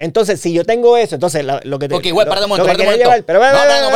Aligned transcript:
Entonces, 0.00 0.40
si 0.40 0.52
yo 0.52 0.64
tengo 0.64 0.96
eso, 0.96 1.16
entonces 1.16 1.44
la- 1.44 1.60
lo 1.64 1.78
que 1.78 1.88
te. 1.88 1.94
Ok, 1.96 2.04
igual, 2.06 2.26
lo- 2.26 2.30
párate 2.30 2.44
un 2.44 2.50
lo 2.50 2.56
momento, 2.56 2.64
que 2.64 2.68
párate 2.68 2.82
un 2.82 2.86
momento. 2.86 3.04
llevar- 3.04 3.24
Pero, 3.24 3.38
No, 3.40 3.46
no, 3.46 3.52
tira 3.52 3.68
nada. 3.80 3.90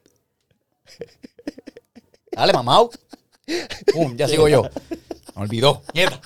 Dale, 2.31 2.53
mamau. 2.53 2.91
Pum, 3.93 4.17
ya 4.17 4.29
sigo 4.29 4.47
yo. 4.49 4.63
Me 5.35 5.43
olvidó. 5.43 5.83
Nieta. 5.93 6.21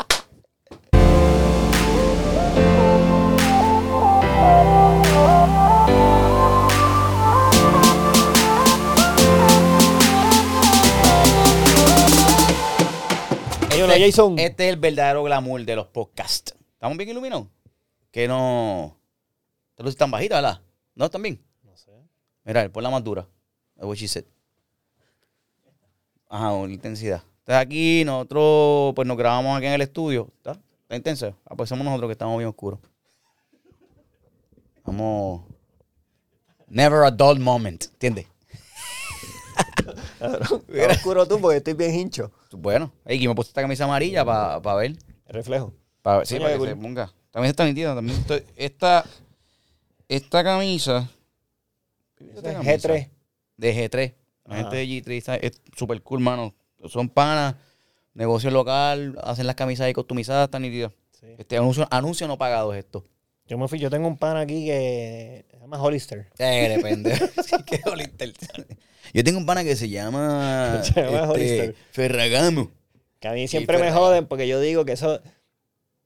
Jason. 13.89 14.39
Este 14.39 14.69
es 14.69 14.75
el 14.75 14.81
verdadero 14.81 15.23
glamour 15.23 15.65
de 15.65 15.77
los 15.77 15.87
podcasts. 15.87 16.55
¿Estamos 16.73 16.97
bien 16.97 17.11
iluminados? 17.11 17.47
Que 18.11 18.27
no. 18.27 18.97
Estas 19.71 19.85
luces 19.85 19.95
están 19.95 20.11
bajitas, 20.11 20.43
¿verdad? 20.43 20.61
¿No 20.95 21.05
están 21.07 21.23
bien? 21.23 21.43
No 21.63 21.77
sé. 21.77 21.93
Mira, 22.45 22.69
pon 22.71 22.83
la 22.83 22.91
más 22.91 23.05
dura. 23.05 23.27
Es 23.77 23.85
what 23.85 23.97
she 23.97 24.09
said. 24.09 24.25
Ajá, 26.29 26.53
una 26.53 26.73
intensidad. 26.73 27.23
Entonces 27.41 27.67
aquí 27.67 28.05
nosotros 28.05 28.95
pues 28.95 29.07
nos 29.07 29.17
grabamos 29.17 29.57
aquí 29.57 29.67
en 29.67 29.73
el 29.73 29.83
estudio. 29.83 30.29
¿Está? 30.37 30.53
¿Está 30.83 30.97
intenso? 30.97 31.37
Ah, 31.45 31.55
pues 31.57 31.69
somos 31.69 31.85
nosotros 31.85 32.09
que 32.09 32.13
estamos 32.13 32.37
bien 32.39 32.49
oscuros. 32.49 32.81
Vamos. 34.85 35.43
Never 36.69 37.05
a 37.05 37.11
dull 37.11 37.39
moment, 37.41 37.85
¿entiendes? 37.85 38.27
Está 40.69 40.93
oscuro 40.93 41.27
tú 41.27 41.41
porque 41.41 41.59
estoy 41.59 41.75
bien 41.75 41.95
hincho. 41.95 42.31
Bueno, 42.53 42.93
aquí 43.05 43.29
me 43.29 43.35
puse 43.35 43.49
esta 43.51 43.63
camisa 43.63 43.85
amarilla 43.85 44.25
para 44.25 44.75
ver. 44.77 44.93
El 45.27 45.35
reflejo. 45.35 45.73
Ver, 46.05 46.27
sí, 46.27 46.39
para 46.39 46.59
que 46.59 46.67
se 46.67 46.77
ponga. 46.77 47.13
También 47.31 47.51
está 47.51 47.65
nítida. 47.65 47.95
También 47.95 48.19
estoy- 48.19 48.45
esta, 48.57 49.05
esta 50.09 50.43
camisa. 50.45 51.09
esta 52.19 52.53
camisa 52.53 52.89
G3. 52.89 53.09
De 53.57 53.75
G3. 53.91 54.15
La 54.47 54.55
Ajá. 54.55 54.63
gente 54.63 54.77
de 54.77 54.87
G3 54.87 55.17
está- 55.17 55.37
es 55.37 55.61
súper 55.77 56.03
cool, 56.03 56.21
mano. 56.21 56.55
Son 56.89 57.09
panas, 57.09 57.55
negocio 58.15 58.51
local, 58.51 59.17
hacen 59.23 59.47
las 59.47 59.55
camisas 59.55 59.87
ahí 59.87 59.93
customizadas, 59.93 60.47
están 60.47 60.63
nítidas. 60.63 60.93
Sí. 61.13 61.27
Este 61.39 61.57
anuncio, 61.59 61.87
anuncio 61.91 62.27
no 62.27 62.37
pagado 62.39 62.73
es 62.75 62.85
esto. 62.85 63.05
Yo 63.51 63.59
me 63.59 63.67
fui, 63.67 63.81
yo 63.81 63.91
tengo 63.91 64.07
un 64.07 64.17
pan 64.17 64.37
aquí 64.37 64.65
que 64.65 65.45
se 65.51 65.59
llama 65.59 65.83
Hollister. 65.83 66.29
Eh, 66.39 66.73
depende. 66.77 67.13
Sí, 67.45 67.57
qué 67.67 67.81
Hollister. 67.85 68.33
Yo 69.13 69.25
tengo 69.25 69.39
un 69.39 69.45
pana 69.45 69.65
que 69.65 69.75
se 69.75 69.89
llama, 69.89 70.81
Se 70.85 71.03
llama 71.03 71.33
este. 71.35 71.75
Ferragamo. 71.91 72.71
Que 73.19 73.27
a 73.27 73.33
mí 73.33 73.49
siempre 73.49 73.79
me 73.79 73.91
joden 73.91 74.27
porque 74.29 74.47
yo 74.47 74.61
digo 74.61 74.85
que 74.85 74.93
eso. 74.93 75.21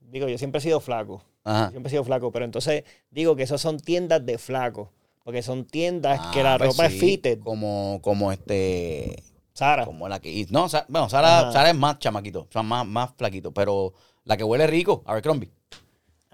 Digo, 0.00 0.26
yo 0.26 0.38
siempre 0.38 0.60
he 0.60 0.62
sido 0.62 0.80
flaco. 0.80 1.22
Ajá. 1.44 1.68
Siempre 1.70 1.88
he 1.88 1.90
sido 1.90 2.04
flaco. 2.04 2.32
Pero 2.32 2.46
entonces 2.46 2.84
digo 3.10 3.36
que 3.36 3.42
esos 3.42 3.60
son 3.60 3.78
tiendas 3.78 4.24
de 4.24 4.38
flaco. 4.38 4.90
Porque 5.22 5.42
son 5.42 5.66
tiendas 5.66 6.32
que 6.32 6.40
Ah, 6.40 6.44
la 6.44 6.58
pues 6.58 6.70
ropa 6.70 6.88
sí, 6.88 6.94
es 6.94 7.00
fitted. 7.00 7.40
Como, 7.40 7.98
como 8.02 8.32
este, 8.32 9.22
Sara. 9.52 9.84
Como 9.84 10.08
la 10.08 10.18
que. 10.18 10.46
No, 10.48 10.70
Sa- 10.70 10.86
bueno, 10.88 11.10
Sara. 11.10 11.52
Sara 11.52 11.68
es 11.68 11.76
más 11.76 11.98
chamaquito, 11.98 12.40
o 12.48 12.48
sea, 12.50 12.62
más, 12.62 12.86
más 12.86 13.10
flaquito. 13.18 13.52
Pero 13.52 13.92
la 14.24 14.38
que 14.38 14.44
huele 14.44 14.66
rico, 14.66 15.02
Abercrombie. 15.06 15.50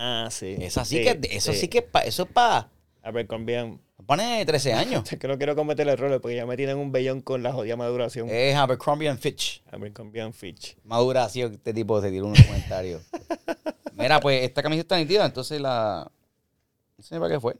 Ah, 0.02 0.28
sí. 0.30 0.56
Esa 0.60 0.84
sí, 0.86 0.96
que, 1.02 1.20
eso 1.30 1.52
sí 1.52 1.68
que 1.68 1.78
es 1.78 1.84
pa- 1.84 2.00
eso 2.00 2.22
es 2.22 2.28
para 2.30 2.70
Abercrombie. 3.02 3.78
pone 4.06 4.38
de 4.38 4.46
13 4.46 4.72
años. 4.74 5.12
Es 5.12 5.18
que 5.18 5.28
no 5.28 5.36
quiero 5.36 5.54
cometer 5.54 5.86
errores 5.88 6.20
porque 6.20 6.36
ya 6.36 6.46
me 6.46 6.56
tienen 6.56 6.78
un 6.78 6.90
vellón 6.90 7.20
con 7.20 7.42
la 7.42 7.52
jodida 7.52 7.76
maduración. 7.76 8.28
es 8.30 8.56
Abercrombie 8.56 9.08
and 9.08 9.18
Fitch. 9.18 9.62
Abercrombie 9.70 10.22
and 10.22 10.32
Fitch. 10.32 10.76
Maduración, 10.84 11.52
este 11.52 11.74
tipo 11.74 12.00
se 12.00 12.10
tiró 12.10 12.26
un 12.26 12.34
comentario. 12.34 13.00
Mira, 13.94 14.20
pues 14.20 14.42
esta 14.44 14.62
camisa 14.62 14.80
está 14.80 14.96
nítida, 14.96 15.26
entonces 15.26 15.60
la. 15.60 16.10
No 16.96 17.04
sé 17.04 17.18
para 17.18 17.34
qué 17.34 17.40
fue. 17.40 17.56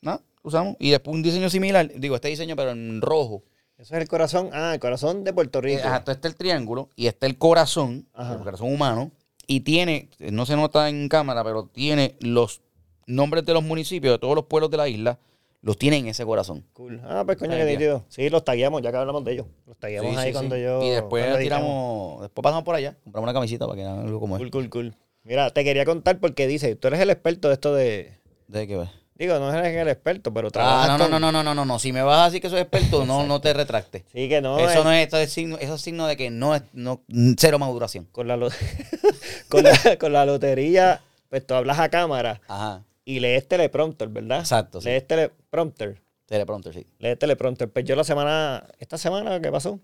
No, 0.00 0.20
usamos. 0.42 0.74
Y 0.80 0.90
después 0.90 1.14
un 1.14 1.22
diseño 1.22 1.48
similar, 1.50 1.88
digo, 1.94 2.16
este 2.16 2.28
diseño, 2.28 2.56
pero 2.56 2.72
en 2.72 3.00
rojo. 3.00 3.44
Eso 3.78 3.94
es 3.94 4.02
el 4.02 4.08
corazón. 4.08 4.50
Ah, 4.52 4.74
el 4.74 4.80
corazón 4.80 5.22
de 5.24 5.32
Puerto 5.32 5.60
Eh, 5.60 5.62
Rico. 5.62 5.78
Exacto, 5.78 6.10
este 6.12 6.26
es 6.28 6.32
el 6.34 6.38
triángulo 6.38 6.90
y 6.96 7.06
este 7.06 7.26
es 7.26 7.30
el 7.32 7.38
corazón, 7.38 8.08
Ajá. 8.12 8.34
el 8.34 8.40
corazón 8.40 8.72
humano. 8.72 9.10
Y 9.52 9.60
tiene, 9.62 10.10
no 10.20 10.46
se 10.46 10.54
nota 10.54 10.88
en 10.88 11.08
cámara, 11.08 11.42
pero 11.42 11.64
tiene 11.66 12.14
los 12.20 12.60
nombres 13.08 13.44
de 13.44 13.52
los 13.52 13.64
municipios, 13.64 14.14
de 14.14 14.18
todos 14.20 14.36
los 14.36 14.44
pueblos 14.44 14.70
de 14.70 14.76
la 14.76 14.86
isla, 14.88 15.18
los 15.60 15.76
tiene 15.76 15.96
en 15.96 16.06
ese 16.06 16.24
corazón. 16.24 16.64
Cool. 16.72 17.00
Ah, 17.02 17.24
pues 17.26 17.36
coño, 17.36 17.50
qué 17.56 17.64
nítido. 17.64 18.04
Sí, 18.08 18.30
los 18.30 18.44
tagueamos, 18.44 18.80
ya 18.80 18.92
que 18.92 18.98
hablamos 18.98 19.24
de 19.24 19.32
ellos. 19.32 19.46
Los 19.66 19.76
tagueamos 19.76 20.12
Sí, 20.12 20.16
ahí 20.18 20.28
sí, 20.28 20.32
cuando 20.32 20.54
sí. 20.54 20.62
yo. 20.62 20.84
Y 20.84 20.90
después 20.90 21.36
tiramos, 21.40 22.20
después 22.22 22.44
pasamos 22.44 22.62
por 22.62 22.76
allá, 22.76 22.96
compramos 23.02 23.24
una 23.26 23.32
camisita 23.34 23.66
para 23.66 23.76
que 23.76 23.84
hagan 23.84 24.06
algo 24.06 24.20
como 24.20 24.36
Cool, 24.36 24.46
es. 24.46 24.52
cool, 24.52 24.70
cool. 24.70 24.94
Mira, 25.24 25.50
te 25.50 25.64
quería 25.64 25.84
contar 25.84 26.20
porque 26.20 26.46
dice, 26.46 26.76
tú 26.76 26.86
eres 26.86 27.00
el 27.00 27.10
experto 27.10 27.48
de 27.48 27.54
esto 27.54 27.74
de. 27.74 28.12
¿De 28.46 28.68
qué 28.68 28.76
ver? 28.76 28.88
Digo, 29.20 29.38
no 29.38 29.52
eres 29.52 29.76
el 29.76 29.86
experto, 29.88 30.32
pero 30.32 30.48
Ah, 30.48 30.50
trabajas 30.50 30.88
no, 30.88 30.96
no, 30.98 31.08
no, 31.10 31.20
no, 31.20 31.30
no, 31.30 31.42
no, 31.44 31.54
no, 31.54 31.64
no. 31.66 31.78
Si 31.78 31.92
me 31.92 32.00
vas 32.02 32.20
a 32.20 32.24
decir 32.24 32.40
que 32.40 32.48
soy 32.48 32.60
experto, 32.60 33.04
no, 33.04 33.24
no 33.26 33.38
te 33.42 33.52
retractes. 33.52 34.04
Sí, 34.12 34.30
que 34.30 34.40
no. 34.40 34.58
eso 34.58 34.78
es- 34.78 34.84
no 34.84 34.90
es, 34.92 35.02
esto 35.04 35.18
es 35.18 35.30
signo, 35.30 35.58
eso 35.58 35.74
es 35.74 35.82
signo 35.82 36.06
de 36.06 36.16
que 36.16 36.30
no 36.30 36.54
es, 36.54 36.62
no, 36.72 37.02
cero 37.36 37.58
maduración. 37.58 38.06
Con 38.12 38.28
la, 38.28 38.38
con, 39.50 39.62
la, 39.62 39.98
con 39.98 40.12
la 40.14 40.24
lotería, 40.24 41.02
pues 41.28 41.46
tú 41.46 41.52
hablas 41.52 41.78
a 41.78 41.90
cámara 41.90 42.40
Ajá. 42.48 42.82
y 43.04 43.20
lees 43.20 43.46
teleprompter, 43.46 44.08
¿verdad? 44.08 44.40
Exacto, 44.40 44.80
sí. 44.80 44.88
Lees 44.88 45.06
teleprompter. 45.06 46.00
Teleprompter, 46.24 46.72
sí. 46.72 46.86
Lees 46.98 47.18
teleprompter. 47.18 47.68
Pues 47.70 47.84
yo 47.84 47.96
la 47.96 48.04
semana, 48.04 48.64
esta 48.78 48.96
semana, 48.96 49.38
¿qué 49.40 49.52
pasó? 49.52 49.80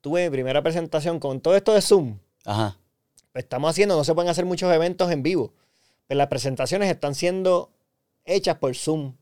Tuve 0.00 0.24
mi 0.24 0.30
primera 0.30 0.62
presentación 0.62 1.20
con 1.20 1.40
todo 1.40 1.54
esto 1.54 1.72
de 1.74 1.80
Zoom. 1.80 2.18
Ajá. 2.44 2.76
Pues 3.32 3.44
estamos 3.44 3.70
haciendo, 3.70 3.96
no 3.96 4.02
se 4.02 4.14
pueden 4.14 4.30
hacer 4.30 4.46
muchos 4.46 4.72
eventos 4.72 5.12
en 5.12 5.22
vivo. 5.22 5.52
Pues 6.08 6.16
las 6.16 6.26
presentaciones 6.26 6.90
están 6.90 7.14
siendo 7.14 7.70
hechas 8.28 8.56
por 8.58 8.74
Zoom, 8.76 9.14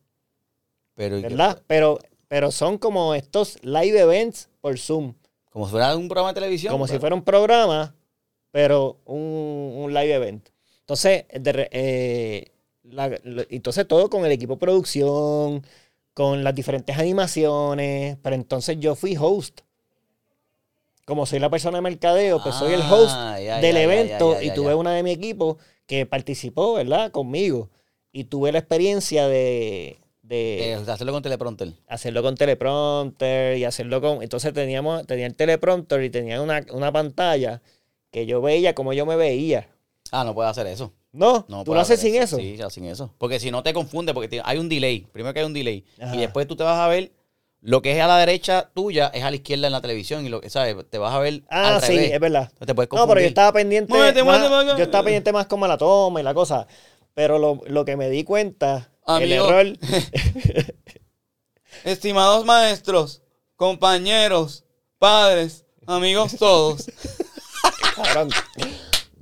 Pero, 0.94 1.18
¿y 1.18 1.22
qué- 1.22 1.28
¿verdad? 1.28 1.62
Pero, 1.66 1.98
pero 2.28 2.50
son 2.50 2.78
como 2.78 3.14
estos 3.14 3.58
live 3.62 3.98
events 4.00 4.48
por 4.60 4.78
Zoom. 4.78 5.14
Como 5.50 5.66
si 5.66 5.70
fuera 5.70 5.96
un 5.96 6.08
programa 6.08 6.30
de 6.30 6.34
televisión. 6.34 6.72
Como 6.72 6.86
si 6.86 6.98
fuera 6.98 7.14
un 7.14 7.22
programa, 7.22 7.94
pero 8.50 8.98
un, 9.06 9.72
un 9.84 9.94
live 9.94 10.12
event. 10.14 10.48
Entonces, 10.80 11.24
de 11.32 11.68
eh, 11.72 12.52
la- 12.84 13.08
lo- 13.24 13.44
entonces 13.48 13.86
todo 13.88 14.08
con 14.10 14.24
el 14.26 14.32
equipo 14.32 14.54
de 14.54 14.58
producción, 14.60 15.64
con 16.14 16.44
las 16.44 16.54
diferentes 16.54 16.96
animaciones, 16.96 18.16
pero 18.22 18.34
entonces 18.36 18.78
yo 18.80 18.94
fui 18.94 19.16
host. 19.18 19.60
Como 21.04 21.24
soy 21.24 21.38
la 21.38 21.50
persona 21.50 21.78
de 21.78 21.82
mercadeo, 21.82 22.42
pues 22.42 22.54
soy 22.56 22.72
el 22.72 22.80
host 22.80 23.14
Ah, 23.16 23.38
ya, 23.40 23.58
del 23.60 23.76
ya, 23.76 23.82
evento 23.82 24.32
ya, 24.34 24.42
y 24.42 24.50
tuve 24.54 24.74
una 24.74 24.92
de 24.92 25.02
mi 25.04 25.12
equipo 25.12 25.56
que 25.86 26.04
participó, 26.04 26.74
¿verdad? 26.74 27.12
Conmigo. 27.12 27.70
Y 28.18 28.24
tuve 28.24 28.50
la 28.52 28.58
experiencia 28.60 29.28
de, 29.28 29.98
de 30.22 30.74
hacerlo 30.88 31.12
con 31.12 31.22
teleprompter. 31.22 31.72
hacerlo 31.86 32.22
con 32.22 32.34
teleprompter 32.34 33.58
y 33.58 33.64
hacerlo 33.64 34.00
con... 34.00 34.22
Entonces 34.22 34.52
teníamos, 34.54 35.06
tenía 35.06 35.26
el 35.26 35.34
teleprompter 35.34 36.02
y 36.02 36.10
tenía 36.10 36.40
una, 36.40 36.64
una 36.72 36.90
pantalla 36.92 37.60
que 38.10 38.24
yo 38.26 38.40
veía 38.40 38.74
como 38.74 38.92
yo 38.92 39.04
me 39.06 39.16
veía. 39.16 39.68
Ah, 40.12 40.24
no 40.24 40.34
puede 40.34 40.48
hacer 40.48 40.66
eso. 40.66 40.92
No, 41.12 41.44
No 41.48 41.64
tú 41.64 41.74
lo 41.74 41.80
haces 41.80 42.00
sin 42.00 42.14
eso. 42.14 42.36
Sí, 42.36 42.56
ya 42.56 42.70
sin 42.70 42.84
eso. 42.84 43.12
Porque 43.18 43.40
si 43.40 43.50
no 43.50 43.62
te 43.62 43.72
confunde, 43.72 44.14
porque 44.14 44.40
hay 44.44 44.58
un 44.58 44.68
delay. 44.68 45.06
Primero 45.12 45.32
que 45.34 45.40
hay 45.40 45.46
un 45.46 45.52
delay. 45.54 45.84
Ajá. 46.00 46.14
Y 46.14 46.18
después 46.18 46.46
tú 46.46 46.56
te 46.56 46.64
vas 46.64 46.78
a 46.78 46.88
ver 46.88 47.12
lo 47.62 47.82
que 47.82 47.92
es 47.96 48.00
a 48.02 48.06
la 48.06 48.18
derecha 48.18 48.70
tuya 48.74 49.10
es 49.12 49.24
a 49.24 49.30
la 49.30 49.36
izquierda 49.36 49.66
en 49.66 49.72
la 49.72 49.80
televisión. 49.80 50.24
Y 50.24 50.28
lo 50.28 50.40
que, 50.40 50.50
¿sabes? 50.50 50.76
Te 50.88 50.98
vas 50.98 51.14
a 51.14 51.18
ver 51.18 51.42
Ah, 51.48 51.76
al 51.76 51.82
sí, 51.82 51.92
revés. 51.96 52.12
es 52.12 52.20
verdad. 52.20 52.42
Entonces 52.44 52.66
te 52.66 52.74
puedes 52.74 52.90
No, 52.92 53.06
pero 53.08 53.20
yo 53.20 53.26
estaba 53.26 53.52
pendiente. 53.52 53.92
Muévete, 53.92 54.22
más- 54.22 54.38
muévete, 54.38 54.48
muévete. 54.54 54.78
Yo 54.78 54.84
estaba 54.84 55.04
pendiente 55.04 55.32
más 55.32 55.46
como 55.46 55.66
la 55.66 55.76
toma 55.78 56.20
y 56.20 56.22
la 56.22 56.34
cosa. 56.34 56.66
Pero 57.16 57.38
lo, 57.38 57.62
lo 57.66 57.86
que 57.86 57.96
me 57.96 58.10
di 58.10 58.24
cuenta, 58.24 58.90
el 59.08 59.32
error. 59.32 59.64
Estimados 61.84 62.44
maestros, 62.44 63.22
compañeros, 63.56 64.66
padres, 64.98 65.64
amigos 65.86 66.36
todos. 66.38 66.90
Cabrón, 67.96 68.28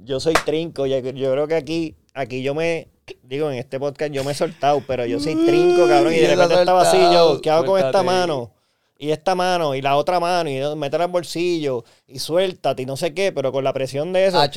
yo 0.03 0.19
soy 0.19 0.35
trinco. 0.45 0.87
Yo, 0.87 0.99
yo 0.99 1.31
creo 1.31 1.47
que 1.47 1.55
aquí, 1.55 1.97
aquí 2.15 2.43
yo 2.43 2.53
me. 2.53 2.89
Digo, 3.23 3.49
en 3.49 3.59
este 3.59 3.79
podcast 3.79 4.11
yo 4.11 4.25
me 4.25 4.33
he 4.33 4.35
soltado, 4.35 4.83
pero 4.89 5.07
yo 5.07 5.21
soy 5.21 5.37
trinco, 5.47 5.87
cabrón. 5.87 6.15
Y 6.15 6.19
de 6.19 6.35
repente 6.35 6.55
estaba 6.55 6.83
así, 6.83 6.97
yo, 6.97 7.41
¿qué 7.41 7.51
hago 7.51 7.65
con 7.65 7.81
esta 7.81 8.03
mano? 8.03 8.55
Y 8.99 9.13
esta 9.13 9.37
mano, 9.37 9.77
y 9.77 9.83
la 9.83 9.97
otra 9.97 10.19
mano, 10.19 10.51
y 10.51 10.59
métela 10.75 11.05
al 11.05 11.11
bolsillo, 11.11 11.85
y 12.09 12.19
suéltate, 12.19 12.83
y 12.83 12.87
no 12.87 12.97
sé 12.97 13.15
qué, 13.15 13.31
pero 13.31 13.53
con 13.53 13.63
la 13.63 13.73
presión 13.73 14.13
de 14.13 14.27
eso. 14.27 14.41
Ah, 14.41 14.51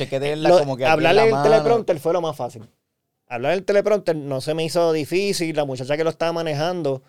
como 0.58 0.76
que 0.76 0.84
en 0.84 0.90
hablarle 0.90 1.30
la 1.30 1.36
el 1.36 1.42
teleprompter 1.44 2.00
fue 2.00 2.12
lo 2.12 2.20
más 2.20 2.34
fácil. 2.34 2.68
Hablar 3.28 3.52
el 3.52 3.64
teleprompter 3.64 4.16
no 4.16 4.40
se 4.40 4.54
me 4.54 4.64
hizo 4.64 4.92
difícil. 4.92 5.54
La 5.54 5.64
muchacha 5.64 5.96
que 5.96 6.04
lo 6.04 6.10
estaba 6.10 6.32
manejando, 6.32 6.94
o 6.94 7.02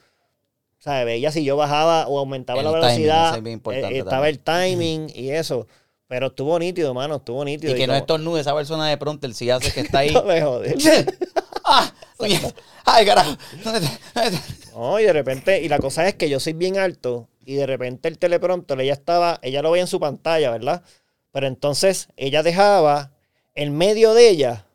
sea, 0.81 1.03
veía 1.05 1.31
si 1.31 1.43
yo 1.43 1.55
bajaba 1.57 2.07
o 2.07 2.19
aumentaba 2.19 2.59
El 2.59 2.65
la 2.65 2.71
timing, 2.71 2.85
velocidad. 2.87 3.37
es 3.47 3.53
importante 3.53 3.95
eh, 3.95 3.99
estaba 3.99 4.29
el 4.29 4.39
timing 4.39 5.07
y 5.15 5.29
eso. 5.31 5.67
Pero 6.07 6.27
estuvo 6.27 6.57
nítido, 6.57 6.93
mano, 6.93 7.17
estuvo 7.17 7.45
nítido. 7.45 7.73
Y 7.73 7.77
que 7.77 7.85
no 7.87 7.93
como- 7.93 7.99
estornude 8.01 8.41
esa 8.41 8.55
persona 8.55 8.87
de 8.89 8.97
prompter 8.97 9.33
si 9.33 9.49
hace 9.49 9.71
que 9.71 9.81
está 9.81 9.99
ahí. 9.99 10.09
No 10.13 10.23
me 10.23 10.41
jodes. 10.41 10.75
¡Ah! 11.65 11.93
¡Ay, 12.83 13.05
carajo! 13.05 13.37
No, 14.75 14.99
y 14.99 15.03
de 15.03 15.13
repente, 15.13 15.61
y 15.61 15.69
la 15.69 15.77
cosa 15.79 16.07
es 16.07 16.15
que 16.15 16.29
yo 16.29 16.39
soy 16.39 16.53
bien 16.53 16.77
alto, 16.77 17.27
y 17.45 17.55
de 17.55 17.65
repente 17.65 18.07
el 18.07 18.17
teleprompter, 18.17 18.79
ella 18.81 18.93
estaba, 18.93 19.39
ella 19.41 19.61
lo 19.61 19.71
veía 19.71 19.83
en 19.83 19.87
su 19.87 19.99
pantalla, 19.99 20.51
¿verdad? 20.51 20.83
Pero 21.31 21.47
entonces 21.47 22.07
ella 22.17 22.43
dejaba 22.43 23.11
el 23.55 23.71
medio 23.71 24.13
de 24.13 24.29
ella 24.29 24.65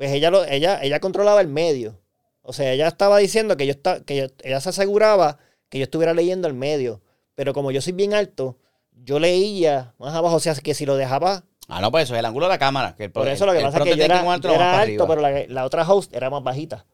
pues 0.00 0.12
ella, 0.12 0.30
lo, 0.30 0.46
ella, 0.46 0.80
ella 0.82 0.98
controlaba 0.98 1.42
el 1.42 1.48
medio. 1.48 2.00
O 2.40 2.54
sea, 2.54 2.72
ella 2.72 2.88
estaba 2.88 3.18
diciendo 3.18 3.58
que 3.58 3.66
yo 3.66 3.72
está, 3.72 4.00
que 4.02 4.16
yo- 4.16 4.26
ella 4.42 4.58
se 4.58 4.70
aseguraba 4.70 5.36
que 5.68 5.76
yo 5.76 5.84
estuviera 5.84 6.14
leyendo 6.14 6.48
el 6.48 6.54
medio. 6.54 7.02
Pero 7.34 7.52
como 7.52 7.70
yo 7.70 7.82
soy 7.82 7.92
bien 7.92 8.14
alto, 8.14 8.56
yo 9.04 9.18
leía 9.18 9.92
más 9.98 10.14
abajo. 10.14 10.36
O 10.36 10.40
sea, 10.40 10.54
que 10.54 10.72
si 10.72 10.86
lo 10.86 10.96
dejaba. 10.96 11.44
Ah, 11.68 11.82
no, 11.82 11.90
pues 11.90 12.04
eso 12.04 12.14
es 12.14 12.20
el 12.20 12.24
ángulo 12.24 12.46
de 12.46 12.52
la 12.52 12.58
cámara. 12.58 12.94
Que 12.96 13.04
el, 13.04 13.12
Por 13.12 13.28
eso 13.28 13.44
lo 13.44 13.52
que 13.52 13.58
el 13.58 13.64
pasa 13.64 13.76
es 13.76 13.84
que 13.84 13.96
yo 13.98 14.04
era, 14.06 14.22
yo 14.22 14.30
alto, 14.30 15.06
pero 15.06 15.20
la, 15.20 15.44
la 15.48 15.66
otra 15.66 15.86
host 15.86 16.14
era 16.14 16.30
más 16.30 16.42
bajita. 16.42 16.86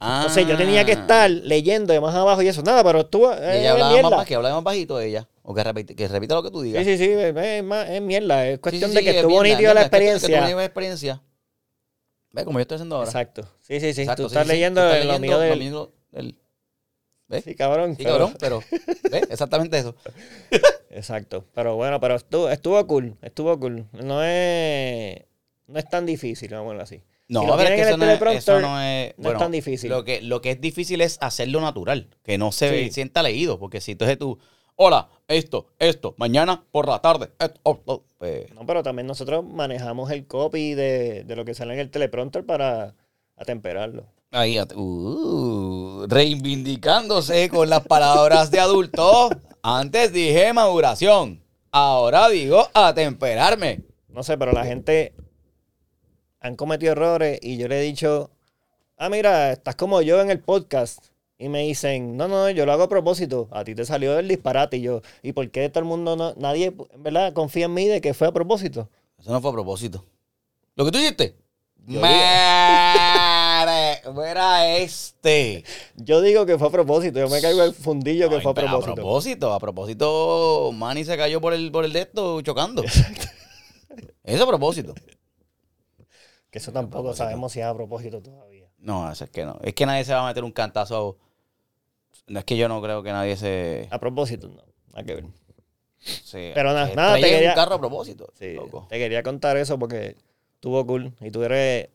Ah. 0.00 0.22
Entonces 0.22 0.48
yo 0.48 0.56
tenía 0.56 0.86
que 0.86 0.92
estar 0.92 1.30
leyendo 1.30 1.92
de 1.92 2.00
más 2.00 2.14
abajo 2.14 2.40
y 2.40 2.48
eso. 2.48 2.62
Nada, 2.62 2.82
pero 2.82 3.00
estuvo. 3.00 3.34
Eh, 3.34 3.60
ella 3.60 3.72
hablaba 3.72 3.92
mierda. 3.92 4.16
más, 4.16 4.26
que 4.26 4.34
hablaba 4.34 4.54
más 4.54 4.64
bajito 4.64 4.98
ella. 4.98 5.28
O 5.42 5.54
que 5.54 5.62
repita, 5.62 5.92
que 5.94 6.08
repita 6.08 6.34
lo 6.34 6.42
que 6.42 6.50
tú 6.50 6.62
digas. 6.62 6.82
Sí, 6.82 6.96
sí, 6.96 7.04
sí, 7.04 7.10
es, 7.12 7.36
es 7.36 7.90
es 7.90 8.00
mierda. 8.00 8.48
Es 8.48 8.60
cuestión 8.60 8.88
sí, 8.88 8.96
de 8.96 9.02
que 9.02 9.10
es 9.10 9.16
estuvo 9.16 9.42
nítido 9.42 9.74
la 9.74 9.90
cuestión 9.90 10.00
de 10.14 10.26
que 10.26 10.64
experiencia. 10.64 11.22
Ve, 12.36 12.44
como 12.44 12.58
yo 12.58 12.62
estoy 12.62 12.74
haciendo 12.76 12.96
ahora. 12.96 13.08
Exacto. 13.08 13.42
Sí, 13.60 13.80
sí, 13.80 13.94
sí. 13.94 14.02
Exacto, 14.02 14.24
Tú 14.24 14.28
sí, 14.28 14.34
estás 14.34 14.44
sí, 14.44 14.48
sí. 14.50 14.54
leyendo 14.54 14.80
Tú 14.82 14.86
estás 14.88 15.04
lo 15.06 15.12
leyendo 15.12 15.26
mío 15.26 15.38
del. 15.38 15.50
lo 15.50 15.56
mío 15.64 15.92
del- 16.12 16.38
¿Ves? 17.28 17.44
Sí, 17.44 17.54
cabrón. 17.56 17.96
Sí, 17.96 18.02
pero- 18.04 18.12
cabrón, 18.12 18.36
pero. 18.38 18.62
¿Ves? 19.10 19.22
Exactamente 19.30 19.78
eso. 19.78 19.96
Exacto. 20.90 21.44
Pero 21.54 21.76
bueno, 21.76 21.98
pero 22.00 22.14
estuvo, 22.16 22.48
estuvo 22.50 22.86
cool. 22.86 23.16
Estuvo 23.22 23.58
cool. 23.58 23.86
No 23.92 24.22
es. 24.22 25.22
No 25.66 25.78
es 25.78 25.88
tan 25.88 26.06
difícil, 26.06 26.50
vamos 26.52 26.66
a 26.66 26.68
verlo 26.68 26.82
así. 26.84 27.02
No, 27.28 27.40
Si 27.40 27.46
lo 27.48 27.56
pero 27.56 27.68
es 27.70 27.74
que 27.74 27.88
eso 27.88 27.96
no 27.96 28.08
es, 28.08 28.22
eso 28.36 28.60
no 28.60 28.80
es, 28.80 29.08
no 29.08 29.10
es 29.10 29.14
bueno, 29.16 29.38
tan 29.40 29.50
difícil. 29.50 29.90
Lo 29.90 30.04
que, 30.04 30.22
lo 30.22 30.40
que 30.40 30.52
es 30.52 30.60
difícil 30.60 31.00
es 31.00 31.18
hacerlo 31.20 31.60
natural, 31.60 32.10
que 32.22 32.38
no 32.38 32.52
se 32.52 32.84
Sí. 32.84 32.90
sienta 32.92 33.24
leído, 33.24 33.58
porque 33.58 33.80
si 33.80 33.92
entonces 33.92 34.16
tú, 34.16 34.38
hola, 34.76 35.08
esto, 35.28 35.66
esto, 35.78 36.14
mañana 36.18 36.64
por 36.70 36.86
la 36.88 37.00
tarde, 37.00 37.30
esto, 37.38 37.60
oh, 37.64 37.80
oh", 37.86 38.02
pues, 38.18 38.52
No, 38.54 38.64
pero 38.66 38.82
también 38.82 39.06
nosotros 39.06 39.44
manejamos 39.44 40.10
el 40.10 40.26
copy 40.26 40.74
de, 40.74 41.24
de 41.24 41.36
lo 41.36 41.44
que 41.44 41.54
sale 41.54 41.74
en 41.74 41.80
el 41.80 41.90
teleprompter 41.90 42.44
para 42.46 42.94
atemperarlo. 43.36 44.04
ahí, 44.30 44.58
uh, 44.60 46.06
reivindicándose 46.08 47.48
con 47.48 47.68
las 47.68 47.86
palabras 47.86 48.50
de 48.50 48.60
adulto. 48.60 49.30
Antes 49.62 50.12
dije 50.12 50.52
maduración, 50.52 51.42
ahora 51.72 52.28
digo 52.28 52.68
atemperarme. 52.72 53.82
No 54.08 54.22
sé, 54.22 54.38
pero 54.38 54.52
la 54.52 54.64
gente 54.64 55.14
han 56.40 56.54
cometido 56.56 56.92
errores 56.92 57.38
y 57.42 57.56
yo 57.56 57.66
le 57.68 57.80
he 57.80 57.82
dicho, 57.82 58.30
ah, 58.96 59.08
mira, 59.08 59.52
estás 59.52 59.74
como 59.74 60.00
yo 60.02 60.20
en 60.20 60.30
el 60.30 60.40
podcast. 60.40 61.06
Y 61.38 61.48
me 61.48 61.62
dicen, 61.62 62.16
no, 62.16 62.28
no, 62.28 62.48
yo 62.50 62.64
lo 62.64 62.72
hago 62.72 62.84
a 62.84 62.88
propósito. 62.88 63.48
A 63.50 63.64
ti 63.64 63.74
te 63.74 63.84
salió 63.84 64.14
del 64.14 64.28
disparate. 64.28 64.78
Y 64.78 64.82
yo, 64.82 65.02
¿y 65.22 65.32
por 65.32 65.50
qué 65.50 65.68
todo 65.68 65.80
el 65.80 65.86
mundo, 65.86 66.16
no, 66.16 66.34
nadie, 66.36 66.74
en 66.90 67.02
verdad, 67.02 67.32
confía 67.32 67.66
en 67.66 67.74
mí 67.74 67.86
de 67.86 68.00
que 68.00 68.14
fue 68.14 68.28
a 68.28 68.32
propósito? 68.32 68.88
Eso 69.18 69.32
no 69.32 69.40
fue 69.40 69.50
a 69.50 69.54
propósito. 69.54 70.04
¿Lo 70.74 70.84
que 70.84 70.90
tú 70.90 70.98
hiciste? 70.98 71.36
Madre, 71.86 73.26
Mira 74.12 74.76
este. 74.76 75.64
Yo 75.96 76.20
digo 76.20 76.46
que 76.46 76.58
fue 76.58 76.68
a 76.68 76.70
propósito. 76.70 77.18
Yo 77.18 77.28
me 77.28 77.40
caigo 77.40 77.62
el 77.62 77.74
fundillo 77.74 78.28
que 78.28 78.36
Ay, 78.36 78.40
fue 78.40 78.50
a 78.50 78.54
propósito. 78.54 78.92
A 78.92 78.94
propósito, 78.94 79.52
a 79.52 79.58
propósito, 79.58 80.70
Manny 80.72 81.04
se 81.04 81.16
cayó 81.16 81.40
por 81.40 81.52
el, 81.52 81.70
por 81.70 81.84
el 81.84 81.92
de 81.92 82.00
esto 82.02 82.40
chocando. 82.42 82.82
Eso 84.24 84.44
a 84.44 84.46
propósito. 84.46 84.94
Que 86.50 86.58
eso 86.58 86.72
tampoco 86.72 87.14
sabemos 87.14 87.52
si 87.52 87.60
es 87.60 87.66
a 87.66 87.74
propósito 87.74 88.20
todavía. 88.20 88.68
No, 88.78 89.10
eso 89.10 89.24
es 89.24 89.30
que 89.30 89.44
no. 89.44 89.58
Es 89.62 89.74
que 89.74 89.86
nadie 89.86 90.04
se 90.04 90.12
va 90.12 90.24
a 90.24 90.26
meter 90.28 90.42
un 90.42 90.52
cantazo. 90.52 91.16
No 92.28 92.38
es 92.40 92.44
que 92.44 92.56
yo 92.56 92.68
no 92.68 92.80
creo 92.82 93.02
que 93.02 93.12
nadie 93.12 93.36
se. 93.36 93.88
A 93.90 93.98
propósito, 94.00 94.48
no. 94.48 94.62
Nada 94.92 95.04
que 95.04 95.14
ver. 95.14 95.24
se 95.98 96.52
Pero 96.54 96.72
nada, 96.72 96.88
se 96.88 96.94
nada, 96.94 97.14
te 97.16 97.22
quería- 97.22 97.50
un 97.50 97.54
carro 97.54 97.74
a 97.76 97.78
propósito. 97.78 98.32
Sí, 98.38 98.54
loco. 98.54 98.86
te 98.88 98.98
quería 98.98 99.22
contar 99.22 99.56
eso 99.56 99.78
porque 99.78 100.16
estuvo 100.54 100.84
cool. 100.86 101.12
Y 101.20 101.30
tú 101.30 101.42
eres, 101.42 101.88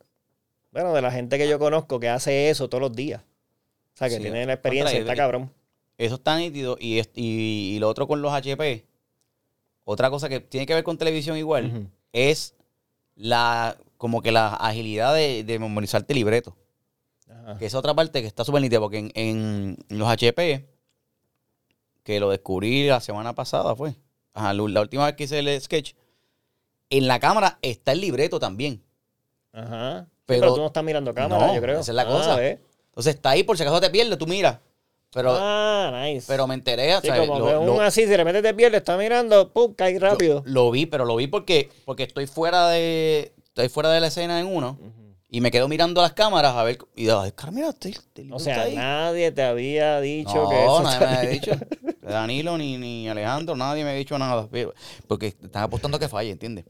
bueno, 0.72 0.94
de 0.94 1.01
la 1.01 1.12
gente 1.12 1.38
que 1.38 1.48
yo 1.48 1.60
conozco 1.60 2.00
que 2.00 2.10
hace 2.10 2.50
eso 2.50 2.69
todos 2.69 2.81
los 2.81 2.94
días. 2.95 3.22
O 3.22 3.98
sea, 3.98 4.07
que 4.10 4.16
Sí, 4.16 4.22
tiene 4.22 4.45
la 4.45 4.54
experiencia, 4.54 4.98
contra, 4.98 5.01
está 5.01 5.13
y- 5.13 5.18
cabrón. 5.18 5.51
Eso 5.98 6.16
está 6.16 6.38
nítido. 6.38 6.77
Y, 6.80 7.00
es- 7.00 7.10
y, 7.13 7.74
y 7.75 7.80
lo 7.80 7.89
otro 7.89 8.07
con 8.07 8.22
los 8.22 8.31
HP. 8.34 8.86
Otra 9.84 10.10
cosa 10.10 10.30
que 10.30 10.39
tiene 10.39 10.66
que 10.66 10.74
ver 10.74 10.84
con 10.84 10.98
televisión 10.98 11.38
igual. 11.38 11.89
Es 12.13 12.56
la 13.16 13.77
como 13.98 14.22
que 14.22 14.31
la 14.31 14.48
agilidad 14.56 15.13
de, 15.13 15.44
de 15.44 15.60
memorizarte 15.60 16.13
el 16.13 16.19
libreto. 16.19 16.56
Ajá. 17.43 17.57
Que 17.57 17.65
es 17.65 17.75
otra 17.75 17.93
parte 17.93 18.21
que 18.21 18.27
está 18.27 18.43
súper 18.45 18.61
nítida, 18.61 18.79
porque 18.79 18.97
en, 18.99 19.11
en 19.15 19.77
los 19.89 20.07
HP, 20.07 20.67
que 22.03 22.19
lo 22.19 22.29
descubrí 22.29 22.88
la 22.88 22.99
semana 22.99 23.33
pasada, 23.33 23.75
fue. 23.75 23.95
Ajá, 24.33 24.53
la, 24.53 24.81
última 24.81 25.05
vez 25.05 25.15
que 25.15 25.23
hice 25.25 25.39
el 25.39 25.61
sketch, 25.61 25.93
en 26.89 27.07
la 27.07 27.19
cámara 27.19 27.57
está 27.61 27.91
el 27.91 28.01
libreto 28.01 28.39
también. 28.39 28.81
Ajá. 29.53 30.05
Sí, 30.09 30.11
Pero- 30.25 30.53
tú 30.53 30.61
no 30.61 30.67
estás 30.67 30.83
mirando 30.83 31.13
cámara, 31.13 31.47
No, 31.47 31.55
yo 31.55 31.61
creo. 31.61 31.79
esa 31.79 31.91
es 31.91 31.95
la 31.95 32.03
Ah, 32.03 32.05
cosa. 32.05 32.45
Entonces 32.45 33.15
está 33.15 33.31
ahí, 33.31 33.43
por 33.43 33.57
si 33.57 33.63
acaso 33.63 33.81
te 33.81 33.89
pierdes, 33.89 34.17
tú 34.17 34.27
miras. 34.27 34.59
Pero, 35.13 35.35
ah, 35.38 36.03
nice. 36.05 36.25
pero 36.25 36.47
me 36.47 36.53
enteré, 36.53 36.95
o 36.95 37.01
sí, 37.01 37.07
sea, 37.07 37.17
como 37.19 37.38
lo, 37.39 37.45
que 37.45 37.51
lo- 37.51 37.73
un 37.73 37.81
así, 37.81 38.03
si 38.03 38.07
de 38.07 38.15
repente 38.17 38.41
te 38.41 38.53
pierdes, 38.53 38.77
está 38.79 38.95
mirando, 38.95 39.51
pum, 39.51 39.73
cae 39.73 39.99
rápido. 39.99 40.41
lo- 40.45 40.65
lo 40.65 40.71
vi, 40.71 40.85
pero 40.85 41.03
lo 41.03 41.17
vi 41.17 41.27
porque, 41.27 41.69
porque 41.83 42.03
estoy 42.03 42.27
fuera 42.27 42.69
de 42.69 43.33
estoy 43.43 43.67
fuera 43.67 43.89
de 43.91 43.99
la 43.99 44.07
escena 44.07 44.39
en 44.39 44.45
uno 44.47 44.77
Ujú. 44.79 45.00
Y 45.33 45.39
me 45.42 45.50
quedo 45.50 45.68
mirando 45.68 46.01
las 46.01 46.12
cámaras 46.13 46.54
a 46.56 46.63
ver 46.63 46.78
y 46.95 47.04
digo, 47.06 47.19
"Ay, 47.22 47.31
cara, 47.31 47.51
mira, 47.51 47.69
este- 47.69 47.89
este 47.89 48.22
libro 48.24 48.36
O 48.36 48.39
sea, 48.39 48.54
está 48.57 48.63
ahí". 48.68 48.75
nadie 48.75 49.31
te 49.31 49.42
había 49.42 50.00
dicho 50.01 50.36
no, 50.44 50.50
que 50.50 50.63
eso 50.63 50.83
nadie 50.83 51.00
me 51.00 51.06
había 51.18 51.30
dicho. 51.31 51.51
Danilo 52.01 52.57
ni, 52.57 52.78
ni 52.78 53.07
Alejandro, 53.07 53.56
nadie 53.56 53.83
me 53.86 53.92
ha 53.92 53.94
dicho 53.94 54.18
nada. 54.19 54.48
Porque 55.07 55.28
están 55.28 55.63
apostando 55.63 55.95
a 55.98 56.00
que 56.00 56.10
falle, 56.10 56.31
¿entiendes? 56.31 56.66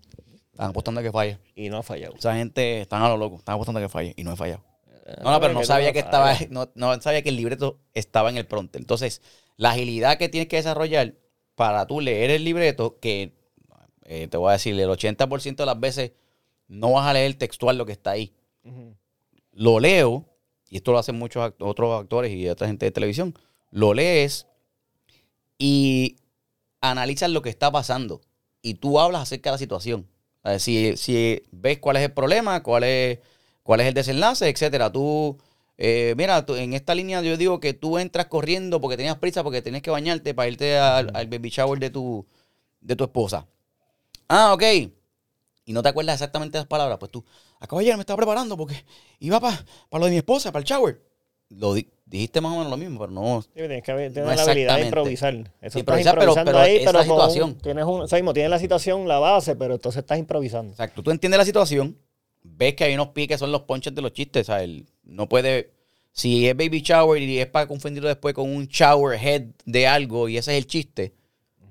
Están 0.52 0.70
apostando 0.70 1.00
a 1.00 1.04
que 1.04 1.12
falle. 1.12 1.40
Y 1.56 1.70
no 1.70 1.78
ha 1.78 1.84
fallado. 1.84 2.14
Esa 2.16 2.36
gente 2.36 2.82
están 2.82 3.02
a 3.02 3.10
lo 3.10 3.18
loco, 3.18 3.38
están 3.38 3.56
apostando 3.56 3.80
a 3.80 3.84
que 3.84 3.90
falle 3.90 4.14
y 4.16 4.24
no 4.24 4.34
he 4.34 4.36
fallado. 4.36 4.62
Ah, 5.08 5.22
No, 5.24 5.32
no, 5.32 5.42
pero 5.42 5.54
no 5.54 5.64
sabía 5.66 5.92
que 5.92 6.00
estaba, 6.00 6.36
no, 6.52 6.70
no 6.76 7.02
sabía 7.02 7.24
que 7.24 7.30
el 7.30 7.38
libreto 7.38 7.80
estaba 7.96 8.30
en 8.30 8.38
el 8.38 8.46
pronto. 8.46 8.78
Entonces, 8.78 9.22
la 9.58 9.72
agilidad 9.72 10.18
que 10.20 10.30
tienes 10.30 10.48
que 10.48 10.58
desarrollar 10.58 11.16
para 11.56 11.88
tú 11.88 12.00
leer 12.00 12.30
el 12.30 12.44
libreto, 12.44 13.00
que 13.00 13.34
eh, 14.06 14.28
te 14.28 14.38
voy 14.38 14.50
a 14.50 14.54
decir, 14.54 14.80
el 14.80 14.90
80% 14.90 15.64
de 15.64 15.66
las 15.66 15.80
veces 15.80 16.12
no 16.68 16.92
vas 16.92 17.08
a 17.08 17.14
leer 17.14 17.34
textual 17.36 17.78
lo 17.78 17.86
que 17.86 17.94
está 17.94 18.12
ahí. 18.12 18.34
Lo 19.54 19.80
leo, 19.80 20.26
y 20.70 20.78
esto 20.78 20.92
lo 20.92 20.98
hacen 21.00 21.18
muchos 21.18 21.44
act- 21.44 21.56
otros 21.60 22.00
actores 22.02 22.32
y 22.34 22.48
otra 22.50 22.68
gente 22.68 22.86
de 22.86 22.92
televisión, 22.92 23.34
lo 23.72 23.94
lees 23.94 24.48
y 25.58 26.18
analizas 26.82 27.32
lo 27.32 27.42
que 27.42 27.50
está 27.50 27.72
pasando. 27.72 28.22
Y 28.62 28.76
tú 28.76 29.00
hablas 29.00 29.24
acerca 29.24 29.52
de 29.52 29.56
la 29.56 29.60
situación. 29.60 30.08
Si, 30.60 30.98
si 30.98 31.44
ves 31.52 31.80
cuál 31.80 31.98
es 31.98 32.04
el 32.04 32.14
problema, 32.14 32.64
cuál 32.64 32.84
es, 32.84 33.20
cuál 33.64 33.82
es 33.82 33.88
el 33.88 33.94
desenlace, 33.94 34.50
etcétera. 34.50 34.92
Tú, 34.92 35.38
eh, 35.78 36.16
mira, 36.18 36.46
tú- 36.46 36.56
en 36.56 36.74
esta 36.74 36.96
línea 36.96 37.22
yo 37.22 37.38
digo 37.38 37.60
que 37.60 37.74
tú 37.74 38.00
entras 38.00 38.28
corriendo 38.28 38.82
porque 38.82 38.98
tenías 38.98 39.18
prisa, 39.18 39.44
porque 39.44 39.62
tenías 39.62 39.84
que 39.84 39.92
bañarte 39.92 40.34
para 40.34 40.50
irte 40.50 40.78
al, 40.78 41.12
al 41.16 41.28
baby 41.28 41.50
shower 41.50 41.80
de 41.80 41.90
tu, 41.92 42.26
de 42.82 42.96
tu 42.96 43.06
esposa. 43.06 43.48
Ah, 44.30 44.54
ok. 44.54 44.64
Y 45.66 45.74
no 45.74 45.84
te 45.84 45.90
acuerdas 45.90 46.16
exactamente 46.16 46.58
las 46.58 46.68
palabras, 46.68 46.98
pues 47.00 47.12
tú, 47.12 47.24
acabo 47.62 47.80
de 47.80 47.86
llegar, 47.86 47.98
me 47.98 48.02
estaba 48.02 48.18
preparando 48.18 48.58
porque 48.58 48.84
iba 49.20 49.40
para 49.40 49.64
lo 49.94 50.06
de 50.06 50.12
mi 50.12 50.18
esposa, 50.18 50.52
para 50.52 50.62
el 50.62 50.66
shower. 50.68 51.02
Lo 51.50 51.74
di- 51.74 51.88
dijiste 52.06 52.40
más 52.42 52.52
o 52.54 52.56
menos 52.58 52.70
lo 52.70 52.78
mismo, 52.78 53.00
pero 53.00 53.12
no. 53.12 53.42
Sí, 53.42 53.50
tienes 53.54 53.84
que 53.84 53.92
tener 53.94 54.26
No 54.26 54.34
la 54.34 54.42
habilidad 54.44 54.78
de 54.78 54.86
improvisar. 54.86 55.34
Eso 55.34 55.48
estás 55.62 55.76
Improvisar, 55.80 56.14
pero- 56.18 56.32
improvisando 56.32 56.52
pero 56.52 56.64
ahí, 56.64 56.80
pero 56.86 56.92
con- 57.00 57.04
situación. 57.04 57.56
tienes 57.56 57.86
un, 57.86 58.02
o 58.02 58.08
sea, 58.08 58.18
mismo, 58.20 58.34
tienes 58.34 58.50
la 58.52 58.60
situación, 58.60 59.08
la 59.08 59.20
base, 59.20 59.56
pero 59.56 59.76
entonces 59.76 60.00
estás 60.02 60.18
improvisando. 60.20 60.72
Exacto, 60.72 61.04
tú 61.04 61.12
entiendes 61.12 61.38
la 61.38 61.46
situación, 61.46 61.98
ves 62.44 62.74
que 62.76 62.86
hay 62.86 62.94
unos 62.94 63.10
piques, 63.10 63.40
son 63.40 63.52
los 63.52 63.62
ponches 63.62 63.94
de 63.94 64.02
los 64.02 64.14
chistes, 64.14 64.44
o 64.44 64.52
sea, 64.54 64.64
él 64.64 64.86
no 65.04 65.28
puede, 65.28 65.72
si 66.14 66.48
es 66.48 66.56
baby 66.56 66.82
shower 66.82 67.22
y 67.22 67.40
es 67.40 67.48
para 67.48 67.68
confundirlo 67.68 68.08
después 68.08 68.34
con 68.34 68.50
un 68.50 68.66
shower 68.68 69.20
head 69.22 69.44
de 69.66 69.88
algo 69.88 70.30
y 70.30 70.38
ese 70.38 70.52
es 70.54 70.58
el 70.58 70.68
chiste, 70.68 71.14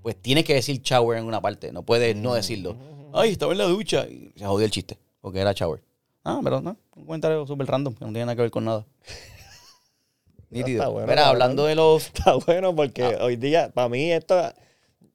pues 0.02 0.14
tienes 0.20 0.44
que 0.44 0.54
decir 0.54 0.80
shower 0.82 1.18
en 1.18 1.24
una 1.24 1.40
parte, 1.40 1.72
no 1.72 1.82
puedes 1.84 2.14
no 2.16 2.34
decirlo. 2.34 2.76
Ay, 3.14 3.30
estaba 3.32 3.52
en 3.52 3.58
la 3.58 3.64
ducha 3.64 4.06
y 4.08 4.30
se 4.36 4.44
jodió 4.46 4.64
el 4.66 4.70
chiste, 4.70 4.98
porque 5.20 5.40
era 5.40 5.52
shower. 5.52 5.82
Ah, 6.24 6.40
pero 6.42 6.60
no, 6.60 6.76
un 6.96 7.04
comentario 7.06 7.46
súper 7.46 7.66
random, 7.66 7.94
que 7.94 8.04
no 8.04 8.10
tiene 8.12 8.26
nada 8.26 8.36
que 8.36 8.42
ver 8.42 8.50
con 8.50 8.64
nada. 8.64 8.84
Nítido. 10.50 10.90
bueno, 10.90 11.06
Mira, 11.06 11.28
hablando 11.28 11.64
de 11.66 11.74
los... 11.76 12.06
Está 12.14 12.34
bueno 12.34 12.74
porque 12.74 13.04
Ah. 13.04 13.24
hoy 13.24 13.36
día, 13.36 13.70
para 13.72 13.88
mí, 13.88 14.10
esto, 14.10 14.36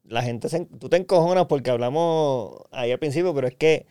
la 0.03 0.21
gente, 0.21 0.47
se, 0.49 0.65
tú 0.65 0.87
te 0.89 0.97
encojonas 0.97 1.45
porque 1.47 1.69
hablamos 1.71 2.57
ahí 2.71 2.91
al 2.91 2.99
principio, 2.99 3.33
pero 3.35 3.47
es 3.47 3.55
que 3.55 3.85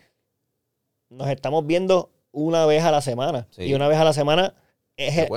nos 1.10 1.28
estamos 1.28 1.66
viendo 1.66 2.10
una 2.32 2.64
vez 2.66 2.82
a 2.82 2.90
la 2.90 3.00
semana. 3.02 3.46
Sí. 3.50 3.64
Y 3.64 3.74
una 3.74 3.88
vez 3.88 3.98
a 3.98 4.04
la 4.04 4.12
semana 4.12 4.54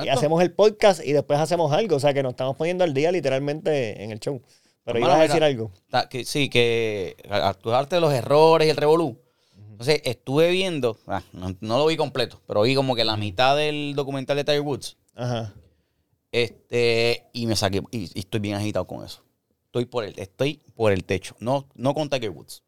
hacemos 0.09 0.41
el 0.41 0.51
podcast 0.53 1.03
y 1.05 1.11
después 1.13 1.39
hacemos 1.39 1.71
algo. 1.73 1.97
O 1.97 1.99
sea, 1.99 2.13
que 2.13 2.23
nos 2.23 2.31
estamos 2.31 2.55
poniendo 2.55 2.83
al 2.83 2.93
día 2.93 3.11
literalmente 3.11 4.03
en 4.03 4.11
el 4.11 4.19
show. 4.19 4.41
Pero 4.83 4.99
ibas 4.99 5.19
a 5.19 5.21
decir 5.23 5.43
algo. 5.43 5.71
Que, 6.09 6.23
sí, 6.23 6.49
que 6.49 7.17
actuarte 7.29 7.95
de 7.95 8.01
los 8.01 8.13
errores 8.13 8.67
y 8.67 8.71
el 8.71 8.77
revolú. 8.77 9.19
Entonces, 9.77 10.01
estuve 10.05 10.49
viendo, 10.49 10.97
ah, 11.05 11.21
no, 11.33 11.55
no 11.61 11.77
lo 11.77 11.85
vi 11.85 11.97
completo, 11.97 12.41
pero 12.47 12.63
vi 12.63 12.73
como 12.73 12.95
que 12.95 13.05
la 13.05 13.15
mitad 13.15 13.55
del 13.55 13.93
documental 13.95 14.35
de 14.35 14.43
Tiger 14.43 14.61
Woods. 14.61 14.97
Ajá. 15.13 15.53
Este, 16.31 17.27
y 17.31 17.45
me 17.45 17.55
saqué, 17.55 17.83
y, 17.91 18.05
y 18.15 18.19
estoy 18.19 18.39
bien 18.39 18.55
agitado 18.55 18.87
con 18.87 19.05
eso. 19.05 19.23
Estoy 19.65 19.85
por 19.85 20.03
el, 20.03 20.17
estoy 20.17 20.61
por 20.75 20.91
el 20.91 21.03
techo. 21.03 21.35
No, 21.39 21.67
no 21.75 21.93
con 21.93 22.09
Tiger 22.09 22.31
Woods. 22.31 22.63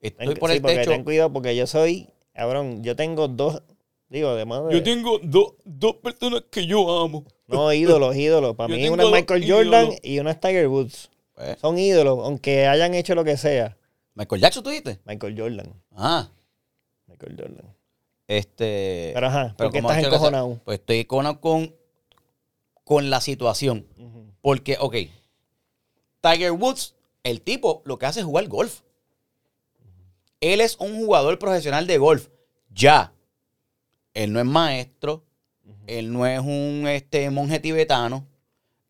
Estoy 0.00 0.36
por 0.36 0.50
sí, 0.50 0.56
el 0.56 0.62
porque 0.62 0.76
techo. 0.76 0.90
ten 0.92 1.02
cuidado 1.02 1.32
porque 1.32 1.56
yo 1.56 1.66
soy, 1.66 2.08
cabrón, 2.32 2.84
yo 2.84 2.94
tengo 2.94 3.26
dos, 3.26 3.60
Digo, 4.08 4.28
además 4.28 4.66
de... 4.66 4.74
Yo 4.74 4.82
tengo 4.84 5.18
do- 5.22 5.56
dos 5.64 5.96
personas 5.96 6.44
que 6.50 6.66
yo 6.66 7.02
amo. 7.02 7.24
No, 7.48 7.72
ídolos, 7.72 8.14
ídolos. 8.14 8.54
Para 8.56 8.68
Yo 8.68 8.76
mí 8.76 8.88
una 8.88 9.02
es 9.02 9.08
dos 9.10 9.18
Michael 9.18 9.50
Jordan 9.50 9.88
y 10.02 10.18
una 10.20 10.30
es 10.32 10.38
Tiger 10.40 10.68
Woods. 10.68 11.10
Pues, 11.34 11.58
Son 11.58 11.78
ídolos, 11.78 12.18
aunque 12.22 12.66
hayan 12.66 12.94
hecho 12.94 13.14
lo 13.16 13.24
que 13.24 13.36
sea. 13.38 13.76
Michael 14.14 14.40
Jackson, 14.40 14.62
¿tú 14.62 14.70
dijiste? 14.70 15.00
Michael 15.04 15.38
Jordan. 15.38 15.82
Ah, 15.92 16.28
Michael 17.06 17.36
Jordan. 17.38 17.74
este... 18.26 19.12
Pero 19.14 19.26
ajá, 19.26 19.54
¿por 19.56 19.70
qué 19.70 19.78
estás 19.78 20.04
encojonado? 20.04 20.60
Pues 20.64 20.78
estoy 20.78 20.98
encojonado 21.00 21.40
con, 21.40 21.74
con 22.84 23.10
la 23.10 23.20
situación. 23.20 23.86
Porque, 24.40 24.76
ok, 24.80 24.96
Tiger 26.20 26.52
Woods, 26.52 26.94
el 27.24 27.42
tipo 27.42 27.82
lo 27.84 27.98
que 27.98 28.06
hace 28.06 28.20
es 28.20 28.26
jugar 28.26 28.48
golf. 28.48 28.80
Él 30.40 30.60
es 30.60 30.76
un 30.78 30.96
jugador 30.96 31.38
profesional 31.38 31.86
de 31.86 31.98
golf. 31.98 32.28
Ya. 32.70 33.12
Él 34.14 34.32
no 34.32 34.40
es 34.40 34.46
maestro. 34.46 35.24
Él 35.86 36.12
no 36.12 36.26
es 36.26 36.40
un 36.40 36.86
este, 36.88 37.30
monje 37.30 37.60
tibetano. 37.60 38.26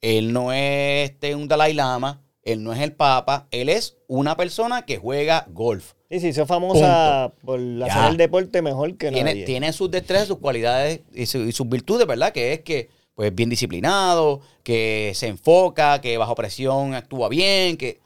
Él 0.01 0.33
no 0.33 0.53
es 0.53 1.11
este, 1.11 1.35
un 1.35 1.49
Dalai 1.49 1.75
Lama. 1.75 2.22
Él 2.45 2.63
no 2.65 2.73
es 2.73 2.81
el 2.81 2.93
Papa. 2.93 3.47
Él 3.51 3.69
es 3.69 3.97
una 4.09 4.37
persona 4.37 4.85
que 4.85 4.99
juega 4.99 5.47
golf. 5.51 5.93
Sí, 6.11 6.21
sí, 6.21 6.29
hizo 6.29 6.45
famosa 6.47 7.33
por 7.45 7.59
hacer 7.85 8.11
el 8.11 8.17
deporte 8.17 8.61
mejor 8.63 8.97
que 8.97 9.11
Tiene, 9.11 9.31
nadie. 9.31 9.45
tiene 9.45 9.73
sus 9.73 9.91
destrezas, 9.91 10.29
sus 10.29 10.39
cualidades 10.39 11.01
y, 11.15 11.27
su- 11.27 11.39
y 11.45 11.53
sus 11.53 11.69
virtudes, 11.69 12.07
¿verdad? 12.07 12.33
Que 12.33 12.53
es 12.53 12.61
que 12.61 12.91
pues 13.15 13.35
bien 13.35 13.49
disciplinado, 13.51 14.41
que 14.63 15.13
se 15.15 15.29
enfoca, 15.29 16.01
que 16.01 16.17
bajo 16.19 16.35
presión 16.35 16.95
actúa 16.95 17.29
bien, 17.29 17.77
que 17.77 18.01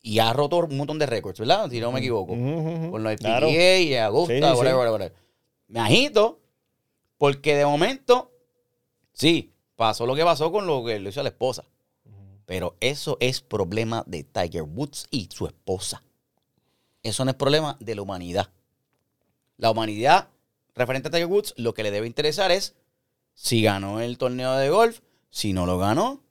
y 0.00 0.18
ha 0.20 0.32
roto 0.32 0.58
un 0.58 0.76
montón 0.76 0.98
de 0.98 1.06
récords, 1.06 1.38
¿verdad? 1.40 1.68
Si 1.70 1.80
no 1.80 1.90
me 1.92 1.98
equivoco. 2.00 2.32
Ujú. 2.32 2.90
Con 2.90 3.02
los 3.02 3.16
Claro. 3.16 3.48
PGA 3.48 3.78
y 3.78 3.94
Augusta, 3.96 4.34
Sí, 4.34 4.40
whatever, 4.58 4.74
whatever. 4.76 5.12
Me 5.68 5.80
agito 5.80 6.40
porque 7.16 7.56
de 7.56 7.66
momento, 7.66 8.30
sí, 9.12 9.52
pasó 9.76 10.06
lo 10.06 10.14
que 10.14 10.24
pasó 10.24 10.52
con 10.52 10.66
lo 10.66 10.84
que 10.84 10.98
le 11.00 11.08
hizo 11.10 11.20
a 11.20 11.24
la 11.24 11.28
esposa. 11.30 11.64
Pero 12.48 12.78
eso 12.80 13.18
es 13.20 13.42
problema 13.42 14.04
de 14.06 14.24
Tiger 14.24 14.62
Woods 14.62 15.06
y 15.10 15.28
su 15.30 15.46
esposa. 15.46 16.02
Eso 17.02 17.22
no 17.26 17.30
es 17.30 17.36
problema 17.36 17.76
de 17.78 17.94
la 17.94 18.00
humanidad. 18.00 18.48
La 19.58 19.70
humanidad, 19.70 20.30
referente 20.74 21.08
a 21.08 21.10
Tiger 21.10 21.26
Woods, 21.26 21.52
lo 21.58 21.74
que 21.74 21.82
le 21.82 21.90
debe 21.90 22.06
interesar 22.06 22.50
es 22.50 22.74
si 23.34 23.60
ganó 23.60 24.00
el 24.00 24.16
torneo 24.16 24.54
de 24.54 24.70
golf, 24.70 25.00
si 25.28 25.52
no 25.52 25.66
lo 25.66 25.76
ganó, 25.76 26.22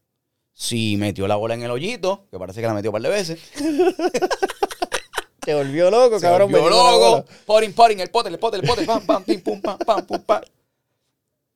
si 0.53 0.97
metió 0.97 1.27
la 1.27 1.35
bola 1.35 1.53
en 1.53 1.61
el 1.61 1.69
hoyito, 1.69 2.25
que 2.31 2.39
parece 2.39 2.61
que 2.61 2.67
la 2.67 2.73
metió 2.73 2.89
un 2.89 2.93
par 2.93 3.03
de 3.03 3.09
veces. 3.09 3.39
Te 5.41 5.53
volvió 5.53 5.91
loco, 5.91 6.17
Se 6.17 6.25
cabrón. 6.25 6.51
volvió 6.51 6.65
metiendo 6.65 6.83
la 6.83 6.91
loco. 7.17 7.29
Potting, 7.45 7.73
potting, 7.73 7.99
el 7.99 8.09
pote, 8.09 8.29
el 8.29 8.39
pote, 8.39 8.57
el 8.57 8.63
pote, 8.63 8.85
pam, 8.87 9.05
pam, 9.05 9.23
pim, 9.23 9.39
pum, 9.39 9.61
pam, 9.61 9.77
pam, 9.77 10.03
pum, 10.07 10.19
pam. 10.23 10.41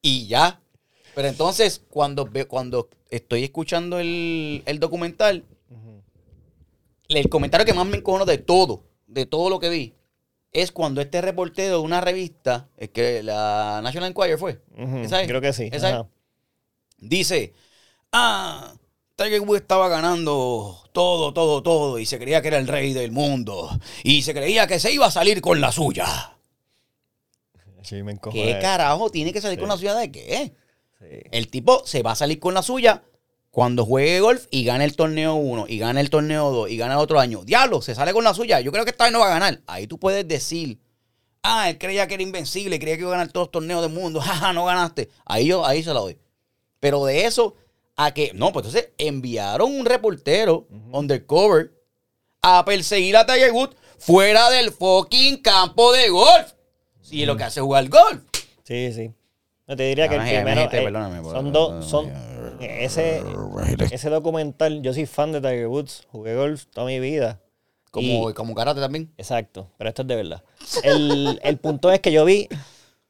Y 0.04 0.28
ya. 0.28 0.62
Pero 1.16 1.28
entonces, 1.28 1.82
cuando, 1.90 2.30
cuando 2.48 2.90
estoy 3.10 3.44
escuchando 3.44 4.00
el, 4.00 4.64
el 4.66 4.80
documental, 4.80 5.46
el 7.10 7.30
comentario 7.30 7.66
que 7.66 7.74
más 7.74 7.86
me 7.86 7.98
encojono 7.98 8.26
de 8.26 8.38
todo, 8.38 8.84
de 9.08 9.26
todo 9.26 9.50
lo 9.50 9.60
que 9.60 9.70
vi, 9.70 9.94
es 10.52 10.72
cuando 10.72 11.02
este 11.02 11.22
reportero 11.22 11.78
de 11.78 11.84
una 11.84 12.02
revista, 12.02 12.70
es 12.78 12.90
que 12.90 13.24
la 13.24 13.82
National 13.84 14.10
Enquirer 14.10 14.38
fue, 14.38 14.62
¿Esa 14.76 15.22
es? 15.22 15.28
Creo 15.28 15.42
que 15.42 15.54
sí. 15.54 15.70
¿Esa 15.72 15.90
es? 15.90 15.96
ajá. 15.96 16.08
dice, 16.98 17.54
ah, 18.12 18.74
Tiger 19.16 19.42
Woods 19.42 19.62
estaba 19.62 19.88
ganando 19.88 20.78
todo, 20.92 21.34
todo, 21.34 21.62
todo 21.62 22.00
y 22.00 22.06
se 22.06 22.20
creía 22.20 22.42
que 22.42 22.50
era 22.50 22.58
el 22.58 22.68
rey 22.68 22.94
del 22.94 23.12
mundo 23.12 23.70
y 24.04 24.24
se 24.24 24.34
creía 24.34 24.68
que 24.68 24.80
se 24.80 24.92
iba 24.92 25.06
a 25.06 25.12
salir 25.12 25.42
con 25.42 25.62
la 25.62 25.72
suya. 25.72 26.38
Sí, 27.84 28.04
me. 28.04 28.18
¿Qué 28.20 28.60
carajo 28.62 29.10
tiene 29.10 29.34
que 29.34 29.42
salir 29.42 29.60
con 29.60 29.68
la 29.68 29.78
suya 29.78 29.96
de 29.96 30.12
qué? 30.12 30.54
Sí. 31.02 31.20
El 31.32 31.50
tipo 31.50 31.82
se 31.86 32.04
va 32.04 32.12
a 32.12 32.16
salir 32.16 32.40
con 32.40 32.54
la 32.54 32.62
suya 32.62 33.04
cuando 33.52 33.86
juegue 33.86 34.22
golf 34.22 34.48
y 34.50 34.64
gane 34.64 34.86
el 34.86 34.96
torneo 34.96 35.36
1 35.36 35.66
y 35.68 35.78
gane 35.78 36.00
el 36.00 36.10
torneo 36.10 36.52
2 36.52 36.72
y 36.72 36.78
gane 36.78 36.94
el 36.94 37.00
otro 37.00 37.20
año. 37.20 37.44
Diablo, 37.44 37.82
se 37.82 37.94
sale 37.94 38.14
con 38.14 38.24
la 38.24 38.34
suya. 38.34 38.62
Yo 38.62 38.72
creo 38.72 38.86
que 38.86 38.92
esta 38.92 39.04
vez 39.04 39.14
no 39.14 39.20
va 39.20 39.28
a 39.28 39.40
ganar. 39.40 39.62
Ahí 39.68 39.88
tú 39.88 40.00
puedes 40.00 40.26
decir, 40.28 40.80
ah, 41.44 41.70
él 41.70 41.78
creía 41.78 42.08
que 42.08 42.14
era 42.14 42.24
invencible, 42.24 42.80
creía 42.80 42.96
que 42.96 43.02
iba 43.02 43.10
a 43.10 43.18
ganar 43.18 43.32
todos 43.32 43.48
los 43.48 43.52
torneos 43.52 43.82
del 43.82 43.92
mundo. 43.92 44.22
Jaja, 44.22 44.54
no 44.54 44.66
ganaste. 44.66 45.10
Ahí 45.26 45.48
yo, 45.48 45.66
ahí 45.66 45.84
se 45.84 45.94
la 45.94 46.00
doy. 46.00 46.18
Pero 46.80 47.06
de 47.06 47.26
eso 47.26 47.56
a 47.98 48.14
que, 48.14 48.32
no, 48.34 48.54
pues 48.54 48.66
entonces 48.66 48.92
enviaron 48.98 49.76
un 49.76 49.86
reportero 49.86 50.68
undercover 50.92 51.74
a 52.42 52.64
perseguir 52.66 53.18
a 53.18 53.26
Tiger 53.26 53.52
Woods 53.52 53.76
fuera 54.00 54.50
del 54.50 54.72
fucking 54.72 55.42
campo 55.42 55.92
de 55.92 56.10
golf. 56.10 56.54
Si 57.02 57.26
lo 57.26 57.36
que 57.36 57.44
hace 57.44 57.60
es 57.60 57.64
jugar 57.64 57.90
golf. 57.90 58.24
Sí, 58.64 58.94
sí. 58.94 59.12
No 59.72 59.78
te 59.78 59.84
diría 59.84 60.10
que 60.10 60.16
el 60.16 60.22
primero. 60.22 60.62
eh, 60.64 60.68
perdóname 60.70 61.22
por- 61.22 61.34
son 61.34 61.54
dos. 61.54 61.86
Son, 61.86 62.12
ese, 62.60 63.22
ese 63.92 64.10
documental, 64.10 64.82
yo 64.82 64.94
soy 64.94 65.06
fan 65.06 65.32
de 65.32 65.40
Tiger 65.40 65.68
Woods. 65.68 66.04
Jugué 66.12 66.36
golf 66.36 66.66
toda 66.74 66.88
mi 66.88 67.00
vida. 67.00 67.40
Como, 67.90 68.30
Y- 68.30 68.34
como 68.34 68.54
karate 68.54 68.82
también. 68.82 69.14
Exacto, 69.18 69.70
pero 69.78 69.88
esto 69.90 70.02
es 70.02 70.08
de 70.10 70.16
verdad. 70.18 70.44
El, 70.84 71.40
el 71.42 71.58
punto 71.58 71.90
es 71.90 72.02
que 72.02 72.12
yo 72.12 72.26
vi, 72.26 72.50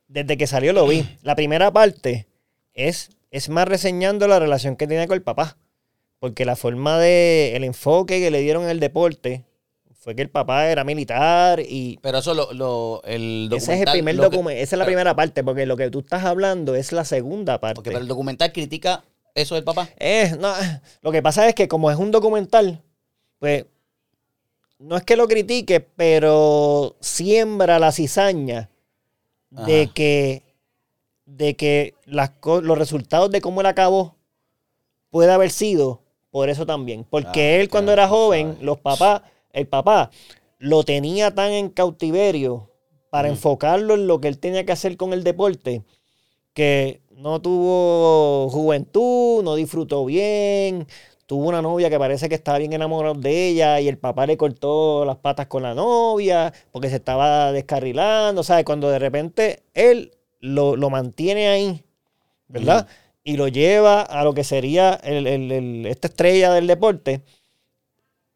desde 0.07 0.37
que 0.37 0.45
salió 0.45 0.71
lo 0.71 0.85
vi. 0.87 1.03
La 1.23 1.35
primera 1.35 1.71
parte 1.71 2.27
es, 2.75 3.09
es 3.31 3.49
más 3.49 3.67
reseñando 3.67 4.27
la 4.27 4.37
relación 4.39 4.75
que 4.75 4.85
tiene 4.85 5.07
con 5.07 5.15
el 5.15 5.23
papá. 5.23 5.57
Porque 6.19 6.45
la 6.45 6.55
forma 6.55 6.99
de, 6.99 7.55
el 7.55 7.63
enfoque 7.63 8.19
que 8.19 8.29
le 8.29 8.41
dieron 8.41 8.65
en 8.65 8.69
el 8.69 8.79
deporte 8.79 9.43
fue 10.03 10.15
que 10.15 10.23
el 10.23 10.29
papá 10.29 10.67
era 10.67 10.83
militar 10.83 11.59
y 11.59 11.97
Pero 12.01 12.17
eso 12.17 12.33
lo, 12.33 12.51
lo 12.53 13.01
el 13.05 13.47
documental. 13.49 13.57
ese 13.57 13.73
es 13.73 13.87
el 13.87 13.91
primer 13.93 14.15
documento, 14.17 14.49
esa 14.61 14.75
es 14.75 14.79
la 14.79 14.85
pero- 14.85 14.95
primera 14.95 15.15
parte, 15.15 15.43
porque 15.43 15.65
lo 15.67 15.77
que 15.77 15.89
tú 15.91 15.99
estás 15.99 16.25
hablando 16.25 16.73
es 16.75 16.91
la 16.91 17.05
segunda 17.05 17.59
parte. 17.59 17.75
porque, 17.75 17.91
pero 17.91 18.01
el 18.01 18.07
documental 18.07 18.51
critica 18.51 19.03
eso 19.35 19.55
del 19.55 19.63
papá. 19.63 19.87
Eh, 19.99 20.35
no, 20.39 20.51
lo 21.01 21.11
que 21.11 21.21
pasa 21.21 21.47
es 21.47 21.53
que 21.55 21.67
como 21.67 21.89
es 21.91 21.97
un 21.97 22.09
documental, 22.11 22.81
pues 23.39 23.65
no 24.79 24.97
es 24.97 25.03
que 25.03 25.15
lo 25.15 25.27
critique, 25.27 25.79
pero 25.79 26.95
siembra 26.99 27.77
la 27.77 27.91
cizaña 27.91 28.69
de 29.51 29.91
que, 29.93 30.41
de 31.25 31.55
que 31.55 31.93
las, 32.05 32.31
los 32.43 32.77
resultados 32.77 33.29
de 33.29 33.39
cómo 33.41 33.61
él 33.61 33.67
acabó 33.67 34.15
puede 35.11 35.31
haber 35.31 35.51
sido 35.51 36.01
por 36.31 36.49
eso 36.49 36.65
también. 36.65 37.05
Porque 37.07 37.41
Ah, 37.41 37.61
él 37.61 37.69
cuando 37.69 37.91
era 37.93 38.07
joven, 38.07 38.57
los 38.61 38.79
papás, 38.79 39.21
el 39.53 39.67
papá 39.67 40.11
lo 40.59 40.83
tenía 40.83 41.33
tan 41.33 41.51
en 41.51 41.69
cautiverio 41.69 42.69
para 43.09 43.29
enfocarlo 43.29 43.95
en 43.95 44.07
lo 44.07 44.21
que 44.21 44.27
él 44.29 44.39
tenía 44.39 44.65
que 44.65 44.71
hacer 44.71 44.97
con 44.97 45.13
el 45.13 45.23
deporte, 45.23 45.83
que 46.53 47.01
no 47.11 47.41
tuvo 47.41 48.49
juventud, 48.49 49.43
no 49.43 49.55
disfrutó 49.55 50.05
bien, 50.05 50.87
tuvo 51.25 51.47
una 51.49 51.61
novia 51.61 51.89
que 51.89 51.99
parece 51.99 52.29
que 52.29 52.35
estaba 52.35 52.57
bien 52.59 52.73
enamorado 52.73 53.15
de 53.15 53.47
ella 53.49 53.79
y 53.79 53.87
el 53.87 53.97
papá 53.97 54.25
le 54.25 54.37
cortó 54.37 55.05
las 55.05 55.17
patas 55.17 55.47
con 55.47 55.63
la 55.63 55.73
novia 55.73 56.53
porque 56.71 56.89
se 56.89 56.97
estaba 56.97 57.51
descarrilando, 57.51 58.43
¿sabes? 58.43 58.65
Cuando 58.65 58.89
de 58.89 58.99
repente 58.99 59.63
él 59.73 60.11
lo, 60.39 60.75
lo 60.75 60.89
mantiene 60.89 61.47
ahí, 61.47 61.83
¿verdad? 62.47 62.87
Y 63.23 63.37
lo 63.37 63.47
lleva 63.47 64.01
a 64.01 64.23
lo 64.23 64.33
que 64.33 64.43
sería 64.43 64.93
el- 65.03 65.27
el- 65.27 65.51
el- 65.51 65.85
esta 65.85 66.07
estrella 66.07 66.51
del 66.53 66.67
deporte. 66.67 67.23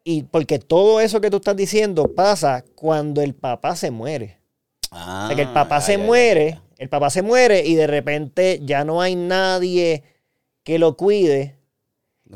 Y 0.08 0.22
porque 0.24 0.60
todo 0.60 1.02
eso 1.02 1.20
que 1.20 1.32
tú 1.32 1.38
estás 1.38 1.56
diciendo 1.58 2.14
pasa 2.14 2.64
cuando 2.76 3.24
el 3.24 3.34
papá 3.34 3.76
se 3.76 3.90
muere. 3.90 4.38
Ah, 4.92 5.24
O 5.24 5.28
sea, 5.28 5.36
que 5.36 5.42
el 5.42 5.52
papá 5.52 5.80
ya, 5.80 5.86
se 5.88 5.98
muere, 5.98 6.62
el 6.78 6.90
papá 6.90 7.10
se 7.10 7.24
muere 7.24 7.66
y 7.66 7.74
de 7.74 7.88
repente 7.88 8.60
ya 8.64 8.86
no 8.86 9.02
hay 9.02 9.16
nadie 9.16 10.04
que 10.64 10.78
lo 10.78 10.96
cuide. 10.96 11.56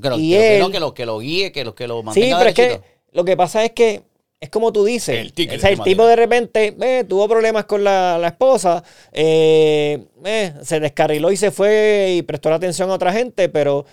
Que 0.02 0.10
lo, 0.10 0.18
y 0.18 0.32
que 0.32 0.58
él- 0.58 0.72
que 0.72 0.80
lo, 0.80 0.94
que 0.96 1.06
lo 1.06 1.20
guíe, 1.20 1.52
que 1.52 1.64
lo, 1.64 1.76
que 1.76 1.88
lo 1.88 2.00
Sí, 2.00 2.06
mantenga 2.06 2.38
pero 2.40 2.50
es 2.50 2.56
que 2.56 2.82
lo 3.12 3.24
que 3.24 3.38
pasa 3.38 3.64
es 3.64 3.72
que 3.72 4.02
es 4.40 4.50
como 4.50 4.74
tú 4.74 4.84
dices. 4.84 5.16
El 5.20 5.34
tigre 5.34 5.58
O 5.58 5.60
sea, 5.60 5.70
de 5.70 5.76
el 5.76 5.84
tipo 5.84 6.08
de 6.08 6.16
repente 6.16 6.76
eh, 6.82 7.04
tuvo 7.08 7.28
problemas 7.30 7.66
con 7.66 7.84
la, 7.84 8.18
la 8.18 8.30
esposa, 8.30 8.84
eh, 9.12 10.06
eh, 10.26 10.54
se 10.64 10.80
descarriló 10.80 11.32
y 11.32 11.38
se 11.38 11.52
fue 11.52 12.16
y 12.18 12.22
prestó 12.24 12.50
la 12.50 12.56
atención 12.56 12.90
a 12.90 12.94
otra 12.96 13.14
gente, 13.14 13.48
pero 13.48 13.86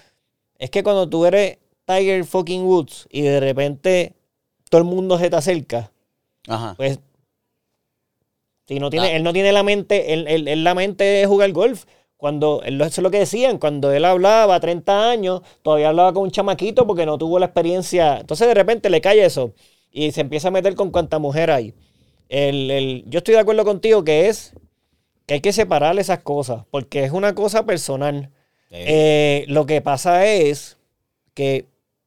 es 0.59 0.71
que 0.71 0.83
cuando 0.83 1.06
tú 1.09 1.26
eres 1.26 1.59
Tiger 1.86 2.24
fucking 2.24 2.62
Woods 2.64 3.06
y 3.10 3.22
de 3.22 3.40
repente 3.40 4.14
todo 4.68 4.80
el 4.80 4.86
mundo 4.86 5.18
se 5.18 5.30
te 5.30 5.36
acerca, 5.36 5.90
Ajá. 6.48 6.74
pues 6.76 6.98
si 8.66 8.80
no 8.80 8.90
tiene, 8.90 9.08
Ah. 9.08 9.16
él 9.16 9.22
no 9.22 9.32
tiene 9.32 9.52
la 9.52 9.62
mente, 9.62 10.12
él, 10.12 10.26
él- 10.28 10.48
él 10.48 10.64
la 10.64 10.74
mente 10.74 11.04
de 11.04 11.26
jugar 11.26 11.52
golf. 11.52 11.84
Cuando, 12.16 12.62
él- 12.64 12.80
eso 12.80 13.00
es 13.00 13.02
lo 13.02 13.10
que 13.10 13.18
decían, 13.20 13.58
cuando 13.58 13.92
él 13.92 14.04
hablaba 14.04 14.54
a 14.56 14.60
30 14.60 15.10
años, 15.10 15.42
todavía 15.62 15.90
hablaba 15.90 16.12
con 16.14 16.24
un 16.24 16.30
chamaquito 16.30 16.86
porque 16.86 17.06
no 17.06 17.18
tuvo 17.18 17.38
la 17.38 17.46
experiencia. 17.46 18.18
Entonces 18.18 18.48
de 18.48 18.54
repente 18.54 18.88
le 18.90 19.00
cae 19.00 19.24
eso 19.24 19.52
y 19.92 20.10
se 20.12 20.22
empieza 20.22 20.48
a 20.48 20.50
meter 20.50 20.74
con 20.74 20.90
cuanta 20.90 21.18
mujer 21.18 21.50
hay. 21.50 21.74
El, 22.28 22.70
el- 22.70 23.04
yo 23.06 23.18
estoy 23.18 23.34
de 23.34 23.40
acuerdo 23.40 23.64
contigo 23.64 24.02
que 24.02 24.28
es 24.28 24.54
que 25.26 25.34
hay 25.34 25.40
que 25.40 25.52
separar 25.52 25.96
esas 25.98 26.20
cosas, 26.20 26.64
porque 26.70 27.04
es 27.04 27.12
una 27.12 27.34
cosa 27.34 27.66
personal. 27.66 28.30
Sí. 28.70 28.76
Eh, 28.78 29.44
lo 29.48 29.66
que 29.66 29.80
pasa 29.82 30.26
es 30.26 30.78
que 31.34 31.66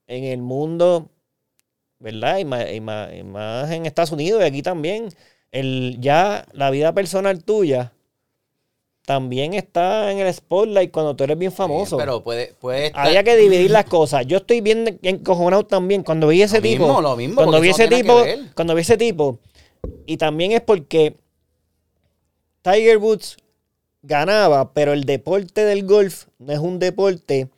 en 0.09 0.23
el 0.25 0.41
mundo, 0.41 1.07
¿verdad? 1.99 2.39
Y 2.39 2.45
más, 2.45 2.65
y 2.73 2.81
más- 2.81 3.13
y 3.15 3.23
más 3.23 3.71
en 3.71 3.85
Estados 3.85 4.11
Unidos 4.11 4.41
y 4.41 4.45
aquí 4.45 4.61
también, 4.61 5.09
el, 5.51 5.97
ya 6.01 6.45
la 6.51 6.69
vida 6.71 6.93
personal 6.93 7.43
tuya 7.43 7.93
también 9.05 9.53
está 9.55 10.11
en 10.11 10.19
el 10.19 10.31
spotlight 10.33 10.91
cuando 10.91 11.15
tú 11.15 11.23
eres 11.23 11.37
bien 11.37 11.51
famoso. 11.51 11.97
Pero 11.97 12.23
puede, 12.23 12.53
puede 12.59 12.87
estar- 12.87 13.07
Había 13.07 13.23
que 13.23 13.35
dividir 13.37 13.71
las 13.71 13.85
cosas. 13.97 14.25
Yo 14.27 14.37
estoy 14.37 14.61
bien 14.61 14.99
encojonado 15.03 15.65
también 15.65 16.03
cuando 16.03 16.27
vi 16.27 16.41
ese 16.41 16.57
Lo 16.57 16.61
tipo. 16.63 16.83
mismo, 16.85 17.01
lo 17.01 17.15
mismo, 17.15 17.35
Cuando 17.35 17.59
vi 17.61 17.69
ese 17.69 17.87
no 17.89 17.95
tipo, 17.97 18.21
cuando 18.55 18.75
vi 18.75 18.81
ese 18.81 18.97
tipo. 18.97 19.39
Y 20.05 20.17
también 20.17 20.51
es 20.51 20.61
porque 20.61 21.15
Tiger 22.61 22.97
Woods 22.97 23.37
ganaba, 24.01 24.73
pero 24.73 24.93
el 24.93 25.03
deporte 25.05 25.65
del 25.65 25.85
golf 25.85 26.25
no 26.37 26.53
es 26.53 26.59
un 26.59 26.79
deporte 26.79 27.49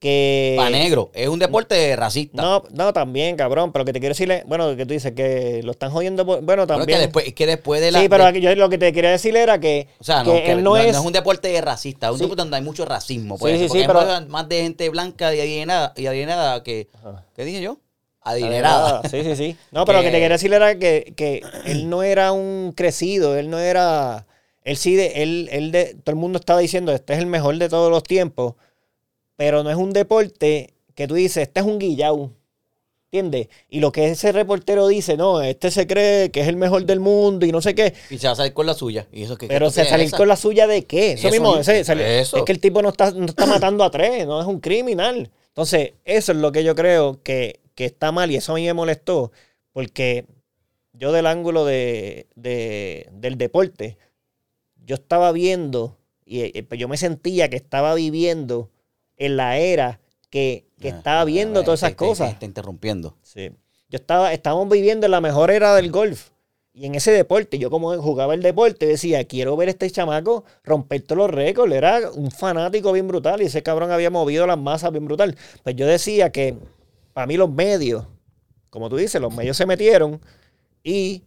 que 0.00 0.54
Pa' 0.56 0.70
negro. 0.70 1.10
Es 1.14 1.28
un 1.28 1.38
deporte 1.38 1.94
racista. 1.94 2.42
no, 2.42 2.64
no, 2.72 2.92
también, 2.92 3.36
cabrón. 3.36 3.70
Pero 3.70 3.82
lo 3.82 3.86
que 3.86 3.92
te 3.92 4.00
quiero 4.00 4.12
decirle, 4.14 4.42
bueno, 4.46 4.74
que 4.74 4.86
tú 4.86 4.94
dices 4.94 5.12
que 5.12 5.60
lo 5.62 5.72
están 5.72 5.90
jodiendo. 5.90 6.24
por- 6.26 6.40
Bueno, 6.42 6.66
también. 6.66 6.86
que 6.88 6.98
después, 7.04 7.26
es 7.28 7.34
que 7.34 7.46
después 7.46 7.80
de 7.82 7.92
la. 7.92 8.00
sí, 8.00 8.08
pero 8.08 8.24
aquí 8.24 8.40
yo 8.40 8.52
lo 8.54 8.68
que 8.70 8.78
te 8.78 8.92
quería 8.92 9.10
decir 9.10 9.36
era 9.36 9.60
que, 9.60 9.88
o 9.98 10.04
sea, 10.04 10.24
no, 10.24 10.32
que 10.32 10.42
que 10.42 10.52
él 10.52 10.64
no, 10.64 10.70
no, 10.70 10.76
es. 10.78 10.92
no 10.94 11.00
es 11.00 11.06
un 11.06 11.12
deporte 11.12 11.60
racista, 11.60 12.06
es 12.06 12.12
un 12.12 12.18
Sí. 12.18 12.24
deporte 12.24 12.40
donde 12.42 12.56
hay 12.56 12.62
mucho 12.62 12.84
racismo. 12.86 13.36
Sí, 13.36 13.40
Pues, 13.42 13.52
sí, 13.60 13.66
porque 13.68 13.78
sí, 13.78 13.82
hay 13.82 13.86
pero- 13.86 14.26
más- 14.28 14.48
de 14.48 14.62
gente 14.62 14.88
blanca 14.88 15.34
y 15.34 15.40
adinerada, 15.40 15.92
y 15.96 16.06
adinerada 16.06 16.62
que. 16.62 16.88
Ajá. 16.94 17.26
¿Qué 17.36 17.44
dije 17.44 17.60
yo? 17.60 17.78
Adinerada. 18.22 19.02
Sí, 19.10 19.22
sí, 19.24 19.36
sí. 19.36 19.56
No, 19.70 19.84
pero 19.84 19.98
lo 19.98 20.02
que 20.02 20.08
Que- 20.08 20.12
te 20.12 20.20
quería 20.20 20.34
decir 20.36 20.52
era 20.52 20.78
que, 20.78 21.12
que 21.16 21.42
él 21.66 21.88
no 21.90 22.02
era 22.02 22.32
un 22.32 22.72
crecido, 22.76 23.36
él 23.36 23.50
no 23.50 23.58
era. 23.58 24.26
Él 24.62 24.76
sí, 24.76 24.94
de, 24.94 25.22
él, 25.22 25.48
él 25.52 25.72
de, 25.72 25.94
todo 26.04 26.12
el 26.12 26.16
mundo 26.16 26.38
estaba 26.38 26.60
diciendo, 26.60 26.92
este 26.92 27.14
es 27.14 27.18
el 27.18 27.26
mejor 27.26 27.56
de 27.58 27.68
todos 27.70 27.90
los 27.90 28.02
tiempos, 28.02 28.54
pero 29.40 29.62
no 29.64 29.70
es 29.70 29.76
un 29.76 29.94
deporte 29.94 30.74
que 30.94 31.08
tú 31.08 31.14
dices, 31.14 31.44
este 31.44 31.60
es 31.60 31.66
un 31.66 31.78
guillau. 31.78 32.30
¿Entiendes? 33.10 33.48
Y 33.70 33.80
lo 33.80 33.90
que 33.90 34.08
ese 34.10 34.32
reportero 34.32 34.86
dice, 34.86 35.16
no, 35.16 35.40
este 35.40 35.70
se 35.70 35.86
cree 35.86 36.30
que 36.30 36.42
es 36.42 36.46
el 36.48 36.56
mejor 36.56 36.84
del 36.84 37.00
mundo 37.00 37.46
y 37.46 37.52
no 37.52 37.62
sé 37.62 37.74
qué. 37.74 37.94
Y 38.10 38.18
se 38.18 38.26
va 38.26 38.34
a 38.34 38.36
salir 38.36 38.52
con 38.52 38.66
la 38.66 38.74
suya. 38.74 39.08
Y 39.10 39.22
eso 39.22 39.38
que 39.38 39.46
Pero 39.48 39.68
que 39.68 39.72
se 39.72 39.84
salir 39.86 40.08
esa. 40.08 40.18
con 40.18 40.28
la 40.28 40.36
suya 40.36 40.66
de 40.66 40.84
qué? 40.84 41.12
Eso, 41.12 41.28
Eso 41.28 41.30
mismo, 41.30 41.56
ese- 41.56 41.80
eso. 41.80 42.36
es 42.36 42.42
que 42.44 42.52
el 42.52 42.60
tipo 42.60 42.82
no 42.82 42.90
está, 42.90 43.12
no 43.12 43.24
está 43.24 43.46
matando 43.46 43.82
a 43.82 43.90
tres, 43.90 44.26
no 44.26 44.42
es 44.42 44.46
un 44.46 44.60
criminal. 44.60 45.30
Entonces, 45.48 45.94
eso 46.04 46.32
es 46.32 46.38
lo 46.38 46.52
que 46.52 46.62
yo 46.62 46.74
creo 46.74 47.22
que, 47.22 47.60
que 47.74 47.86
está 47.86 48.12
mal 48.12 48.30
y 48.30 48.36
eso 48.36 48.52
a 48.52 48.56
mí 48.56 48.66
me 48.66 48.74
molestó, 48.74 49.32
porque 49.72 50.26
yo 50.92 51.12
del 51.12 51.26
ángulo 51.26 51.64
de, 51.64 52.26
de- 52.36 53.08
del 53.12 53.38
deporte, 53.38 53.96
yo 54.84 54.96
estaba 54.96 55.32
viendo 55.32 55.96
y 56.26 56.42
eh, 56.42 56.66
yo 56.76 56.88
me 56.88 56.98
sentía 56.98 57.48
que 57.48 57.56
estaba 57.56 57.94
viviendo 57.94 58.68
en 59.20 59.36
la 59.36 59.56
era 59.58 60.00
que, 60.30 60.66
que 60.80 60.88
Ah, 60.90 60.96
estaba 60.96 61.20
ah, 61.20 61.24
viendo 61.24 61.62
todas 61.62 61.80
esas 61.80 61.90
te- 61.90 61.96
cosas. 61.96 62.36
Te 62.40 62.46
interrumpiendo. 62.46 63.16
Sí. 63.22 63.50
Yo 63.88 63.96
estaba, 63.98 64.32
estábamos 64.32 64.68
viviendo 64.68 65.06
en 65.06 65.12
la 65.12 65.20
mejor 65.20 65.50
era 65.52 65.74
del 65.76 65.90
golf. 65.92 66.30
Y 66.72 66.86
en 66.86 66.94
ese 66.94 67.10
deporte, 67.10 67.58
yo 67.58 67.68
como 67.68 68.00
jugaba 68.00 68.32
el 68.34 68.42
deporte, 68.42 68.86
decía, 68.86 69.24
quiero 69.24 69.56
ver 69.56 69.68
a 69.68 69.72
este 69.72 69.90
chamaco 69.90 70.44
romper 70.64 71.02
todos 71.02 71.18
los 71.18 71.30
récords. 71.30 71.74
Era 71.74 72.10
un 72.12 72.30
fanático 72.30 72.92
bien 72.92 73.08
brutal 73.08 73.42
y 73.42 73.46
ese 73.46 73.62
cabrón 73.62 73.90
había 73.90 74.08
movido 74.10 74.46
las 74.46 74.58
masas 74.58 74.92
bien 74.92 75.04
brutal. 75.04 75.36
Pues 75.64 75.74
yo 75.76 75.86
decía 75.86 76.30
que 76.30 76.56
para 77.12 77.26
mí 77.26 77.36
los 77.36 77.50
medios, 77.50 78.06
como 78.70 78.88
tú 78.88 78.96
dices, 78.96 79.20
los 79.20 79.34
medios 79.34 79.56
se 79.56 79.66
metieron 79.66 80.20
y 80.84 81.24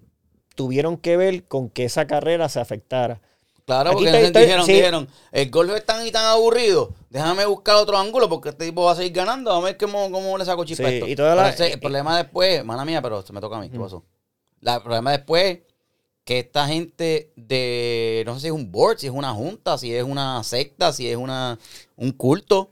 tuvieron 0.56 0.98
que 0.98 1.18
ver 1.18 1.44
con 1.44 1.70
que 1.70 1.84
esa 1.84 2.08
carrera 2.08 2.48
se 2.48 2.62
afectara. 2.62 3.22
Claro, 3.66 3.92
Aquí 3.92 3.96
porque 3.96 4.10
entonces 4.10 4.32
te- 4.34 4.40
dijeron, 4.42 4.66
sí. 4.66 4.74
dijeron, 4.74 5.08
el 5.32 5.50
golf 5.50 5.72
es 5.74 5.86
tan 5.86 6.06
y 6.06 6.12
tan 6.12 6.26
aburrido, 6.26 6.94
déjame 7.10 7.46
buscar 7.46 7.76
otro 7.78 7.98
ángulo 7.98 8.28
porque 8.28 8.50
este 8.50 8.66
tipo 8.66 8.84
va 8.84 8.92
a 8.92 8.96
seguir 8.96 9.14
ganando, 9.14 9.52
vamos 9.52 9.64
a 9.64 9.68
ver 9.68 9.78
cómo, 9.78 10.12
cómo 10.12 10.38
le 10.38 10.44
saco 10.44 10.66
chispa 10.66 10.90
Sí, 10.90 10.96
esto. 10.96 11.08
y 11.08 11.16
toda 11.16 11.34
la- 11.36 11.50
ese- 11.50 11.70
y- 11.70 11.72
el 11.74 11.80
problema 11.80 12.18
después, 12.18 12.64
mala 12.66 12.84
mía, 12.84 13.02
pero 13.02 13.22
se 13.22 13.32
me 13.32 13.40
toca 13.40 13.56
a 13.58 13.62
mí, 13.62 13.70
¿qué 13.70 13.80
pasó? 13.80 14.04
La- 14.60 14.76
el 14.76 14.82
problema 14.82 15.12
después 15.12 15.60
que 16.26 16.40
esta 16.40 16.68
gente 16.68 17.32
de, 17.36 18.24
no 18.26 18.36
sé 18.36 18.42
si 18.42 18.48
es 18.48 18.54
un 18.54 18.70
board, 18.72 18.98
si 19.00 19.08
es 19.08 19.14
una 19.14 19.32
junta, 19.34 19.78
si 19.78 19.94
es 19.96 20.04
una 20.04 20.44
secta, 20.44 20.92
si 20.94 21.10
es 21.10 21.16
una 21.18 21.58
un 21.96 22.12
culto, 22.12 22.72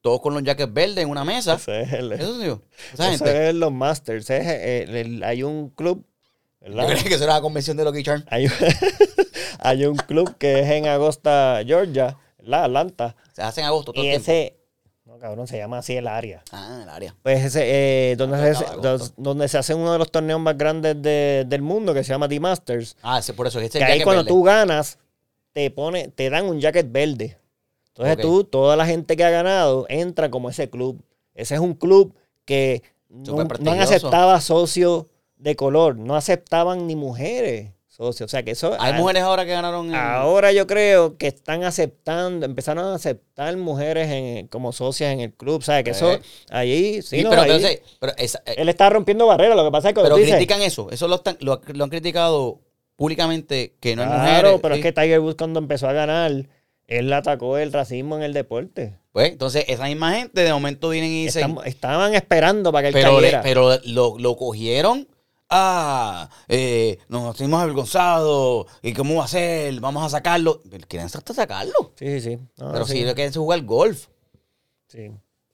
todos 0.00 0.20
con 0.20 0.34
los 0.34 0.42
jackets 0.44 0.72
verdes 0.72 0.98
en 1.04 1.10
una 1.10 1.24
mesa. 1.24 1.54
Ese 1.54 1.82
es 1.82 1.92
el- 1.92 2.12
Eso 2.12 2.40
sí, 2.40 2.46
esa 2.94 3.12
eso 3.12 3.24
gente. 3.24 3.48
es 3.48 3.54
los 3.54 3.72
Masters. 3.72 4.28
es 4.30 4.46
el- 4.88 4.96
el- 4.96 5.22
hay 5.24 5.42
un 5.44 5.70
club, 5.70 6.04
Yo 6.62 6.74
¿verdad? 6.74 6.88
creo 6.92 7.04
que 7.04 7.14
eso 7.14 7.24
era 7.24 7.34
la 7.34 7.40
convención 7.40 7.76
de 7.76 7.84
Lucky 7.84 8.02
Charm. 8.04 8.24
Hay, 8.28 8.46
hay 9.58 9.84
un 9.86 9.96
club 9.96 10.36
que 10.38 10.60
es 10.60 10.70
en 10.70 10.86
Augusta, 10.88 11.60
Georgia, 11.66 12.16
la 12.38 12.64
Atlanta. 12.64 13.16
Se 13.32 13.42
hace 13.42 13.60
en 13.60 13.66
agosto 13.66 13.92
todo 13.92 14.02
Y 14.04 14.08
el 14.08 14.22
tiempo. 14.22 14.30
ese, 14.32 14.56
no 15.04 15.18
cabrón, 15.18 15.46
se 15.46 15.58
llama 15.58 15.78
así 15.78 15.96
el 15.96 16.06
área. 16.06 16.42
Ah, 16.52 16.80
el 16.82 16.88
área. 16.88 17.14
Pues 17.22 17.44
ese, 17.44 17.62
eh, 18.12 18.16
donde, 18.16 18.36
Ah, 18.50 18.54
se, 18.54 18.64
dos- 18.82 19.14
donde 19.16 19.48
se 19.48 19.58
hace 19.58 19.74
uno 19.74 19.92
de 19.92 19.98
los 19.98 20.10
torneos 20.10 20.40
más 20.40 20.56
grandes 20.56 21.00
de- 21.00 21.44
del 21.46 21.62
mundo, 21.62 21.92
que 21.94 22.02
se 22.04 22.10
llama 22.10 22.28
The 22.28 22.40
Masters. 22.40 22.96
Ah, 23.02 23.18
ese, 23.18 23.32
por 23.34 23.46
eso, 23.46 23.60
ese 23.60 23.78
Que 23.78 23.84
ahí 23.84 24.02
cuando 24.02 24.22
verde. 24.22 24.28
tú 24.28 24.42
ganas, 24.42 24.98
te 25.52 25.70
pone, 25.70 26.08
te 26.08 26.28
dan 26.30 26.46
un 26.46 26.60
jacket 26.60 26.90
verde. 26.90 27.38
Entonces 27.88 28.18
tú, 28.18 28.44
toda 28.44 28.76
la 28.76 28.84
gente 28.84 29.16
que 29.16 29.24
ha 29.24 29.30
ganado, 29.30 29.86
entra 29.88 30.30
como 30.30 30.50
ese 30.50 30.68
club. 30.68 31.02
Ese 31.34 31.54
es 31.54 31.60
un 31.60 31.72
club 31.74 32.14
que 32.44 32.82
no, 33.08 33.34
no 33.36 33.40
han 33.40 33.48
prestigioso. 33.48 33.82
aceptado 33.82 34.30
a 34.32 34.40
socios 34.42 35.06
de 35.36 35.56
color, 35.56 35.96
no 35.96 36.14
aceptaban 36.14 36.86
ni 36.86 36.94
mujeres 36.96 37.70
socios. 37.96 38.28
O 38.28 38.30
sea 38.30 38.42
que 38.42 38.50
eso... 38.50 38.76
Hay 38.78 38.92
mujeres 38.92 39.22
ahora 39.22 39.44
que 39.46 39.52
ganaron. 39.52 39.94
Ahora 39.94 40.52
yo 40.52 40.66
creo 40.66 41.16
que 41.16 41.26
están 41.28 41.64
aceptando, 41.64 42.44
empezaron 42.44 42.84
a 42.84 42.94
aceptar 42.94 43.56
mujeres 43.56 44.08
en- 44.10 44.48
como 44.48 44.72
socias 44.72 45.12
en 45.12 45.20
el 45.20 45.32
club, 45.32 45.62
¿sabes? 45.62 45.84
Que 45.84 45.90
eso, 45.92 46.12
Eh. 46.12 46.20
allí, 46.50 47.02
sí, 47.02 47.18
Sí, 47.18 47.22
no, 47.22 47.30
pero, 47.30 47.42
ahí- 47.42 47.50
pero, 47.62 47.80
pero 48.00 48.12
esa- 48.18 48.42
eh, 48.46 48.54
él 48.58 48.68
está 48.68 48.90
rompiendo 48.90 49.26
barreras, 49.26 49.56
lo 49.56 49.64
que 49.64 49.70
pasa 49.70 49.88
es 49.88 49.94
que 49.94 50.02
pero 50.02 50.16
critican 50.16 50.60
eso. 50.62 50.90
Eso 50.90 51.08
lo, 51.08 51.14
están- 51.16 51.38
lo, 51.40 51.60
lo 51.66 51.84
han 51.84 51.90
criticado 51.90 52.60
públicamente 52.96 53.74
que 53.80 53.94
no 53.96 54.02
hay 54.02 54.08
claro, 54.08 54.22
mujeres. 54.24 54.60
pero 54.62 54.74
sí. 54.74 54.80
es 54.80 54.84
que 54.86 54.92
Tiger 54.92 55.20
Woods 55.20 55.36
cuando 55.36 55.58
empezó 55.60 55.88
a 55.88 55.92
ganar, 55.92 56.32
él 56.86 57.12
atacó 57.12 57.58
el 57.58 57.72
racismo 57.72 58.16
en 58.16 58.22
el 58.22 58.32
deporte. 58.32 58.94
Pues, 59.12 59.30
entonces, 59.32 59.64
esa 59.68 59.84
misma 59.84 60.12
gente 60.14 60.42
de 60.42 60.52
momento 60.52 60.90
vienen 60.90 61.10
y 61.10 61.24
dicen. 61.24 61.42
Estamos- 61.42 61.66
estaban 61.66 62.14
esperando 62.14 62.70
para 62.72 62.82
que 62.92 62.98
él 62.98 63.04
pero 63.04 63.20
le- 63.20 63.30
cayera. 63.30 63.42
pero 63.42 63.78
lo, 63.84 64.18
lo 64.18 64.36
cogieron. 64.36 65.08
Ah, 65.48 66.28
eh, 66.48 66.98
nos 67.08 67.36
sentimos 67.36 67.62
avergonzados. 67.62 68.66
¿Y 68.82 68.92
cómo 68.92 69.16
va 69.16 69.24
a 69.24 69.28
ser? 69.28 69.78
Vamos 69.80 70.04
a 70.04 70.08
sacarlo. 70.08 70.62
Quieren 70.88 71.06
hasta 71.06 71.32
sacarlo. 71.34 71.92
sí, 71.96 72.20
sí, 72.20 72.20
sí. 72.20 72.36
No, 72.56 72.72
pero 72.72 72.84
sí, 72.86 73.04
si 73.06 73.14
quieren 73.14 73.32
jugar 73.32 73.62
golf. 73.62 74.06
sí. 74.88 75.10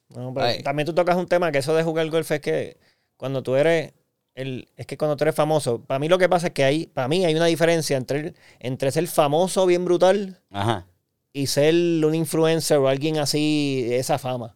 No, 0.09 0.35
pero 0.35 0.44
Ay. 0.46 0.62
también 0.62 0.87
tú 0.87 0.94
tocas 0.94 1.16
un 1.16 1.26
tema 1.26 1.50
que 1.50 1.59
eso 1.59 1.74
de 1.74 1.83
jugar 1.83 2.11
golf 2.11 2.31
es 2.33 2.40
que 2.42 2.76
cuando 3.16 3.42
tú 3.42 3.55
eres 3.57 3.94
el, 4.35 4.68
es 4.76 4.87
que 4.87 4.98
cuando 4.98 5.16
tú 5.16 5.24
eres 5.24 5.35
famoso, 5.35 5.81
para 5.81 5.98
mí 5.98 6.07
lo 6.07 6.18
que 6.18 6.28
pasa 6.28 6.48
es 6.48 6.52
que 6.52 6.64
hay, 6.64 6.87
para 6.87 7.09
mí 7.09 7.24
hay 7.24 7.35
una 7.35 7.46
diferencia 7.46 7.96
entre, 7.96 8.35
entre 8.61 8.90
ser 8.90 9.07
famoso 9.09 9.64
bien 9.64 9.87
brutal 9.87 10.38
Ajá. 10.50 10.87
y 11.33 11.46
ser 11.46 11.74
un 11.74 12.14
influencer 12.14 12.76
o 12.76 12.88
alguien 12.88 13.18
así 13.18 13.85
de 13.88 13.96
esa 13.96 14.18
fama. 14.18 14.55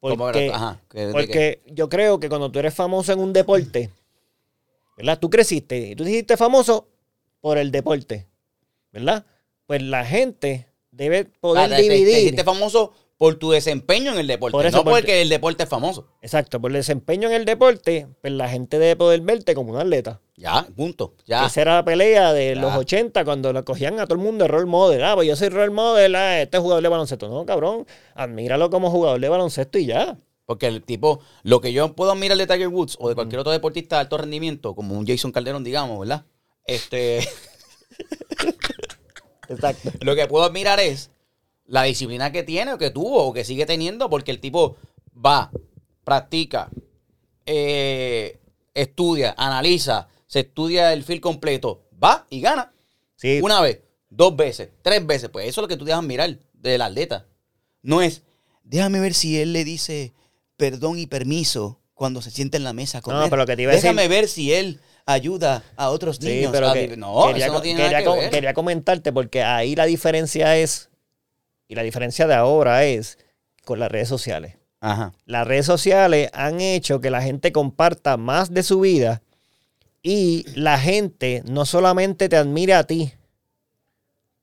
¿Cómo 0.00 0.16
Porque? 0.18 0.52
Ajá. 0.52 0.80
porque 1.10 1.62
yo 1.66 1.88
creo 1.88 2.20
que 2.20 2.28
cuando 2.28 2.52
tú 2.52 2.60
eres 2.60 2.74
famoso 2.74 3.12
en 3.12 3.18
un 3.18 3.32
deporte, 3.32 3.90
¿verdad? 4.96 5.18
Tú 5.18 5.30
creciste 5.30 5.76
y 5.78 5.94
tú 5.96 6.04
te 6.04 6.10
hiciste 6.10 6.36
famoso 6.36 6.88
por 7.40 7.58
el 7.58 7.70
deporte, 7.70 8.26
¿verdad? 8.92 9.26
Pues 9.66 9.82
la 9.82 10.04
gente 10.04 10.68
debe 10.90 11.24
poder 11.24 11.64
Ah, 11.72 11.76
te- 11.76 11.82
te- 11.82 11.88
Te, 11.88 11.94
dividir. 11.94 12.18
hiciste 12.18 12.44
famoso 12.44 12.92
por 13.16 13.36
tu 13.36 13.50
desempeño 13.52 14.12
en 14.12 14.18
el 14.18 14.26
deporte. 14.26 14.52
Por 14.52 14.66
eso, 14.66 14.78
no 14.78 14.84
porque, 14.84 15.00
porque- 15.02 15.22
el 15.22 15.28
deporte 15.28 15.62
es 15.62 15.68
famoso. 15.68 16.08
Exacto, 16.20 16.60
por 16.60 16.70
el 16.72 16.78
desempeño 16.78 17.28
en 17.28 17.34
el 17.34 17.44
deporte, 17.44 18.08
pues 18.20 18.32
la 18.32 18.48
gente 18.48 18.78
debe 18.78 18.96
poder 18.96 19.20
verte 19.20 19.54
como 19.54 19.72
un 19.72 19.78
atleta. 19.78 20.20
Ya, 20.36 20.66
punto. 20.76 21.14
Ya. 21.24 21.46
Esa 21.46 21.60
era 21.62 21.74
la 21.76 21.84
pelea 21.84 22.32
de 22.32 22.54
Ya. 22.56 22.60
los 22.60 22.74
80 22.74 23.24
cuando 23.24 23.52
lo 23.52 23.64
cogían 23.64 24.00
a 24.00 24.06
todo 24.06 24.14
el 24.18 24.24
mundo 24.24 24.44
de 24.44 24.48
role 24.48 24.66
model. 24.66 25.04
Ah, 25.04 25.14
pues 25.14 25.28
yo 25.28 25.36
soy 25.36 25.48
role 25.48 25.70
model, 25.70 26.14
ah, 26.16 26.40
este 26.42 26.56
es 26.56 26.60
jugador 26.62 26.82
de 26.82 26.88
baloncesto. 26.88 27.28
No, 27.28 27.46
cabrón, 27.46 27.86
admíralo 28.14 28.68
como 28.68 28.90
jugador 28.90 29.20
de 29.20 29.28
baloncesto 29.28 29.78
y 29.78 29.86
ya. 29.86 30.18
Porque 30.46 30.66
el 30.66 30.82
tipo, 30.82 31.20
lo 31.42 31.60
que 31.60 31.72
yo 31.72 31.94
puedo 31.94 32.12
admirar 32.12 32.36
de 32.36 32.46
Tiger 32.46 32.68
Woods 32.68 32.96
o 33.00 33.08
de 33.08 33.14
cualquier 33.14 33.40
otro 33.40 33.52
deportista 33.52 33.96
de 33.96 34.00
alto 34.00 34.18
rendimiento, 34.18 34.74
como 34.74 34.96
un 34.96 35.06
Jason 35.06 35.32
Calderón, 35.32 35.64
digamos, 35.64 36.00
¿verdad? 36.00 36.26
Este, 36.66 37.18
Exacto. 39.48 39.90
lo 40.00 40.14
que 40.14 40.26
puedo 40.26 40.44
admirar 40.44 40.80
es 40.80 41.10
la 41.66 41.84
disciplina 41.84 42.32
que 42.32 42.42
tiene 42.42 42.74
o 42.74 42.78
que 42.78 42.90
tuvo 42.90 43.24
o 43.24 43.32
que 43.32 43.44
sigue 43.44 43.66
teniendo, 43.66 44.10
porque 44.10 44.30
el 44.30 44.40
tipo 44.40 44.76
va, 45.14 45.50
practica, 46.04 46.70
eh, 47.46 48.38
estudia, 48.74 49.34
analiza, 49.36 50.08
se 50.26 50.40
estudia 50.40 50.92
el 50.92 51.04
field 51.04 51.20
completo, 51.20 51.82
va 52.02 52.26
y 52.28 52.40
gana. 52.40 52.72
Sí, 53.16 53.40
Una 53.42 53.60
vez, 53.60 53.80
dos 54.10 54.36
veces, 54.36 54.70
tres 54.82 55.06
veces. 55.06 55.30
Pues 55.30 55.48
eso 55.48 55.60
es 55.60 55.62
lo 55.62 55.68
que 55.68 55.76
tú 55.76 55.84
debes 55.84 55.98
admirar 55.98 56.38
del 56.52 56.82
atleta. 56.82 57.26
No 57.82 58.02
es, 58.02 58.22
déjame 58.64 59.00
ver 59.00 59.14
si 59.14 59.40
él 59.40 59.52
le 59.52 59.64
dice 59.64 60.12
perdón 60.56 60.98
y 60.98 61.06
permiso 61.06 61.80
cuando 61.94 62.20
se 62.22 62.30
sienta 62.30 62.56
en 62.56 62.64
la 62.64 62.72
mesa 62.72 63.00
No, 63.06 63.24
pero 63.24 63.36
lo 63.36 63.46
que 63.46 63.56
te 63.56 63.62
iba 63.62 63.72
a 63.72 63.74
decir- 63.74 63.90
Déjame 63.90 64.08
ver 64.08 64.28
si 64.28 64.52
él 64.52 64.80
ayuda 65.06 65.62
a 65.76 65.90
otros 65.90 66.16
Sí, 66.16 66.26
niños. 66.26 66.50
pero 66.52 66.68
a 66.70 66.74
que 66.74 66.96
no, 66.96 67.26
quería, 67.28 67.44
eso 67.46 67.52
no 67.52 67.58
co- 67.58 67.62
tiene 67.62 67.82
quería 67.82 67.98
nada 67.98 68.02
que 68.02 68.08
co- 68.10 68.16
ver. 68.16 68.30
quería 68.30 68.54
comentarte 68.54 69.12
porque 69.12 69.42
ahí 69.42 69.76
la 69.76 69.84
diferencia 69.86 70.56
es, 70.56 70.90
y 71.68 71.74
la 71.74 71.82
diferencia 71.82 72.26
de 72.26 72.34
ahora 72.34 72.84
es 72.84 73.18
con 73.64 73.78
las 73.78 73.90
redes 73.90 74.08
sociales. 74.08 74.56
Ajá. 74.80 75.12
Las 75.24 75.46
redes 75.46 75.66
sociales 75.66 76.30
han 76.34 76.60
hecho 76.60 77.00
que 77.00 77.10
la 77.10 77.22
gente 77.22 77.52
comparta 77.52 78.16
más 78.16 78.52
de 78.52 78.62
su 78.62 78.80
vida 78.80 79.22
y 80.02 80.44
la 80.54 80.78
gente 80.78 81.42
no 81.46 81.64
solamente 81.64 82.28
te 82.28 82.36
admira 82.36 82.78
a 82.80 82.84
ti 82.84 83.12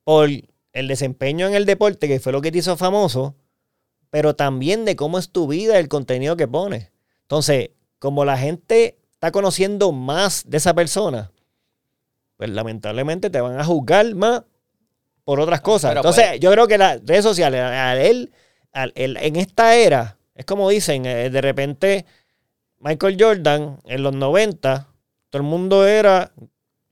por 0.03 0.29
el 0.73 0.87
desempeño 0.87 1.47
en 1.47 1.53
el 1.55 1.65
deporte, 1.65 2.07
que 2.07 2.19
fue 2.19 2.31
lo 2.31 2.41
que 2.41 2.51
te 2.51 2.59
hizo 2.59 2.75
famoso, 2.77 3.35
pero 4.11 4.35
también 4.35 4.85
de 4.85 4.95
cómo 4.95 5.17
es 5.17 5.31
tu 5.31 5.47
vida, 5.47 5.79
el 5.79 5.87
contenido 5.87 6.37
que 6.37 6.47
pones. 6.47 6.91
Entonces, 7.23 7.71
como 7.97 8.23
la 8.25 8.37
gente 8.37 8.99
está 9.13 9.31
conociendo 9.31 9.91
más 9.91 10.43
de 10.47 10.57
esa 10.57 10.73
persona, 10.75 11.31
pues 12.37 12.49
lamentablemente 12.51 13.29
te 13.29 13.41
van 13.41 13.59
a 13.59 13.63
juzgar 13.63 14.13
más 14.15 14.43
por 15.23 15.39
otras 15.39 15.61
cosas. 15.61 15.91
Pero, 15.91 16.01
Entonces, 16.01 16.25
pues- 16.29 16.39
yo 16.39 16.51
creo 16.51 16.67
que 16.67 16.77
las 16.77 17.01
redes 17.05 17.23
sociales, 17.23 17.61
a 17.61 17.95
él, 17.99 18.31
al- 18.73 18.91
él- 18.95 19.17
en 19.21 19.35
esta 19.37 19.75
era, 19.75 20.17
es 20.35 20.45
como 20.45 20.69
dicen, 20.69 21.05
eh, 21.05 21.29
de 21.29 21.41
repente 21.41 22.05
Michael 22.79 23.17
Jordan 23.19 23.79
en 23.85 24.03
los 24.03 24.13
90, 24.13 24.87
todo 25.29 25.41
el 25.41 25.47
mundo 25.47 25.85
era 25.87 26.31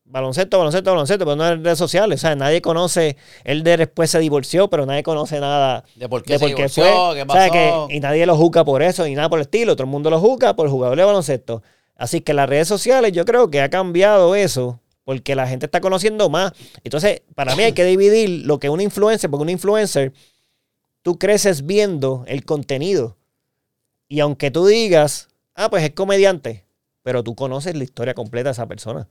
baloncesto, 0.10 0.58
baloncesto, 0.58 0.90
baloncesto, 0.92 1.24
pero 1.26 1.36
no 1.36 1.48
en 1.48 1.64
redes 1.64 1.78
sociales. 1.78 2.20
O 2.20 2.22
sea, 2.22 2.36
nadie 2.36 2.62
conoce, 2.62 3.16
él 3.44 3.64
de 3.64 3.78
después 3.78 4.10
se 4.10 4.20
divorció, 4.20 4.70
pero 4.70 4.86
nadie 4.86 5.04
conoce 5.04 5.40
nada 5.40 5.84
De 5.96 6.10
por 6.10 6.24
qué 6.24 6.34
de 6.34 6.40
se 6.40 6.46
por 6.46 6.50
qué 6.50 6.56
divorció, 6.56 6.84
fue. 6.84 7.16
qué 7.16 7.22
O 7.22 7.32
sea, 7.34 7.50
pasó. 7.50 7.88
que- 7.88 7.96
y 7.96 8.00
nadie 8.00 8.26
lo 8.26 8.36
juzga 8.36 8.66
por 8.66 8.82
eso, 8.82 9.06
y 9.08 9.16
nada 9.16 9.30
por 9.30 9.40
el 9.40 9.44
estilo. 9.44 9.76
Todo 9.76 9.84
el 9.86 9.90
mundo 9.92 10.10
lo 10.10 10.20
juzga 10.20 10.56
por 10.56 10.70
jugador 10.70 10.98
de 10.98 11.04
baloncesto. 11.04 11.62
Así 11.96 12.22
que 12.22 12.34
las 12.34 12.50
redes 12.50 12.68
sociales 12.68 13.12
yo 13.12 13.26
creo 13.26 13.50
que 13.50 13.62
ha 13.62 13.70
cambiado 13.70 14.34
eso, 14.36 14.80
porque 15.04 15.36
la 15.36 15.48
gente 15.48 15.66
está 15.66 15.82
conociendo 15.82 16.30
más. 16.30 16.54
Entonces, 16.84 17.22
para 17.36 17.56
mí 17.56 17.64
hay 17.64 17.74
que 17.74 17.84
dividir 17.86 18.46
lo 18.46 18.60
que 18.60 18.68
es 18.68 18.74
un 18.74 18.80
influencer, 18.82 19.30
porque 19.30 19.44
un 19.44 19.50
influencer, 19.50 20.14
tú 21.02 21.18
creces 21.18 21.66
viendo 21.66 22.24
el 22.28 22.46
contenido. 22.46 23.18
Y 24.08 24.22
aunque 24.22 24.50
tú 24.52 24.66
digas, 24.66 25.28
ah, 25.56 25.70
pues 25.70 25.84
es 25.84 25.92
comediante, 25.92 26.66
pero 27.04 27.24
tú 27.24 27.36
conoces 27.36 27.76
la 27.76 27.84
historia 27.84 28.14
completa 28.14 28.50
de 28.50 28.54
esa 28.54 28.68
persona. 28.68 29.08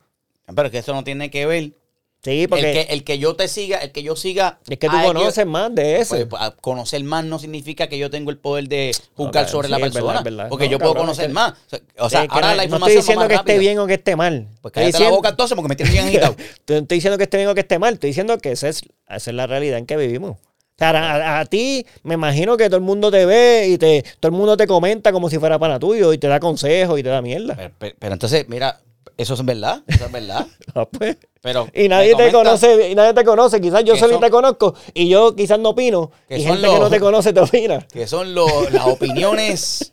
Pero 0.55 0.67
es 0.67 0.73
que 0.73 0.79
eso 0.79 0.95
no 0.95 1.05
tiene 1.05 1.31
que 1.31 1.47
ver. 1.47 1.73
Sí, 2.21 2.49
porque 2.49 2.67
El 2.81 2.87
que, 2.87 2.93
el 2.95 3.05
que 3.05 3.19
yo 3.21 3.37
te 3.37 3.47
siga, 3.47 3.79
el 3.79 3.93
que 3.93 4.03
yo 4.03 4.17
siga. 4.17 4.59
es 4.69 4.77
que 4.79 4.89
tú 4.89 4.97
conoces 5.05 5.47
más 5.47 5.73
de 5.73 6.01
eso. 6.01 6.17
Pues, 6.17 6.27
pues, 6.27 6.43
conocer 6.61 7.05
más 7.05 7.25
no 7.25 7.39
significa 7.39 7.87
que 7.87 7.97
yo 7.97 8.11
tengo 8.11 8.31
el 8.33 8.39
poder 8.39 8.69
de 8.69 8.91
juzgar 9.15 9.49
sobre 9.49 9.69
sí, 9.69 9.71
la 9.71 9.79
verdad, 9.79 9.93
persona. 9.93 10.23
verdad. 10.23 10.49
Porque 10.49 10.65
No, 10.65 10.71
yo 10.73 10.79
puedo 10.81 10.97
conocer 10.97 11.27
es 11.27 11.29
que- 11.29 11.35
más. 11.35 11.55
O 11.99 12.11
sea, 12.11 12.27
que 12.27 12.35
ahora 12.35 12.51
no, 12.51 12.55
la 12.57 12.63
no 12.63 12.65
información 12.65 12.89
estoy 12.89 12.97
diciendo 12.97 13.21
más 13.21 13.29
que 13.29 13.35
esté 13.37 13.59
bien 13.61 13.79
o 13.79 13.87
que 13.87 13.95
esté 13.95 14.17
mal. 14.17 14.49
Pues 14.61 14.73
cállate 14.75 14.93
la 14.93 14.99
diciendo- 14.99 15.17
boca 15.17 15.29
entonces 15.29 15.55
porque 15.55 15.69
me 15.69 15.77
tienes 15.77 15.93
bien 15.95 16.07
agitado. 16.09 16.35
No 16.69 16.77
estoy 16.79 16.97
diciendo 16.97 17.19
que 17.19 17.25
esté 17.25 17.37
bien 17.37 17.49
o 17.51 17.55
que 17.55 17.61
esté 17.61 17.79
mal, 17.79 17.95
estoy 17.95 18.11
diciendo 18.11 18.37
que 18.39 18.51
esa 18.51 18.69
es, 18.69 18.81
esa 19.09 19.31
es 19.31 19.35
la 19.37 19.47
realidad 19.47 19.79
en 19.79 19.87
que 19.87 19.97
vivimos. 19.97 20.33
O 20.33 20.41
sea, 20.77 20.91
a, 20.91 21.39
a 21.41 21.45
ti 21.47 21.87
me 22.03 22.15
imagino 22.15 22.57
que 22.57 22.67
todo 22.67 22.77
el 22.79 22.83
mundo 22.83 23.13
te 23.13 23.27
ve 23.27 23.69
y 23.69 23.79
te, 23.79 24.03
todo 24.19 24.31
el 24.31 24.37
mundo 24.37 24.57
te 24.57 24.67
comenta 24.67 25.13
como 25.13 25.31
si 25.31 25.39
fuera 25.39 25.57
pana 25.61 25.79
tuyo 25.79 26.13
y 26.13 26.19
te 26.19 26.27
da 26.27 26.41
consejos 26.41 26.99
y 26.99 27.05
te 27.05 27.11
da 27.11 27.23
mierda. 27.23 27.55
Pero, 27.55 27.71
pero- 27.79 27.97
pero 27.99 28.13
entonces, 28.15 28.49
mira, 28.49 28.81
eso 29.19 29.35
es 29.35 29.45
verdad. 29.45 29.83
Eso 29.87 30.07
es 30.07 30.13
verdad. 30.13 30.47
Ah, 30.75 30.87
pues. 30.89 31.17
Pero 31.41 31.69
Y 31.75 31.89
nadie 31.89 32.15
te 32.15 32.31
conoce, 32.33 32.91
y 32.91 32.95
nadie 32.95 33.13
te 33.15 33.25
conoce, 33.25 33.61
quizás 33.61 33.83
yo 33.85 33.97
solo 33.97 34.15
son- 34.15 34.21
te 34.23 34.31
conozco 34.31 34.75
y 34.95 35.09
yo 35.09 35.35
quizás 35.37 35.59
no 35.59 35.71
opino 35.71 36.11
que 36.29 36.39
y 36.39 36.43
gente 36.45 36.69
que 36.69 36.79
no 36.79 36.89
te 36.91 37.01
conoce 37.01 37.33
te 37.33 37.41
opina. 37.41 37.87
Que 37.93 38.07
son 38.07 38.35
las 38.35 38.87
opiniones 38.87 39.93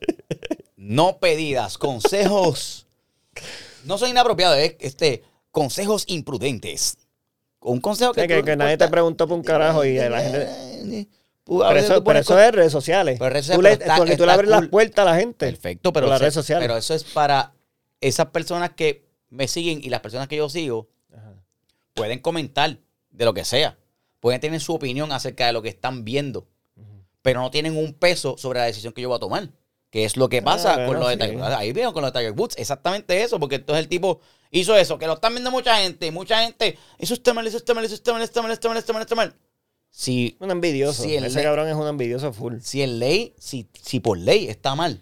no 0.77 1.17
pedidas, 1.17 1.77
consejos. 1.77 2.85
No 3.85 3.97
son 3.97 4.09
inapropiados, 4.09 4.57
es 4.57 4.75
este, 4.79 5.23
consejos 5.51 6.03
imprudentes. 6.07 6.97
Un 7.61 7.79
consejo 7.81 8.11
que, 8.13 8.21
Sí, 8.21 8.27
que, 8.27 8.43
que 8.43 8.55
nadie 8.55 8.77
te 8.77 8.88
preguntó 8.88 9.27
por 9.27 9.38
un 9.38 9.43
carajo 9.43 9.83
y 9.85 9.95
la 9.97 10.21
gente... 10.21 11.07
Pero 11.47 11.75
eso, 11.77 12.03
pero 12.03 12.19
eso 12.19 12.39
es 12.39 12.51
redes 12.51 12.71
sociales. 12.71 13.17
Pero 13.19 13.29
redes 13.31 13.49
Tú 13.49 13.61
le- 13.61 13.71
está- 13.73 13.97
tú 13.97 14.25
le 14.25 14.31
abres 14.31 14.49
cool. 14.51 14.61
las 14.61 14.69
puertas 14.69 15.07
a 15.07 15.11
la 15.11 15.15
gente. 15.19 15.45
Perfecto, 15.47 15.93
pero, 15.93 16.05
por 16.05 16.09
las 16.11 16.17
eso- 16.17 16.23
redes 16.23 16.33
sociales. 16.33 16.67
pero 16.67 16.77
eso 16.77 16.93
es 16.95 17.03
para 17.03 17.53
esas 18.01 18.27
personas 18.27 18.71
que 18.71 19.04
me 19.36 19.48
siguen 19.48 19.82
y 19.84 19.89
las 19.89 20.02
personas 20.02 20.28
que 20.28 20.38
yo 20.38 20.50
sigo 20.50 20.89
pueden 21.93 22.19
comentar 22.19 22.78
de 23.10 23.26
lo 23.26 23.34
que 23.34 23.45
sea. 23.45 23.78
Pueden 24.19 24.41
tener 24.41 24.60
su 24.60 24.74
opinión 24.74 25.12
acerca 25.12 25.48
de 25.48 25.54
lo 25.54 25.62
que 25.62 25.69
están 25.69 26.04
viendo. 26.04 26.48
Pero 27.21 27.41
no 27.41 27.50
tienen 27.52 27.76
un 27.76 27.93
peso 27.93 28.38
sobre 28.38 28.60
la 28.60 28.65
decisión 28.65 28.93
que 28.93 29.02
yo 29.02 29.10
voy 29.10 29.17
a 29.17 29.19
tomar. 29.19 29.50
Que 29.89 30.04
es 30.06 30.17
lo 30.17 30.30
que 30.30 30.41
pasa 30.41 30.74
Ah, 30.74 30.76
bueno, 30.76 30.91
con 30.91 31.00
lo 31.00 31.08
de. 31.08 31.17
Tiger 31.17 31.41
Ahí 31.43 31.71
veo 31.71 31.93
con 31.93 32.02
lo 32.02 32.12
de 32.12 32.19
Tiger 32.19 32.34
Woods. 32.34 32.56
Exactamente 32.58 33.21
eso. 33.24 33.39
Porque 33.39 33.56
entonces 33.56 33.84
el 33.84 33.89
tipo 33.89 34.19
hizo 34.52 34.76
eso. 34.76 35.00
Que 35.00 35.08
lo 35.08 35.13
están 35.13 35.34
viendo 35.34 35.52
mucha 35.52 35.78
gente. 35.78 36.12
Mucha 36.12 36.43
gente. 36.43 36.78
Eso 36.98 37.13
está 37.13 37.34
mal, 37.34 37.48
eso 37.48 37.58
está 37.58 37.74
mal, 37.74 37.86
eso 37.86 37.95
está 37.95 38.13
mal, 38.13 38.21
está 38.21 38.41
mal, 38.41 38.52
está 38.52 38.67
mal, 38.69 38.78
está 38.78 38.93
mal, 38.93 39.02
está 39.02 39.15
mal. 39.15 39.36
Si, 39.89 40.36
Un 40.39 40.52
envidioso. 40.52 41.04
Ese 41.04 41.41
cabrón 41.41 41.67
es 41.67 41.76
un 41.76 41.88
envidioso 41.88 42.34
full. 42.34 42.56
si 42.60 42.82
en 42.82 43.00
ley, 43.00 43.34
si, 43.39 43.69
si 43.82 44.02
por 44.02 44.17
ley 44.17 44.48
está 44.48 44.76
mal, 44.76 45.02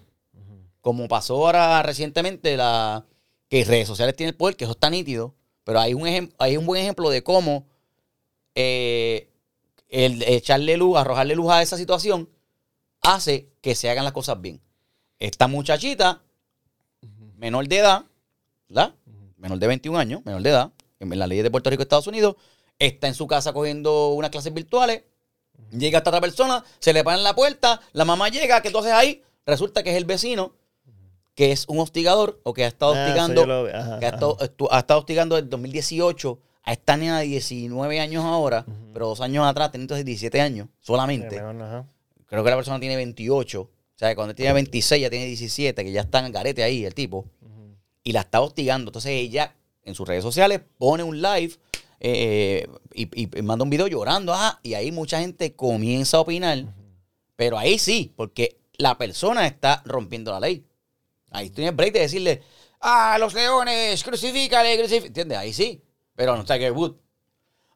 como 0.80 1.08
pasó 1.08 1.34
ahora 1.34 1.82
recientemente, 1.82 2.56
la, 2.56 3.04
que 3.48 3.64
redes 3.64 3.86
sociales 3.86 4.16
tienen 4.16 4.32
el 4.32 4.36
poder, 4.36 4.56
que 4.56 4.64
eso 4.64 4.72
está 4.72 4.90
nítido, 4.90 5.34
pero 5.64 5.80
hay 5.80 5.94
un, 5.94 6.34
hay 6.38 6.56
un 6.56 6.66
buen 6.66 6.82
ejemplo 6.82 7.10
de 7.10 7.22
cómo 7.22 7.66
eh, 8.54 9.30
el 9.88 10.22
echarle 10.22 10.76
luz, 10.76 10.96
arrojarle 10.96 11.34
luz 11.34 11.50
a 11.50 11.62
esa 11.62 11.76
situación, 11.76 12.28
hace 13.00 13.48
que 13.60 13.74
se 13.74 13.90
hagan 13.90 14.04
las 14.04 14.12
cosas 14.12 14.40
bien. 14.40 14.60
Esta 15.18 15.46
muchachita, 15.46 16.22
menor 17.36 17.68
de 17.68 17.78
edad, 17.78 18.04
¿verdad? 18.68 18.94
Menor 19.36 19.58
de 19.58 19.66
21 19.66 19.98
años, 19.98 20.24
menor 20.24 20.42
de 20.42 20.50
edad, 20.50 20.72
en 20.98 21.18
la 21.18 21.26
ley 21.26 21.42
de 21.42 21.50
Puerto 21.50 21.70
Rico 21.70 21.82
y 21.82 21.84
Estados 21.84 22.06
Unidos, 22.06 22.36
está 22.78 23.08
en 23.08 23.14
su 23.14 23.26
casa 23.26 23.52
cogiendo 23.52 24.08
unas 24.08 24.30
clases 24.30 24.52
virtuales, 24.52 25.04
llega 25.70 25.98
esta 25.98 26.10
otra 26.10 26.20
persona, 26.20 26.64
se 26.78 26.92
le 26.92 27.04
para 27.04 27.16
en 27.16 27.24
la 27.24 27.34
puerta, 27.34 27.80
la 27.92 28.04
mamá 28.04 28.28
llega, 28.28 28.60
¿qué 28.62 28.70
tú 28.70 28.78
haces 28.78 28.92
ahí? 28.92 29.22
Resulta 29.46 29.82
que 29.82 29.90
es 29.90 29.96
el 29.96 30.04
vecino, 30.04 30.54
que 31.34 31.52
es 31.52 31.64
un 31.68 31.78
hostigador 31.78 32.40
o 32.44 32.52
que 32.54 32.64
ha 32.64 32.68
estado 32.68 32.94
Ah, 32.94 33.04
hostigando 33.04 33.46
lo- 33.46 33.66
ajá, 33.76 33.98
que 33.98 34.06
ha 34.06 34.10
estado, 34.10 34.36
ha 34.70 34.78
estado 34.78 35.00
hostigando 35.00 35.34
desde 35.36 35.48
2018 35.48 36.38
a 36.62 36.72
esta 36.72 36.96
nena 36.96 37.18
de 37.20 37.26
19 37.26 38.00
años 38.00 38.24
ahora, 38.24 38.64
pero 38.92 39.08
dos 39.08 39.20
años 39.20 39.44
atrás 39.46 39.70
tenía 39.72 39.84
entonces 39.84 40.04
17 40.06 40.40
años 40.40 40.68
solamente. 40.80 41.36
Creo 42.26 42.42
que 42.44 42.50
la 42.50 42.56
persona 42.56 42.80
tiene 42.80 42.96
28. 42.96 43.60
O 43.62 43.70
sea, 43.98 44.14
cuando 44.16 44.34
tiene 44.34 44.52
26 44.54 45.02
ya 45.02 45.10
tiene 45.10 45.26
17, 45.26 45.84
que 45.84 45.92
ya 45.92 46.00
está 46.02 46.20
en 46.20 46.26
el 46.26 46.32
garete 46.32 46.62
ahí 46.62 46.84
el 46.84 46.94
tipo. 46.94 47.26
Y 48.02 48.12
la 48.12 48.20
está 48.20 48.40
hostigando. 48.40 48.90
Entonces 48.90 49.12
ella 49.12 49.54
en 49.82 49.94
sus 49.94 50.06
redes 50.08 50.22
sociales 50.24 50.60
pone 50.78 51.02
un 51.02 51.20
live 51.22 51.54
eh, 52.00 52.66
y, 52.94 53.02
y- 53.22 53.38
y 53.38 53.42
manda 53.42 53.62
un 53.64 53.70
video 53.70 53.86
llorando. 53.86 54.32
ah, 54.34 54.58
y 54.62 54.74
ahí 54.74 54.90
mucha 54.92 55.20
gente 55.20 55.54
comienza 55.54 56.16
a 56.16 56.20
opinar. 56.20 56.64
Pero 57.36 57.58
ahí 57.58 57.78
sí, 57.78 58.12
porque 58.16 58.56
la 58.76 58.96
persona 58.98 59.46
está 59.46 59.82
rompiendo 59.84 60.30
la 60.32 60.40
ley. 60.40 60.64
Ahí 61.34 61.50
tienes 61.50 61.74
break 61.74 61.92
de 61.92 62.00
decirle, 62.00 62.42
ah, 62.80 63.16
los 63.18 63.34
leones, 63.34 64.04
crucifícale, 64.04 64.78
crucifícale. 64.78 65.08
¿Entiendes? 65.08 65.38
Ahí 65.38 65.52
sí. 65.52 65.82
Pero 66.14 66.36
no 66.36 66.44
Tiger 66.44 66.70
Wood. 66.70 66.94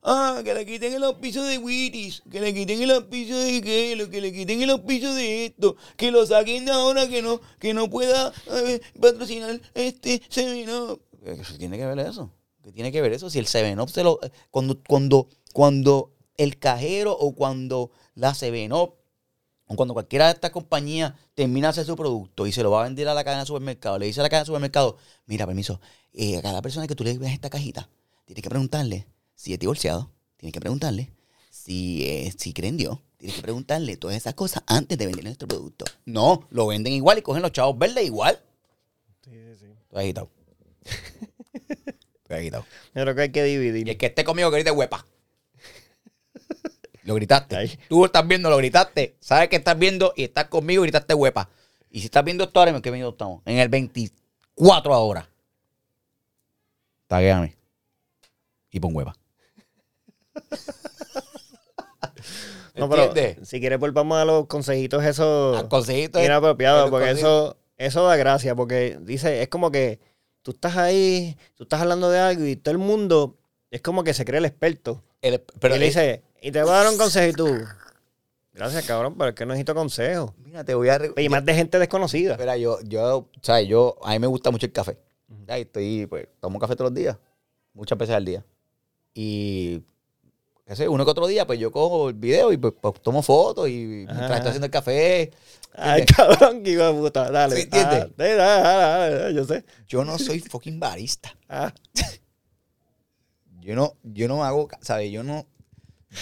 Ah, 0.00 0.42
que 0.44 0.54
le 0.54 0.64
quiten 0.64 0.94
el 0.94 1.02
auspicio 1.02 1.42
de 1.42 1.58
Wheaties, 1.58 2.22
que 2.30 2.40
le 2.40 2.54
quiten 2.54 2.80
el 2.80 2.92
auspicio 2.92 3.36
de 3.36 3.60
Kelo, 3.60 4.08
que 4.08 4.20
le 4.20 4.32
quiten 4.32 4.62
el 4.62 4.70
auspicio 4.70 5.12
de 5.12 5.46
esto, 5.46 5.76
que 5.96 6.12
lo 6.12 6.24
saquen 6.24 6.66
de 6.66 6.70
ahora, 6.70 7.08
que 7.08 7.20
no, 7.20 7.40
que 7.58 7.74
no 7.74 7.90
pueda 7.90 8.32
eh, 8.46 8.80
patrocinar 9.00 9.60
este 9.74 10.22
Seven 10.28 10.70
Up. 10.70 11.02
¿Qué 11.24 11.58
tiene 11.58 11.76
que 11.76 11.84
ver 11.84 11.98
eso? 11.98 12.32
¿Qué 12.62 12.70
tiene 12.70 12.92
que 12.92 13.02
ver 13.02 13.12
eso? 13.12 13.28
Si 13.28 13.40
el 13.40 13.48
Seven 13.48 13.80
Up 13.80 13.90
se 13.90 14.04
lo. 14.04 14.20
Cuando, 14.52 14.80
cuando, 14.86 15.28
cuando 15.52 16.12
el 16.36 16.60
cajero 16.60 17.12
o 17.12 17.34
cuando 17.34 17.90
la 18.14 18.34
Seven 18.34 18.72
Up 18.72 18.94
o 18.94 18.97
cuando 19.76 19.94
cualquiera 19.94 20.26
de 20.26 20.32
estas 20.32 20.50
compañías 20.50 21.12
termina 21.34 21.68
de 21.68 21.70
hacer 21.70 21.84
su 21.84 21.96
producto 21.96 22.46
y 22.46 22.52
se 22.52 22.62
lo 22.62 22.70
va 22.70 22.80
a 22.80 22.84
vender 22.84 23.08
a 23.08 23.14
la 23.14 23.24
cadena 23.24 23.42
de 23.42 23.46
supermercado, 23.46 23.98
le 23.98 24.06
dice 24.06 24.20
a 24.20 24.22
la 24.22 24.28
cadena 24.28 24.44
de 24.44 24.46
supermercado, 24.46 24.96
mira, 25.26 25.46
permiso, 25.46 25.80
eh, 26.14 26.38
a 26.38 26.42
cada 26.42 26.62
persona 26.62 26.86
que 26.86 26.94
tú 26.94 27.04
le 27.04 27.16
veas 27.18 27.34
esta 27.34 27.50
cajita, 27.50 27.88
tienes 28.24 28.42
que 28.42 28.48
preguntarle 28.48 29.06
si 29.34 29.52
es 29.52 29.58
divorciado, 29.58 30.10
tienes 30.36 30.52
que 30.52 30.60
preguntarle 30.60 31.12
si, 31.50 32.06
eh, 32.06 32.32
si 32.36 32.52
cree 32.52 32.70
en 32.70 32.76
Dios, 32.76 32.98
tienes 33.18 33.36
que 33.36 33.42
preguntarle 33.42 33.96
todas 33.96 34.16
esas 34.16 34.34
cosas 34.34 34.62
antes 34.66 34.96
de 34.96 35.06
vender 35.06 35.24
nuestro 35.24 35.48
producto. 35.48 35.84
No, 36.06 36.46
lo 36.50 36.66
venden 36.66 36.92
igual 36.92 37.18
y 37.18 37.22
cogen 37.22 37.42
los 37.42 37.52
chavos 37.52 37.78
verdes 37.78 38.04
igual. 38.04 38.40
Sí, 39.24 39.30
sí, 39.30 39.56
sí. 39.60 39.66
Estoy 39.82 40.04
agitado. 40.04 40.30
Estoy 42.22 42.36
agitado. 42.36 42.64
Yo 42.94 43.02
creo 43.02 43.14
que 43.14 43.22
hay 43.22 43.32
que 43.32 43.44
dividir. 43.44 43.86
Y 43.86 43.90
el 43.90 43.96
que 43.98 44.06
esté 44.06 44.24
conmigo 44.24 44.50
grite 44.50 44.70
huepa. 44.70 45.06
Lo 47.08 47.14
gritaste. 47.14 47.56
Ahí. 47.56 47.78
Tú 47.88 48.04
estás 48.04 48.28
viendo, 48.28 48.50
lo 48.50 48.58
gritaste. 48.58 49.16
Sabes 49.18 49.48
que 49.48 49.56
estás 49.56 49.78
viendo 49.78 50.12
y 50.14 50.24
estás 50.24 50.44
conmigo 50.48 50.82
y 50.84 50.88
gritaste 50.88 51.14
huepa. 51.14 51.48
Y 51.90 52.00
si 52.00 52.04
estás 52.04 52.22
viendo 52.22 52.44
esto 52.44 52.58
ahora, 52.60 52.70
¿en 52.72 52.82
qué 52.82 52.90
minuto 52.90 53.12
estamos? 53.12 53.40
En 53.46 53.56
el 53.56 53.70
24 53.70 54.92
ahora. 54.92 55.26
Taguéame. 57.06 57.56
Y 58.70 58.78
pon 58.78 58.94
huepa. 58.94 59.16
No, 62.74 62.88
pero 62.90 63.04
¿Entiendes? 63.04 63.48
si 63.48 63.58
quieres 63.58 63.78
volvamos 63.80 64.18
a 64.18 64.26
los 64.26 64.46
consejitos 64.46 65.02
esos 65.02 65.56
Al 65.58 65.68
consejito 65.68 66.18
de- 66.18 66.26
inapropiados, 66.26 66.90
porque 66.90 67.10
eso, 67.10 67.56
eso 67.78 68.04
da 68.06 68.16
gracia, 68.16 68.54
porque 68.54 68.98
dice, 69.00 69.40
es 69.42 69.48
como 69.48 69.70
que 69.72 69.98
tú 70.42 70.50
estás 70.52 70.76
ahí, 70.76 71.36
tú 71.54 71.64
estás 71.64 71.80
hablando 71.80 72.10
de 72.10 72.18
algo 72.20 72.44
y 72.44 72.54
todo 72.56 72.72
el 72.72 72.78
mundo 72.78 73.36
es 73.70 73.80
como 73.80 74.04
que 74.04 74.12
se 74.14 74.24
cree 74.26 74.38
el 74.38 74.44
experto. 74.44 75.02
el- 75.22 75.40
pero 75.58 75.74
y 75.76 75.78
le 75.80 75.86
dice, 75.86 76.22
y 76.40 76.52
te 76.52 76.62
voy 76.62 76.70
a 76.72 76.76
dar 76.76 76.92
un 76.92 76.98
consejo 76.98 77.28
y 77.28 77.32
tú, 77.32 77.64
gracias 78.52 78.86
cabrón, 78.86 79.14
pero 79.16 79.30
es 79.30 79.34
que 79.34 79.44
no 79.44 79.52
necesito 79.52 79.74
consejo. 79.74 80.34
mira, 80.44 80.64
te 80.64 80.74
voy 80.74 80.88
a... 80.88 81.00
Y 81.16 81.28
más 81.28 81.44
de 81.44 81.54
gente 81.54 81.78
desconocida. 81.78 82.32
Espera, 82.32 82.56
yo, 82.56 82.78
yo, 82.82 83.28
¿sabes? 83.42 83.68
Yo, 83.68 83.96
a 84.02 84.12
mí 84.12 84.18
me 84.18 84.26
gusta 84.26 84.50
mucho 84.50 84.66
el 84.66 84.72
café. 84.72 84.98
Ahí 85.48 85.62
estoy, 85.62 86.06
pues, 86.06 86.28
tomo 86.40 86.58
café 86.58 86.74
todos 86.76 86.90
los 86.90 86.98
días, 86.98 87.16
muchas 87.74 87.98
veces 87.98 88.14
al 88.14 88.24
día. 88.24 88.44
Y 89.14 89.82
qué 90.66 90.76
sé, 90.76 90.88
uno 90.88 91.04
que 91.04 91.10
otro 91.10 91.26
día, 91.26 91.46
pues 91.46 91.58
yo 91.58 91.72
cojo 91.72 92.10
el 92.10 92.14
video 92.14 92.52
y 92.52 92.56
pues, 92.56 92.74
pues, 92.80 93.00
tomo 93.00 93.22
fotos 93.22 93.68
y 93.68 94.04
mientras 94.06 94.32
estoy 94.32 94.48
haciendo 94.48 94.66
el 94.66 94.72
café. 94.72 95.30
Ay, 95.74 96.04
cabrón, 96.06 96.62
que 96.62 96.72
hijo 96.72 96.84
de 96.84 96.92
puta. 96.92 97.30
Dale. 97.30 97.56
¿Sí 97.56 97.62
entiendes? 97.62 98.04
Ah, 98.04 98.12
dale, 98.16 98.34
dale, 98.34 99.14
dale, 99.16 99.34
yo 99.34 99.44
sé. 99.44 99.64
Yo 99.86 100.04
no 100.04 100.18
soy 100.18 100.40
fucking 100.40 100.78
barista. 100.80 101.34
Ah, 101.48 101.72
Yo 103.68 103.74
no, 103.74 103.96
yo 104.02 104.28
no 104.28 104.44
hago, 104.44 104.66
¿sabes? 104.80 105.12
Yo 105.12 105.22
no. 105.22 105.46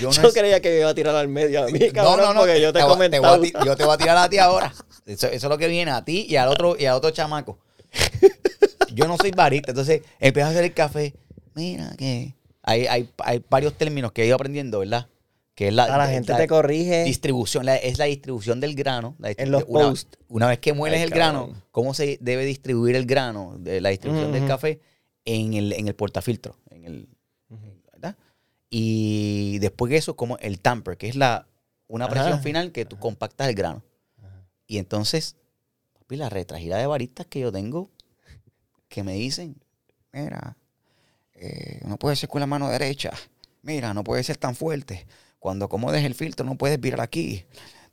Yo 0.01 0.09
no, 0.09 0.15
yo 0.15 0.29
es- 0.29 0.35
creía 0.35 0.61
que 0.61 0.69
me 0.71 0.79
iba 0.81 0.89
a 0.91 0.95
tirar 0.95 1.15
al 1.15 1.29
medio 1.29 1.63
a 1.65 1.67
mí, 1.69 1.79
No, 1.79 1.93
cabrón, 1.93 2.19
no, 2.21 2.35
no, 2.35 2.41
porque 2.41 2.61
yo 2.61 2.73
te 2.73 2.81
he 2.81 2.85
voy- 2.85 3.53
a 3.55 3.65
yo 3.65 3.77
te 3.77 3.85
voy 3.85 3.95
a 3.95 3.99
tirar 3.99 4.17
a 4.17 4.29
ti 4.29 4.39
ahora. 4.39 4.73
Eso, 5.07 5.27
eso 5.29 5.35
es 5.35 5.43
lo 5.45 5.57
que 5.59 5.69
viene 5.69 5.91
a 5.93 6.05
ti 6.05 6.27
y 6.29 6.37
al 6.37 6.49
otro, 6.49 6.77
y 6.79 6.87
al 6.87 6.95
otro 6.97 7.11
chamaco. 7.11 7.59
Yo 8.93 9.07
no 9.07 9.17
soy 9.17 9.31
barista, 9.31 9.71
entonces 9.71 10.03
empiezo 10.19 10.49
a 10.49 10.51
hacer 10.51 10.65
el 10.65 10.73
café. 10.75 11.15
Mira 11.55 11.95
que 11.97 12.35
hay, 12.63 12.87
hay, 12.87 13.11
hay 13.19 13.43
varios 13.49 13.75
términos 13.75 14.13
que 14.13 14.23
he 14.23 14.27
ido 14.27 14.35
aprendiendo, 14.35 14.81
¿verdad? 14.81 15.09
Que 15.55 15.69
es 15.69 15.75
la, 15.75 15.85
Ah, 15.85 15.97
la 15.99 16.09
gente 16.09 16.35
te 16.35 16.47
corrige. 16.49 17.05
distribución, 17.05 17.65
la- 17.65 17.77
es 17.77 17.99
la 17.99 18.05
distribución 18.07 18.61
del 18.61 18.75
grano. 18.75 19.15
la 19.19 19.31
En 19.37 19.51
los 19.51 19.65
una, 19.69 19.85
posts. 19.89 20.19
Una 20.29 20.49
vez 20.49 20.59
que 20.59 20.73
mueles 20.73 20.99
Ay, 20.99 21.05
el 21.05 21.11
grano, 21.11 21.55
cómo 21.71 21.95
se 21.95 22.19
debe 22.21 22.45
distribuir 22.45 22.97
el 22.97 23.07
grano, 23.07 23.55
de 23.59 23.81
la 23.81 23.89
distribución 23.91 24.33
del 24.33 24.47
café 24.47 24.81
en 25.25 25.55
el, 25.55 25.73
en 25.73 25.89
el 25.89 25.95
portafiltro, 25.95 26.57
en 26.71 26.85
el, 26.85 27.09
¿verdad? 27.93 28.17
Y 28.71 29.59
después 29.61 29.91
de 29.91 29.97
eso, 29.99 30.17
como 30.17 30.39
el 30.39 30.61
tamper, 30.61 30.97
que 30.97 31.09
es 31.09 31.17
la 31.17 31.47
una 31.89 32.07
Ajá. 32.07 32.15
presión 32.15 32.43
final 32.43 32.73
que 32.73 32.85
tú 32.85 32.99
compactas 32.99 33.49
el 33.49 33.55
grano. 33.55 33.83
Y 34.67 34.79
entonces, 34.79 35.37
papi, 35.99 36.17
la 36.17 36.29
retragida 36.29 36.77
de 36.79 36.87
baristas 36.87 37.27
que 37.27 37.39
yo 37.41 37.53
tengo, 37.53 37.91
que 38.89 39.05
me 39.05 39.13
dicen, 39.15 39.57
mira, 40.13 40.57
eh, 41.35 41.81
no 41.85 41.97
puede 41.97 42.17
ser 42.17 42.29
con 42.29 42.41
la 42.41 42.47
mano 42.47 42.69
derecha, 42.69 43.13
mira, 43.63 43.95
no 43.95 44.03
puede 44.03 44.25
ser 44.25 44.37
tan 44.37 44.57
fuerte. 44.57 45.07
Cuando 45.39 45.67
acomodes 45.67 46.05
el 46.05 46.15
filtro 46.15 46.45
no 46.45 46.57
puedes 46.57 46.81
virar 46.81 47.01
aquí. 47.03 47.45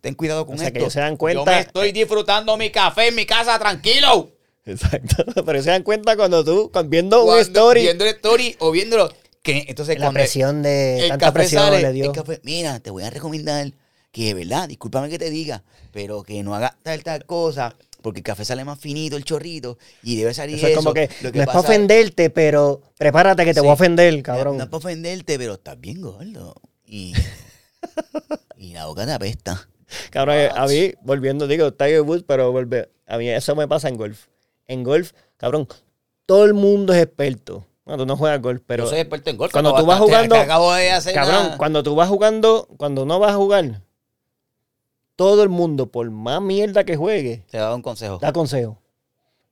Ten 0.01 0.15
cuidado 0.15 0.45
con 0.47 0.55
O 0.55 0.57
sea, 0.57 0.67
esto. 0.67 0.73
que 0.73 0.79
ellos 0.79 0.93
se 0.93 0.99
dan 1.01 1.13
Yo 1.13 1.17
cuenta- 1.19 1.51
me 1.51 1.59
estoy 1.59 1.91
disfrutando 1.91 2.57
mi 2.57 2.71
café 2.71 3.09
en 3.09 3.15
mi 3.15 3.25
casa, 3.27 3.59
tranquilo. 3.59 4.31
Exacto. 4.65 5.23
Pero 5.45 5.61
se 5.61 5.69
dan 5.69 5.83
cuenta 5.83 6.15
cuando 6.15 6.43
tú, 6.43 6.71
cuando 6.73 6.89
viendo 6.89 7.23
un 7.25 7.37
story, 7.39 7.81
Viendo 7.81 8.05
el 8.05 8.15
story 8.15 8.55
o 8.59 8.71
viéndolo. 8.71 9.13
Que, 9.43 9.65
entonces, 9.67 9.99
la 9.99 10.05
cuando 10.05 10.19
presión 10.19 10.63
de 10.63 11.01
el 11.03 11.09
tanta 11.09 11.25
café 11.27 11.39
presión 11.39 11.63
sale, 11.63 11.81
le 11.81 11.91
dio. 11.91 12.05
el 12.05 12.11
café, 12.13 12.39
mira, 12.43 12.79
te 12.79 12.89
voy 12.89 13.03
a 13.03 13.09
recomendar 13.09 13.71
que, 14.11 14.25
de 14.25 14.33
verdad, 14.33 14.67
discúlpame 14.69 15.09
que 15.09 15.19
te 15.19 15.29
diga, 15.29 15.63
pero 15.91 16.23
que 16.23 16.41
no 16.43 16.55
hagas 16.55 16.73
tal, 16.81 17.03
tal 17.03 17.25
cosa, 17.25 17.75
porque 18.01 18.19
el 18.21 18.23
café 18.23 18.45
sale 18.45 18.63
más 18.63 18.79
finito, 18.79 19.17
el 19.17 19.25
chorrito, 19.25 19.77
y 20.01 20.15
debe 20.15 20.33
salir 20.33 20.55
Eso 20.55 20.67
eso. 20.67 20.79
es 20.79 20.83
como 20.83 20.93
que, 20.93 21.09
Lo 21.21 21.31
no 21.31 21.41
es 21.41 21.45
para 21.45 21.59
ofenderte, 21.59 22.29
pero 22.29 22.81
prepárate 22.97 23.43
que 23.43 23.53
te 23.53 23.59
Sí. 23.59 23.65
voy 23.65 23.71
a 23.71 23.73
ofender, 23.73 24.23
cabrón. 24.23 24.57
No 24.57 24.63
es 24.63 24.69
para 24.69 24.77
ofenderte, 24.77 25.37
pero 25.37 25.53
estás 25.53 25.79
bien 25.79 25.99
gordo. 26.01 26.55
Y, 26.85 27.13
y 28.57 28.73
la 28.73 28.85
boca 28.85 29.05
te 29.05 29.11
apesta. 29.11 29.67
Cabrón, 30.09 30.37
a 30.55 30.65
mí, 30.67 30.93
volviendo, 31.01 31.47
digo, 31.47 31.73
Tiger 31.73 32.01
Woods, 32.01 32.23
pero 32.27 32.51
vuelve, 32.51 32.89
a 33.07 33.17
mí 33.17 33.29
eso 33.29 33.55
me 33.55 33.67
pasa 33.67 33.89
en 33.89 33.97
golf. 33.97 34.27
En 34.67 34.83
golf, 34.83 35.11
cabrón, 35.37 35.67
todo 36.25 36.45
el 36.45 36.53
mundo 36.53 36.93
es 36.93 37.03
experto. 37.03 37.67
Bueno, 37.85 38.03
tú 38.03 38.05
no 38.07 38.15
juegas 38.17 38.41
golf, 38.41 38.61
pero 38.65 38.85
Yo 38.85 38.89
soy 38.89 38.99
experto 38.99 39.29
en 39.29 39.37
golf. 39.37 39.51
cuando 39.51 39.75
tú 39.75 39.85
vas 39.85 39.99
jugando- 39.99 40.35
te 40.35 40.41
acabo 40.41 40.73
de 40.73 40.91
hacer 40.91 41.13
cabrón, 41.13 41.47
una- 41.47 41.57
cuando 41.57 41.83
tú 41.83 41.95
vas 41.95 42.07
jugando, 42.09 42.67
cuando 42.77 43.05
no 43.05 43.19
vas 43.19 43.31
a 43.33 43.35
jugar, 43.35 43.81
todo 45.15 45.43
el 45.43 45.49
mundo, 45.49 45.87
por 45.91 46.09
más 46.09 46.41
mierda 46.41 46.83
que 46.85 46.95
juegue, 46.95 47.43
Te 47.49 47.57
da 47.57 47.75
un 47.75 47.81
consejo. 47.81 48.19
da 48.19 48.31
consejo. 48.33 48.79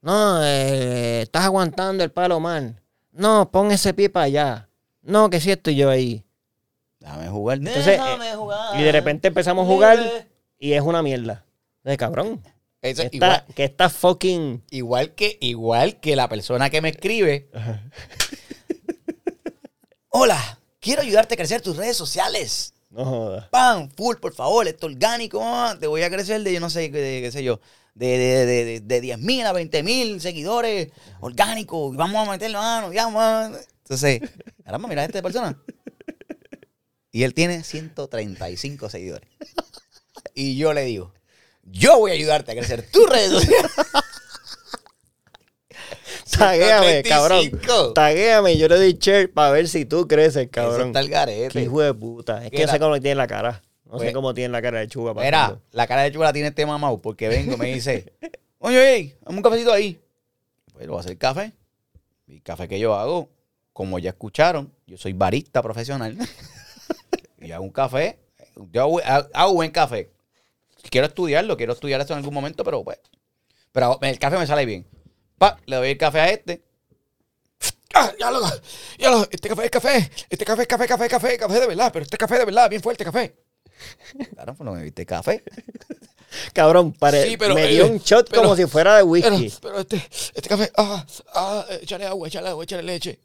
No, 0.02 0.44
eh, 0.44 1.22
estás 1.22 1.44
aguantando 1.46 2.04
el 2.04 2.12
palo 2.12 2.40
mal. 2.40 2.82
No, 3.12 3.52
pon 3.52 3.70
ese 3.72 3.94
pie 3.94 4.10
para 4.10 4.26
allá. 4.26 4.70
No, 5.04 5.30
que 5.30 5.40
si 5.40 5.52
estoy 5.52 5.76
yo 5.76 5.90
ahí. 5.90 6.24
Déjame 7.00 7.28
jugar. 7.30 7.58
Entonces, 7.58 7.86
Déjame 7.86 8.30
eh, 8.32 8.36
jugar. 8.36 8.80
Y 8.80 8.84
de 8.84 8.92
repente 8.92 9.28
empezamos 9.28 9.66
a 9.66 9.68
jugar 9.68 10.00
y 10.58 10.74
es 10.74 10.82
una 10.82 11.04
mierda. 11.04 11.44
De 11.84 11.98
cabrón. 11.98 12.42
Eso, 12.82 13.04
Que 13.10 13.18
igual, 13.18 13.32
está, 13.32 13.54
que 13.54 13.64
está 13.64 13.90
fucking. 13.90 14.64
igual 14.72 15.14
que, 15.14 15.38
igual 15.42 16.00
que 16.00 16.16
la 16.16 16.28
persona 16.28 16.70
que 16.70 16.82
me 16.82 16.90
escribe. 16.90 17.50
Hola, 20.10 20.60
quiero 20.80 21.02
ayudarte 21.02 21.36
a 21.36 21.38
crecer 21.38 21.62
tus 21.62 21.78
redes 21.78 21.96
sociales. 21.96 22.74
No 22.90 23.06
jodas. 23.06 23.48
Pam, 23.50 23.90
full, 23.92 24.18
por 24.18 24.34
favor, 24.34 24.68
esto 24.68 24.88
orgánico. 24.88 25.42
Te 25.80 25.88
voy 25.88 26.02
a 26.02 26.10
crecer 26.10 26.42
de, 26.44 26.54
yo 26.54 26.60
no 26.60 26.70
sé, 26.70 26.90
de, 26.90 27.22
qué 27.22 27.32
sé 27.32 27.44
yo, 27.44 27.62
de, 27.94 28.18
de, 28.18 28.46
de, 28.46 28.66
de, 28.66 28.80
de 28.82 29.02
10 29.02 29.20
mil 29.20 29.46
a 29.46 29.54
20 29.54 29.84
mil 29.84 30.20
seguidores 30.20 30.90
orgánicos. 31.22 31.94
y 31.94 31.98
Vamos 31.98 32.28
a 32.28 32.32
meterlo 32.32 32.60
mano, 32.60 32.92
ya, 32.92 33.06
vamos. 33.08 33.58
Entonces, 33.84 34.22
caramba, 34.66 34.90
mira 34.90 35.04
a 35.04 35.06
esta 35.06 35.22
persona. 35.22 35.58
Y 37.12 37.24
él 37.24 37.34
tiene 37.34 37.64
135 37.64 38.90
seguidores. 38.90 39.30
Y 40.34 40.56
yo 40.56 40.72
le 40.72 40.84
digo, 40.84 41.14
yo 41.64 42.00
voy 42.00 42.12
a 42.12 42.14
ayudarte 42.14 42.52
a 42.52 42.56
crecer 42.56 42.90
tus 42.92 43.10
redes 43.10 43.32
sociales. 43.32 43.72
Taguéame, 46.38 47.04
cabrón. 47.04 47.42
135. 47.42 47.94
Taguéame. 47.94 48.58
Yo 48.58 48.68
le 48.68 48.76
doy 48.76 48.94
share 48.94 49.32
para 49.32 49.52
ver 49.52 49.68
si 49.68 49.86
tú 49.86 50.08
creces, 50.08 50.44
Eso 50.44 50.52
cabrón. 50.52 50.88
está 50.96 51.00
el 51.02 51.50
Qué 51.52 51.62
hijo 51.64 51.82
de 51.82 51.94
puta. 51.94 52.44
Es 52.46 52.52
que 52.52 52.66
no 52.66 52.72
sé 52.72 52.80
cómo 52.80 53.00
tiene 53.00 53.16
la 53.16 53.28
cara. 53.28 53.62
No 53.86 53.98
sé 54.00 54.06
Pues- 54.06 54.14
cómo 54.14 54.34
tiene 54.34 54.50
la 54.50 54.62
cara 54.62 54.80
de 54.80 54.88
chuga. 54.88 55.14
Mira, 55.14 55.60
la 55.72 55.88
cara 55.88 56.04
de 56.04 56.12
chula 56.12 56.32
tiene 56.32 56.48
este 56.50 56.66
mamau 56.66 57.02
porque 57.02 57.28
vengo, 57.28 57.58
me 57.58 57.74
dice, 57.74 58.14
oye, 58.60 58.80
oye, 58.80 59.18
dame 59.22 59.38
un 59.38 59.44
cafecito 59.44 59.74
ahí. 59.74 60.00
Pues 60.74 60.86
lo 60.88 60.94
voy 60.94 61.00
a 61.00 61.04
hacer 61.04 61.18
café. 61.18 61.52
Y 62.28 62.36
el 62.36 62.42
café 62.44 62.70
que 62.70 62.80
yo 62.80 62.96
hago, 62.96 63.30
como 63.74 64.00
ya 64.00 64.12
escucharon, 64.12 64.74
yo 64.88 64.98
soy 64.98 65.12
barista 65.12 65.62
profesional. 65.62 66.18
y 67.42 67.52
hago 67.52 67.66
un 67.66 67.72
café. 67.72 68.18
Yo 68.72 68.82
hago, 68.82 69.02
hago 69.34 69.54
buen 69.54 69.72
café. 69.72 70.10
Quiero 70.90 71.08
estudiarlo, 71.08 71.56
quiero 71.58 71.74
estudiar 71.74 72.02
eso 72.02 72.14
en 72.14 72.18
algún 72.20 72.34
momento, 72.34 72.64
pero 72.64 72.84
pues. 72.84 73.00
Pero 73.72 73.98
el 74.02 74.20
café 74.20 74.38
me 74.38 74.48
sale 74.48 74.66
bien. 74.66 74.86
Pa, 75.38 75.58
le 75.66 75.76
doy 75.76 75.90
el 75.92 75.98
café 75.98 76.20
a 76.20 76.30
este. 76.30 76.64
Ah, 77.94 78.12
ya 78.20 78.32
lo, 78.32 78.40
ya 78.98 79.12
lo, 79.12 79.28
este 79.30 79.50
café 79.50 79.66
es 79.66 79.72
café, 79.72 80.12
este 80.30 80.46
café 80.46 80.62
es 80.62 80.68
café, 80.68 80.88
café, 80.88 81.10
café, 81.10 81.38
café 81.38 81.60
de 81.60 81.68
verdad, 81.68 81.92
pero 81.92 82.04
este 82.04 82.18
café 82.18 82.38
de 82.40 82.46
verdad, 82.46 82.70
bien 82.70 82.82
fuerte 82.82 83.04
café. 83.04 83.36
Claro, 84.34 84.54
pues 84.56 84.66
no 84.66 84.72
me 84.74 84.84
viste 84.84 85.06
café. 85.06 85.44
Cabrón, 86.54 86.94
pare- 86.94 87.28
Sí, 87.28 87.36
pero, 87.38 87.54
me 87.54 87.66
eh, 87.66 87.74
dio 87.74 87.88
un 87.88 87.98
shot 88.00 88.30
pero- 88.30 88.44
como 88.44 88.56
si 88.56 88.66
fuera 88.66 88.96
de 88.96 89.02
Pero, 89.02 89.36
whisky. 89.36 89.54
pero 89.62 89.80
este, 89.80 89.98
este 90.34 90.48
café, 90.48 90.72
ah, 90.78 91.06
ah, 91.34 91.66
échale 91.82 92.06
agua, 92.06 92.28
échale 92.30 92.48
agua, 92.50 92.64
échale 92.64 92.84
leche. 92.84 93.20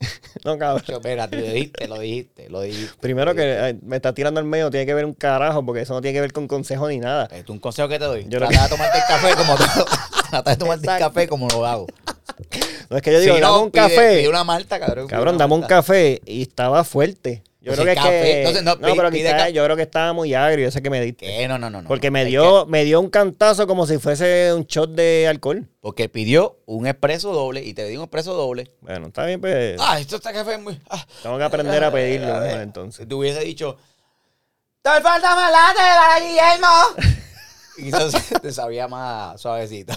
No, 0.44 0.56
cabrón. 0.56 0.84
Yo, 0.86 0.96
espérate, 0.96 1.36
lo 1.36 1.42
dijiste, 1.52 1.88
lo 1.88 1.98
dijiste, 1.98 2.48
lo 2.48 2.60
dijiste. 2.62 2.94
Primero 3.00 3.34
que 3.34 3.76
me 3.82 3.96
está 3.96 4.12
tirando 4.14 4.38
al 4.38 4.46
medio, 4.46 4.70
tiene 4.70 4.86
que 4.86 4.94
ver 4.94 5.04
un 5.04 5.14
carajo, 5.14 5.64
porque 5.66 5.82
eso 5.82 5.94
no 5.94 6.00
tiene 6.00 6.14
que 6.14 6.20
ver 6.20 6.32
con 6.32 6.46
consejo 6.46 6.88
ni 6.88 6.98
nada. 6.98 7.28
Es 7.32 7.48
un 7.48 7.58
consejo 7.58 7.88
que 7.88 7.98
te 7.98 8.04
doy. 8.04 8.24
Yo 8.28 8.38
Trata 8.38 8.48
creo 8.48 8.62
de 8.62 8.68
tomarte 8.68 8.98
el 8.98 9.04
café 9.08 9.34
como 9.34 9.56
Trata 10.30 10.50
de 10.50 10.56
tomarte 10.56 10.90
el 10.92 10.98
café 10.98 11.28
como 11.28 11.48
lo 11.48 11.66
hago. 11.66 11.86
No 12.88 12.96
es 12.96 13.02
que 13.02 13.12
yo 13.12 13.20
digo, 13.20 13.34
Si 13.34 13.40
dame 13.40 13.58
un 13.58 13.72
pide- 13.72 13.82
café. 13.82 14.16
pide 14.18 14.28
una 14.28 14.44
malta, 14.44 14.78
cabrón. 14.78 15.08
Cabrón, 15.08 15.38
dame 15.38 15.54
un 15.54 15.62
café 15.62 16.20
y 16.24 16.42
estaba 16.42 16.84
fuerte. 16.84 17.42
Yo 17.68 17.74
Pues 17.74 17.80
creo 17.80 17.84
que 17.84 17.92
es 17.92 18.04
café. 18.04 18.22
que. 18.22 18.38
Entonces, 18.38 18.62
no, 18.62 18.74
no, 18.76 18.94
pero 18.96 19.10
quizás 19.10 19.52
yo 19.52 19.62
creo 19.64 19.76
que 19.76 19.82
estaba 19.82 20.12
muy 20.14 20.32
agrio 20.34 20.68
ese 20.68 20.80
que 20.80 20.88
me 20.90 21.00
diste. 21.02 21.26
¿Qué? 21.26 21.46
No, 21.48 21.58
no, 21.58 21.68
no. 21.68 21.82
no. 21.82 21.88
Porque 21.88 22.10
me 22.10 22.24
dio, 22.24 22.64
me 22.66 22.84
dio 22.84 22.98
un 23.00 23.10
cantazo 23.10 23.66
como 23.66 23.86
si 23.86 23.98
fuese 23.98 24.52
un 24.54 24.64
shot 24.64 24.90
de 24.90 25.26
alcohol. 25.28 25.60
que- 25.62 25.78
porque 25.80 26.08
pidió 26.08 26.58
un 26.66 26.86
expreso 26.86 27.32
doble 27.32 27.62
y 27.64 27.74
te 27.74 27.86
di 27.86 27.96
un 27.96 28.04
expreso 28.04 28.34
doble. 28.34 28.72
Bueno, 28.80 29.08
está 29.08 29.24
bien, 29.26 29.40
pues. 29.40 29.76
Ah, 29.80 29.98
esto 30.00 30.16
está 30.16 30.32
café 30.32 30.56
muy. 30.58 30.80
ah. 30.90 31.04
Tengo 31.22 31.36
que 31.38 31.44
aprender 31.44 31.84
a 31.84 31.92
pedirlo 31.92 32.26
A 32.34 32.38
ver, 32.40 32.46
mejor, 32.48 32.62
entonces. 32.62 33.02
Si 33.02 33.06
te 33.08 33.14
hubiese 33.14 33.40
dicho, 33.40 33.76
¡Te 34.82 34.90
falta 35.02 35.34
más 35.34 35.52
latte 35.52 35.80
para 35.80 36.20
Guillermo! 36.20 37.18
y 37.78 37.84
entonces 37.86 38.40
te 38.40 38.52
sabía 38.52 38.88
más 38.88 39.40
suavecito. 39.40 39.92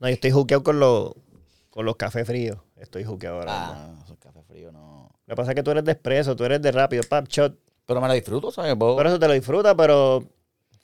No, 0.00 0.08
yo 0.08 0.14
estoy 0.14 0.30
juqueado 0.30 0.62
con 0.64 0.80
los, 0.80 1.12
con 1.70 1.84
los 1.84 1.96
cafés 1.96 2.26
fríos. 2.26 2.58
Estoy 2.76 3.04
juqueado 3.04 3.38
ahora. 3.40 3.52
Ah, 3.52 3.88
no, 3.96 4.04
esos 4.04 4.16
café 4.18 4.42
frío 4.44 4.70
no. 4.72 4.87
Lo 5.28 5.34
que 5.34 5.36
pasa 5.36 5.52
es 5.52 5.54
que 5.54 5.62
tú 5.62 5.70
eres 5.70 5.84
de 5.84 5.92
expreso, 5.92 6.34
tú 6.34 6.44
eres 6.44 6.60
de 6.60 6.72
rápido, 6.72 7.02
pap 7.08 7.28
shot. 7.28 7.54
Pero 7.86 8.00
me 8.00 8.08
lo 8.08 8.14
disfruto, 8.14 8.50
¿sabes? 8.50 8.74
Puedo- 8.74 8.96
Por 8.96 9.06
eso 9.06 9.18
te 9.18 9.28
lo 9.28 9.34
disfrutas, 9.34 9.74
pero. 9.76 10.24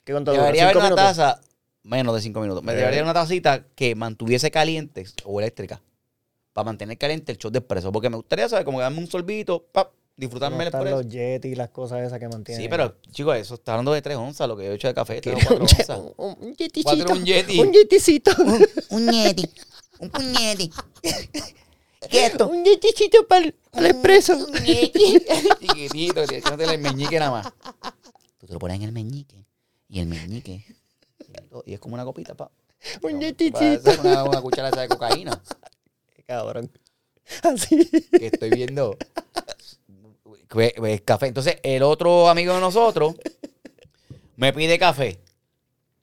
¿Qué 0.05 0.13
cuánto 0.13 0.31
dura? 0.31 0.43
debería 0.43 0.63
haber 0.63 0.75
¿Cinco 0.75 0.85
una 0.87 0.95
minutos? 0.95 1.17
taza, 1.17 1.41
menos 1.83 2.15
de 2.15 2.21
cinco 2.21 2.39
minutos. 2.41 2.63
Me 2.63 2.71
Eh. 2.71 2.75
debería 2.75 2.99
haber 2.99 3.03
una 3.03 3.13
tacita 3.13 3.65
que 3.75 3.95
mantuviese 3.95 4.49
caliente 4.51 5.05
o 5.25 5.39
eléctrica. 5.39 5.81
Para 6.53 6.65
mantener 6.65 6.97
caliente 6.97 7.31
el 7.33 7.37
shot 7.37 7.51
de 7.51 7.59
expreso. 7.59 7.91
Porque 7.91 8.09
me 8.09 8.15
gustaría, 8.15 8.47
¿sabes? 8.47 8.63
Como 8.65 8.77
que 8.77 8.83
darme 8.83 8.99
un 8.99 9.07
sorbito, 9.07 9.65
pap, 9.71 9.87
¿Cómo 9.87 9.95
disfrutarme 10.15 10.57
el 10.63 10.67
están 10.67 10.81
expreso. 10.81 11.03
los 11.03 11.11
Yeti 11.11 11.47
y 11.49 11.55
las 11.55 11.69
cosas 11.69 12.01
esas 12.07 12.17
que 12.19 12.29
mantienen. 12.29 12.63
Sí, 12.63 12.69
pero, 12.69 12.95
chicos, 13.11 13.35
eso 13.35 13.55
está 13.55 13.73
hablando 13.73 13.91
de 13.93 14.01
3 14.01 14.15
onzas, 14.15 14.47
lo 14.47 14.55
que 14.55 14.63
yo 14.65 14.71
he 14.71 14.75
hecho 14.75 14.87
de 14.87 14.93
café, 14.93 15.19
3 15.21 15.35
o 15.35 15.37
Quiero 15.39 15.47
4 15.57 15.63
un, 15.63 15.67
ye- 15.67 15.75
onzas. 15.81 15.99
un, 16.17 16.37
un 16.47 16.55
yeticito. 16.55 16.95
Cuatro, 16.95 17.15
un 17.15 17.25
yeti. 17.25 17.59
Un 17.59 17.73
yeticito. 17.73 18.31
Un 18.91 19.11
yeti, 19.11 19.49
un 19.99 20.09
puñeti. 20.11 20.71
Un 22.49 22.63
yeticito 22.63 23.27
para 23.27 23.45
el, 23.45 23.55
expreso. 23.85 24.35
Un 24.35 24.53
yeti. 24.63 25.19
Chiquitito, 25.59 26.25
que 26.25 26.41
no 26.41 26.57
te 26.57 26.63
el 26.63 26.79
meñique 26.79 27.19
nada 27.19 27.31
más. 27.31 27.53
Tú 28.37 28.47
te 28.47 28.53
lo 28.53 28.59
pones 28.59 28.77
en 28.77 28.83
el 28.83 28.91
meñique. 28.91 29.45
Y 29.89 29.99
el 29.99 30.07
meñique. 30.07 30.65
Y 31.65 31.73
es 31.73 31.79
como 31.79 31.95
una 31.95 32.03
copita, 32.03 32.35
pa. 32.35 32.51
Un 33.01 33.19
parece 33.51 33.99
Una, 34.01 34.23
una 34.23 34.41
cuchara 34.41 34.69
de 34.71 34.87
cocaína. 34.87 35.41
Cabrón. 36.27 36.71
Así. 37.43 37.89
Que 38.11 38.27
estoy 38.27 38.49
viendo. 38.51 38.97
Que- 40.49 40.73
que- 40.73 41.01
café. 41.03 41.27
Entonces, 41.27 41.57
el 41.63 41.83
otro 41.83 42.29
amigo 42.29 42.53
de 42.53 42.61
nosotros 42.61 43.15
me 44.35 44.53
pide 44.53 44.77
café. 44.77 45.19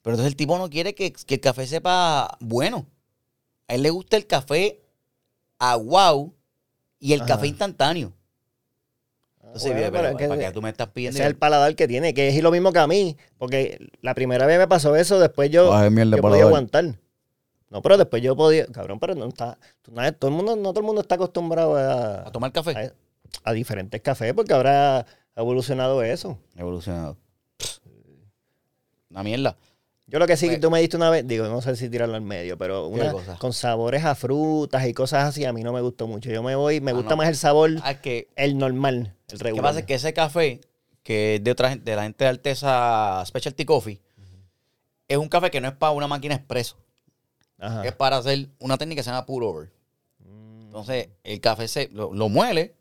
Pero 0.03 0.15
entonces 0.15 0.33
el 0.33 0.37
tipo 0.37 0.59
no 0.59 0.69
quiere 0.69 0.95
que, 0.95 1.13
que 1.13 1.35
el 1.35 1.41
café 1.41 1.67
sepa 1.67 2.37
bueno. 2.41 2.87
A 3.69 3.75
él 3.75 3.83
le 3.83 3.91
gusta 3.91 4.17
el 4.17 4.27
café 4.27 4.82
aguau 5.71 6.35
y 6.99 7.13
el 7.13 7.21
Ajá. 7.21 7.29
café 7.29 7.47
instantáneo. 7.47 8.13
Entonces, 9.43 9.73
Bueno, 9.73 9.81
pero, 9.91 9.93
pero 9.93 10.09
es 10.09 10.17
que 10.17 10.29
¿para 10.29 10.41
qué 10.41 10.53
tú 10.53 10.63
me 10.63 10.71
estás 10.71 10.89
pidiendo? 10.89 11.17
Ese 11.17 11.25
es 11.25 11.31
el 11.31 11.37
paladar 11.37 11.75
que 11.77 11.87
tiene, 11.87 12.15
que 12.15 12.29
es 12.29 12.43
lo 12.43 12.51
mismo 12.51 12.73
que 12.73 12.79
a 12.79 12.87
mí. 12.87 13.17
Porque 13.39 13.79
la 14.01 14.15
primera 14.15 14.47
vez 14.47 14.59
me 14.59 14.67
pasó 14.67 14.97
eso, 14.97 15.19
después 15.21 15.51
yo, 15.51 15.75
Ay, 15.75 15.91
mierda, 15.91 16.17
yo 16.17 16.23
podía 16.23 16.31
paladar. 16.33 16.47
aguantar. 16.49 16.99
No, 17.69 17.81
pero 17.83 17.97
después 17.97 18.23
yo 18.23 18.35
podía. 18.37 18.67
Cabrón, 18.67 18.99
pero 18.99 19.15
no 19.15 19.27
está. 19.27 19.59
no- 19.91 20.13
todo 20.15 20.31
el 20.31 20.37
mundo, 20.37 20.57
no 20.57 20.71
todo 20.71 20.81
el 20.81 20.87
mundo 20.87 21.01
está 21.03 21.15
acostumbrado 21.17 21.77
a, 21.77 22.29
¿A 22.29 22.33
tomar 22.33 22.53
café? 22.53 22.73
a, 23.45 23.51
a 23.51 23.53
diferentes 23.53 24.01
cafés, 24.01 24.33
porque 24.35 24.53
ahora 24.55 25.01
ha 25.01 25.41
evolucionado 25.41 26.03
eso. 26.03 26.39
Evolucionado. 26.57 27.17
Una 29.11 29.23
mierda. 29.23 29.57
Yo 30.13 30.19
lo 30.19 30.27
que 30.27 30.37
sí 30.37 30.45
que 30.47 30.53
Pues- 30.53 30.61
tú 30.61 30.71
me 30.71 30.79
diste 30.81 30.97
una 30.99 31.09
vez, 31.09 31.27
digo, 31.27 31.49
no 31.49 31.63
sé 31.63 31.75
si 31.75 31.89
tirarlo 31.89 32.15
al 32.17 32.21
medio, 32.21 32.59
pero 32.59 32.91
¿Qué 32.95 33.01
una 33.01 33.13
cosa? 33.13 33.37
con 33.39 33.55
sabores 33.55 34.05
a 34.05 34.15
frutas 34.15 34.87
y 34.87 34.93
cosas 34.93 35.25
así, 35.25 35.47
a 35.47 35.55
mí 35.55 35.63
no 35.63 35.73
me 35.73 35.81
gustó 35.81 36.07
mucho. 36.07 36.31
Yo 36.31 36.43
me 36.43 36.55
voy, 36.55 36.83
me 36.83 36.91
Ah, 36.91 36.95
gusta 36.95 37.11
no. 37.11 37.17
más 37.17 37.29
el 37.29 37.37
sabor, 37.37 37.71
Ah, 37.83 37.95
que 38.03 38.29
el 38.37 38.59
normal, 38.59 38.95
el 38.95 39.33
Lo 39.33 39.39
que 39.39 39.45
regular. 39.45 39.65
pasa 39.71 39.81
es 39.81 39.87
que 39.87 39.95
ese 39.95 40.13
café, 40.13 40.61
que 41.03 41.37
es 41.37 41.45
de 41.45 41.51
otra 41.51 41.71
gente, 41.71 41.91
de 41.91 41.97
la 41.97 42.03
gente 42.03 42.25
de 42.25 42.29
Alteza 42.31 43.25
Specialty 43.25 43.65
Coffee, 43.65 44.03
es 45.09 45.17
un 45.17 45.29
café 45.31 45.51
que 45.51 45.61
no 45.63 45.69
es 45.69 45.75
para 45.75 45.93
una 45.93 46.07
máquina 46.07 46.35
expreso. 46.35 46.77
Ajá. 47.59 47.83
Es 47.85 47.93
para 47.93 48.19
hacer 48.19 48.49
una 48.59 48.77
técnica 48.77 49.01
que 49.01 49.05
se 49.05 49.11
llama 49.11 49.25
pour 49.25 49.43
over. 49.45 49.71
Mm, 50.19 50.63
Entonces, 50.67 51.09
el 51.25 51.41
café 51.41 51.69
se 51.69 51.89
lo, 51.93 52.13
lo 52.13 52.29
muele. 52.29 52.75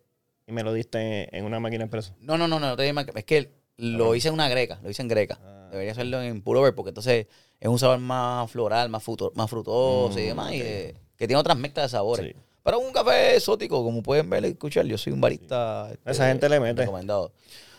Y 0.48 0.52
me 0.52 0.63
lo 0.63 0.74
diste 0.74 1.36
en 1.38 1.46
una 1.46 1.60
máquina 1.62 1.86
expreso. 1.86 2.13
No, 2.20 2.38
no, 2.38 2.48
no, 2.48 2.60
no, 2.60 2.67
no 2.70 2.76
te 2.76 2.91
que- 2.94 3.20
es 3.20 3.26
que 3.26 3.61
lo 3.82 4.15
hice 4.15 4.28
en 4.30 4.34
una 4.36 4.48
greca, 4.50 4.80
lo 4.84 4.89
hice 4.89 5.02
en 5.02 5.08
greca. 5.08 5.39
Ah. 5.44 5.67
Debería 5.72 5.91
hacerlo 5.94 6.22
en 6.22 6.41
pour 6.41 6.58
over 6.58 6.74
porque 6.76 6.89
entonces 6.89 7.28
es 7.60 7.67
un 7.70 7.80
sabor 7.80 8.00
más 8.00 8.50
floral, 8.52 8.89
más, 8.89 9.04
fruto- 9.04 9.32
más 9.36 9.50
frutoso 9.50 10.20
y 10.20 10.24
Mm, 10.24 10.28
demás, 10.28 10.54
y, 10.54 10.62
eh, 10.62 10.96
que 11.15 11.28
tiene 11.28 11.39
otras 11.39 11.58
mezclas 11.58 11.86
de 11.86 11.98
sabores. 11.98 12.26
Sí. 12.28 12.36
Pero 12.63 12.80
un 12.80 12.91
café 12.94 13.36
exótico, 13.36 13.84
como 13.84 14.04
pueden 14.04 14.30
ver 14.30 14.44
y 14.46 14.50
escuchar. 14.50 14.86
Yo 14.86 14.98
soy 14.98 15.13
un 15.13 15.22
barista. 15.22 15.89
este, 15.91 16.12
Esa 16.12 16.28
gente 16.28 16.48
le 16.50 16.60
mete. 16.60 16.82
Recomendado. 16.82 17.32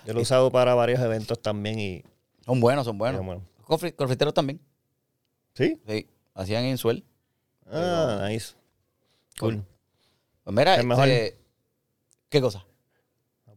Yo 0.07 0.13
lo 0.13 0.19
he 0.19 0.23
usado 0.23 0.51
para 0.51 0.75
varios 0.75 1.01
eventos 1.01 1.41
también 1.41 1.79
y... 1.79 2.03
Son 2.45 2.59
buenos, 2.61 2.85
son 2.85 2.99
buenos. 2.99 3.25
bueno. 3.25 3.43
Confiteros 3.97 4.35
también. 4.35 4.61
¿Sí? 5.55 5.81
Sí, 5.87 6.09
hacían 6.35 6.65
en 6.65 6.79
suel. 6.79 7.05
Ah, 7.71 8.27
nice. 8.29 8.55
Cool. 9.39 9.65
Pues 10.43 10.57
mira, 10.57 10.75
Es 10.77 10.85
mejor. 10.85 11.07
este, 11.09 11.39
¿qué 12.29 12.41
cosa? 12.41 12.65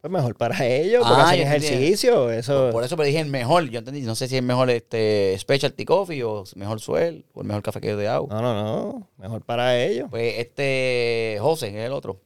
Pues 0.06 0.12
mejor 0.14 0.36
para 0.36 0.64
ellos, 0.68 1.02
porque 1.04 1.20
Ah, 1.20 1.30
hacen 1.30 1.48
entendí. 1.48 1.66
ejercicio, 1.66 2.30
eso... 2.32 2.70
Por 2.72 2.84
eso 2.84 2.96
me 2.96 3.06
dije 3.06 3.20
el 3.22 3.28
mejor. 3.28 3.68
Yo 3.72 3.80
entendí, 3.80 4.02
no 4.02 4.14
sé 4.14 4.28
si 4.28 4.38
es 4.38 4.44
mejor 4.44 4.70
este 4.70 5.36
specialty 5.40 5.84
coffee 5.84 6.22
o 6.24 6.44
mejor 6.56 6.80
suel 6.80 7.26
o 7.34 7.42
el 7.42 7.48
mejor 7.48 7.64
café 7.64 7.82
que 7.82 7.96
de 7.96 8.08
agua. 8.08 8.30
No, 8.30 8.40
no, 8.40 8.54
no. 8.54 9.10
Mejor 9.18 9.42
para 9.42 9.84
ellos. 9.84 10.08
Pues 10.12 10.36
este 10.38 11.38
José, 11.42 11.72
que 11.72 11.80
es 11.80 11.86
el 11.88 11.92
otro, 11.92 12.22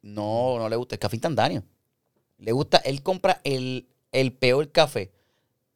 no, 0.00 0.58
no 0.58 0.70
le 0.70 0.76
gusta 0.76 0.94
el 0.94 0.98
café 0.98 1.16
instantáneo. 1.16 1.62
Le 2.38 2.52
gusta, 2.52 2.78
él 2.78 3.02
compra 3.02 3.42
el, 3.44 3.86
el 4.12 4.32
peor 4.32 4.72
café. 4.72 5.10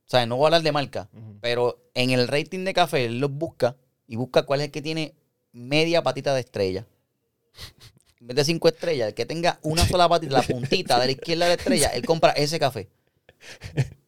O 0.06 0.08
sea, 0.08 0.24
no 0.24 0.36
voy 0.36 0.44
a 0.44 0.46
hablar 0.46 0.62
de 0.62 0.72
marca, 0.72 1.10
pero 1.42 1.78
en 1.92 2.08
el 2.10 2.26
rating 2.26 2.64
de 2.64 2.72
café 2.72 3.04
él 3.04 3.18
los 3.18 3.30
busca 3.30 3.76
y 4.06 4.16
busca 4.16 4.44
cuál 4.44 4.60
es 4.60 4.66
el 4.68 4.72
que 4.72 4.80
tiene 4.80 5.14
media 5.52 6.02
patita 6.02 6.32
de 6.32 6.40
estrella. 6.40 6.86
En 8.24 8.28
vez 8.28 8.36
de 8.36 8.44
cinco 8.46 8.68
estrellas, 8.68 9.08
el 9.08 9.14
que 9.14 9.26
tenga 9.26 9.58
una 9.60 9.86
sola 9.86 10.08
patita, 10.08 10.32
la 10.32 10.42
puntita 10.42 10.98
de 10.98 11.04
la 11.04 11.12
izquierda 11.12 11.44
de 11.44 11.50
la 11.50 11.54
estrella, 11.60 11.88
él 11.88 12.06
compra 12.06 12.30
ese 12.32 12.58
café. 12.58 12.88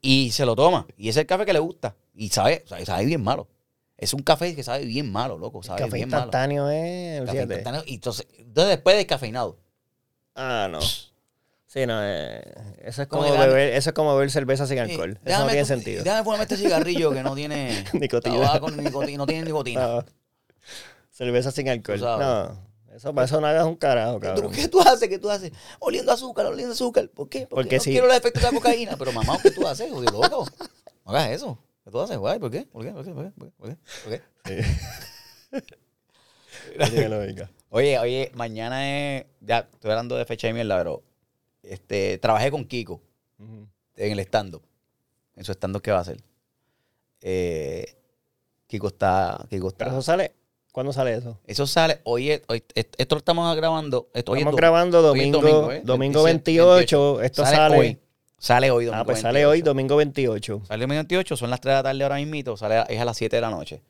Y 0.00 0.30
se 0.30 0.46
lo 0.46 0.56
toma. 0.56 0.86
Y 0.96 1.10
ese 1.10 1.20
es 1.20 1.24
el 1.24 1.26
café 1.26 1.44
que 1.44 1.52
le 1.52 1.58
gusta. 1.58 1.94
Y 2.14 2.30
sabe, 2.30 2.64
sabe, 2.66 2.86
sabe 2.86 3.04
bien 3.04 3.22
malo. 3.22 3.46
Es 3.98 4.14
un 4.14 4.20
café 4.22 4.54
que 4.56 4.62
sabe 4.62 4.86
bien 4.86 5.12
malo, 5.12 5.36
loco. 5.36 5.62
Sabe 5.62 5.80
Café 5.80 5.96
bien 5.96 6.08
malo. 6.08 6.22
instantáneo 6.24 6.70
es... 6.70 7.20
Café 7.20 7.30
olvídate. 7.40 7.54
instantáneo. 7.56 7.82
Y 7.86 7.94
entonces, 7.96 8.26
entonces 8.38 8.68
después 8.76 8.96
descafeinado. 8.96 9.58
Ah, 10.34 10.66
no. 10.70 10.80
Sí, 10.80 11.84
no, 11.86 11.98
eh, 12.02 12.42
eso 12.84 13.02
es 13.02 13.08
como 13.08 13.24
Como 13.24 13.38
beber, 13.38 13.74
eso 13.74 13.90
es 13.90 13.94
como 13.94 14.14
beber 14.14 14.30
cerveza 14.30 14.66
sin 14.66 14.78
alcohol. 14.78 15.18
Eh, 15.26 15.30
Eso 15.30 15.40
no 15.40 15.48
tiene 15.48 15.64
sentido. 15.66 16.04
Déjame 16.04 16.24
ponerme 16.24 16.44
este 16.44 16.56
cigarrillo 16.56 17.12
que 17.12 17.22
no 17.22 17.34
tiene 17.34 17.84
Nicotina. 17.92 18.40
tabaco 18.40 18.70
ni 18.70 18.82
nicotina, 18.84 19.18
no 19.18 19.26
tiene 19.26 19.44
nicotina. 19.44 19.86
No. 19.86 20.04
Cerveza 21.10 21.50
sin 21.50 21.68
alcohol. 21.68 22.00
No. 22.00 22.65
Eso, 22.96 23.14
para 23.14 23.26
eso 23.26 23.40
no 23.40 23.46
hagas 23.46 23.66
un 23.66 23.76
carajo, 23.76 24.14
¿Tú- 24.14 24.20
cabrón. 24.20 24.52
¿Qué 24.52 24.68
tú 24.68 24.80
haces? 24.80 25.06
¿Qué 25.08 25.18
tú 25.18 25.30
haces? 25.30 25.52
Oliendo 25.80 26.10
azúcar, 26.12 26.46
oliendo 26.46 26.72
azúcar. 26.72 27.08
¿Por 27.10 27.28
qué? 27.28 27.40
Porque, 27.40 27.54
Porque 27.54 27.76
no 27.76 27.82
sí. 27.82 27.90
quiero 27.90 28.06
los 28.06 28.16
efectos 28.16 28.42
de 28.42 28.48
la 28.50 28.54
cocaína. 28.56 28.96
Pero 28.96 29.12
mamá, 29.12 29.38
¿qué 29.42 29.50
tú 29.50 29.66
haces? 29.68 29.92
Oye, 29.92 30.06
loco. 30.10 30.46
No 31.04 31.12
hagas 31.12 31.30
eso. 31.32 31.58
¿Qué 31.84 31.90
tú 31.90 32.00
haces, 32.00 32.16
güey? 32.16 32.38
¿Por 32.38 32.50
qué? 32.50 32.62
¿Por 32.62 32.82
qué? 32.84 32.92
¿Por 32.92 33.04
qué? 33.04 33.10
¿Por 33.12 33.24
qué? 33.24 33.30
¿Por 33.32 33.68
qué? 33.68 33.76
¿Por 34.02 34.12
qué? 34.48 34.64
Sí. 35.52 35.60
Oye, 37.70 37.98
oye, 37.98 38.30
mañana 38.34 39.16
es. 39.18 39.26
Ya, 39.40 39.68
estoy 39.72 39.90
hablando 39.90 40.16
de 40.16 40.24
fecha 40.24 40.46
de 40.46 40.54
mierda, 40.54 40.78
pero. 40.78 41.02
Este, 41.62 42.18
trabajé 42.18 42.50
con 42.50 42.64
Kiko 42.64 43.00
en 43.38 44.12
el 44.12 44.18
stand-up. 44.20 44.62
En 45.34 45.44
su 45.44 45.52
stand-up 45.52 45.82
que 45.82 45.90
va 45.90 45.98
a 45.98 46.02
hacer. 46.02 46.22
Eh, 47.20 47.96
Kiko 48.66 48.86
está. 48.88 49.44
Kiko 49.50 49.68
está. 49.68 49.84
Pero 49.84 49.90
eso 49.92 50.02
sale. 50.02 50.34
¿Cuándo 50.76 50.92
sale 50.92 51.14
eso? 51.14 51.38
Eso 51.46 51.66
sale, 51.66 52.00
hoy, 52.04 52.32
es- 52.32 52.42
hoy- 52.48 52.62
est- 52.74 52.94
esto 52.98 53.14
lo 53.14 53.20
estamos 53.20 53.56
grabando. 53.56 54.10
Esto, 54.12 54.32
hoy 54.32 54.40
es 54.40 54.42
Estamos 54.42 54.52
do- 54.52 54.56
grabando 54.58 55.00
domingo, 55.00 55.40
domingo, 55.40 55.72
¿eh? 55.72 55.80
domingo 55.82 56.22
27, 56.22 56.68
28. 56.68 57.22
Esto 57.22 57.46
sale. 57.46 57.78
hoy. 57.78 57.98
Sale 58.38 58.70
hoy, 58.70 58.84
domingo 58.84 59.00
ah, 59.00 59.04
pues 59.06 59.20
sale 59.20 59.46
hoy, 59.46 59.62
28. 59.62 59.70
domingo 59.70 59.96
28. 59.96 60.62
Sale 60.68 60.80
domingo 60.82 60.98
28, 60.98 61.34
son 61.38 61.48
las 61.48 61.62
3 61.62 61.70
de 61.72 61.76
la 61.76 61.82
tarde 61.82 62.02
ahora 62.02 62.16
mismito, 62.16 62.58
sale 62.58 62.84
es 62.90 63.00
a 63.00 63.06
las 63.06 63.16
7 63.16 63.36
de 63.36 63.40
la 63.40 63.48
noche. 63.48 63.80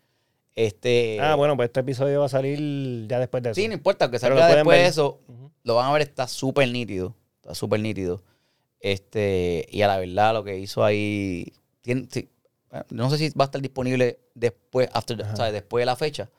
Este, 0.55 1.19
Ah, 1.21 1.35
bueno, 1.35 1.57
pues 1.57 1.67
este 1.71 1.81
episodio 1.81 2.21
va 2.21 2.27
a 2.27 2.29
salir 2.29 3.09
ya 3.09 3.19
después 3.19 3.43
de 3.43 3.51
eso. 3.51 3.61
Sí, 3.61 3.67
no 3.67 3.75
importa, 3.75 4.09
que 4.09 4.21
salga 4.21 4.47
después 4.47 4.79
de 4.79 4.87
eso, 4.87 5.19
lo 5.65 5.75
van 5.75 5.87
a 5.91 5.93
ver, 5.93 6.03
está 6.03 6.29
súper 6.29 6.69
nítido. 6.71 7.17
Está 7.43 7.57
súper 7.57 7.81
nítido. 7.81 8.23
Este, 8.79 9.67
y 9.73 9.83
a 9.83 9.89
la 9.89 9.99
verdad, 9.99 10.35
lo 10.35 10.45
que 10.45 10.57
hizo 10.57 10.85
ahí. 10.85 11.53
tiene- 11.83 12.07
sí, 12.13 12.29
bueno, 12.71 12.85
no 12.91 13.11
sé 13.11 13.19
si 13.19 13.29
va 13.31 13.45
a 13.45 13.47
estar 13.47 13.61
disponible 13.61 14.21
después, 14.35 14.89
after, 14.93 15.17
después 15.17 15.83
de 15.83 15.87
la 15.87 15.97
fecha. 15.97 16.31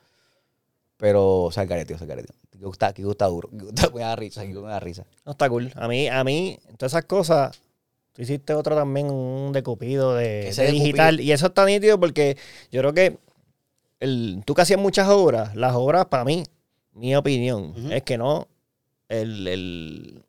Pero, 0.98 1.44
o 1.44 1.52
sea, 1.52 1.62
el 1.62 1.68
careteo, 1.68 1.96
o 1.96 1.98
sea, 1.98 2.04
el 2.04 2.10
careteo. 2.10 2.36
Kiko 2.50 2.72
está, 2.72 2.92
Kiko 2.92 3.12
está 3.12 3.26
duro. 3.26 3.48
Da 3.94 4.16
risa, 4.16 4.44
Kiko 4.44 4.62
me 4.62 4.68
da 4.68 4.80
risa. 4.80 5.04
No 5.24 5.32
está 5.32 5.48
cool. 5.48 5.72
A 5.76 5.88
mí, 5.88 6.08
a 6.08 6.22
mí, 6.24 6.58
todas 6.76 6.92
esas 6.92 7.04
cosas. 7.06 7.60
Tú 8.12 8.22
hiciste 8.22 8.52
otro 8.52 8.74
también, 8.74 9.10
un 9.10 9.52
de 9.52 9.62
Cupido 9.62 10.14
de, 10.16 10.52
digital. 10.70 11.14
Cupido. 11.14 11.22
Y 11.28 11.32
eso 11.32 11.46
está 11.46 11.64
nítido 11.64 12.00
porque 12.00 12.36
yo 12.72 12.80
creo 12.80 12.92
que 12.92 13.18
el, 14.00 14.42
tú 14.44 14.54
que 14.54 14.62
hacías 14.62 14.80
muchas 14.80 15.08
obras, 15.08 15.54
las 15.54 15.74
obras 15.76 16.06
para 16.06 16.24
mí, 16.24 16.42
mi 16.94 17.14
opinión, 17.14 17.74
es 17.92 18.02
que 18.02 18.18
no. 18.18 18.48
El, 19.08 19.46
el- 19.46 20.24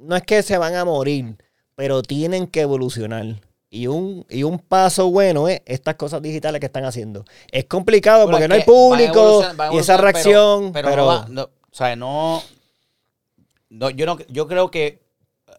no 0.00 0.16
es 0.16 0.22
que 0.24 0.42
se 0.42 0.58
van 0.58 0.74
a 0.74 0.84
morir, 0.84 1.36
pero 1.76 2.02
tienen 2.02 2.48
que 2.48 2.62
evolucionar. 2.62 3.40
Y 3.74 3.88
un, 3.88 4.24
y 4.30 4.44
un 4.44 4.60
paso 4.60 5.10
bueno 5.10 5.48
es 5.48 5.60
estas 5.66 5.96
cosas 5.96 6.22
digitales 6.22 6.60
que 6.60 6.66
están 6.66 6.84
haciendo. 6.84 7.24
Es 7.50 7.64
complicado 7.64 8.26
porque 8.30 8.44
es 8.44 8.48
no 8.48 8.54
hay 8.54 8.62
público 8.62 9.42
y 9.72 9.78
esa 9.78 9.94
pero- 9.96 10.02
reacción. 10.04 10.72
Pero, 10.72 10.90
Pero, 10.90 11.02
no 11.02 11.06
va, 11.08 11.26
no, 11.28 11.42
o 11.42 11.74
sea, 11.74 11.96
no, 11.96 12.40
no, 13.70 13.90
yo 13.90 14.06
no, 14.06 14.16
yo 14.28 14.46
creo 14.46 14.70
que 14.70 15.02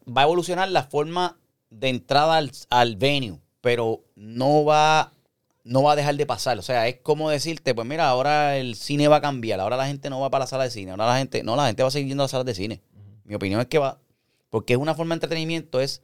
va 0.07 0.21
a 0.21 0.23
evolucionar 0.23 0.69
la 0.69 0.83
forma 0.83 1.37
de 1.69 1.89
entrada 1.89 2.37
al, 2.37 2.51
al 2.69 2.95
venue, 2.95 3.41
pero 3.59 4.05
no 4.15 4.63
va, 4.63 5.11
no 5.65 5.83
va 5.83 5.91
a 5.91 5.95
dejar 5.97 6.15
de 6.15 6.25
pasar. 6.25 6.57
O 6.57 6.61
sea, 6.61 6.87
es 6.87 7.01
como 7.01 7.29
decirte, 7.29 7.75
pues 7.75 7.85
mira, 7.85 8.07
ahora 8.07 8.55
el 8.55 8.75
cine 8.75 9.09
va 9.09 9.17
a 9.17 9.21
cambiar, 9.21 9.59
ahora 9.59 9.75
la 9.75 9.87
gente 9.87 10.09
no 10.09 10.21
va 10.21 10.29
para 10.29 10.43
la 10.45 10.47
sala 10.47 10.63
de 10.63 10.71
cine, 10.71 10.91
ahora 10.91 11.07
la 11.07 11.17
gente, 11.17 11.43
no, 11.43 11.57
la 11.57 11.67
gente 11.67 11.83
va 11.83 11.89
a 11.89 11.91
seguir 11.91 12.07
yendo 12.07 12.23
a 12.23 12.25
las 12.25 12.31
salas 12.31 12.45
de 12.45 12.55
cine. 12.55 12.81
Mi 13.25 13.35
opinión 13.35 13.59
es 13.59 13.67
que 13.67 13.77
va, 13.77 13.99
porque 14.49 14.71
es 14.71 14.79
una 14.79 14.95
forma 14.95 15.15
de 15.15 15.17
entretenimiento, 15.17 15.81
es, 15.81 16.01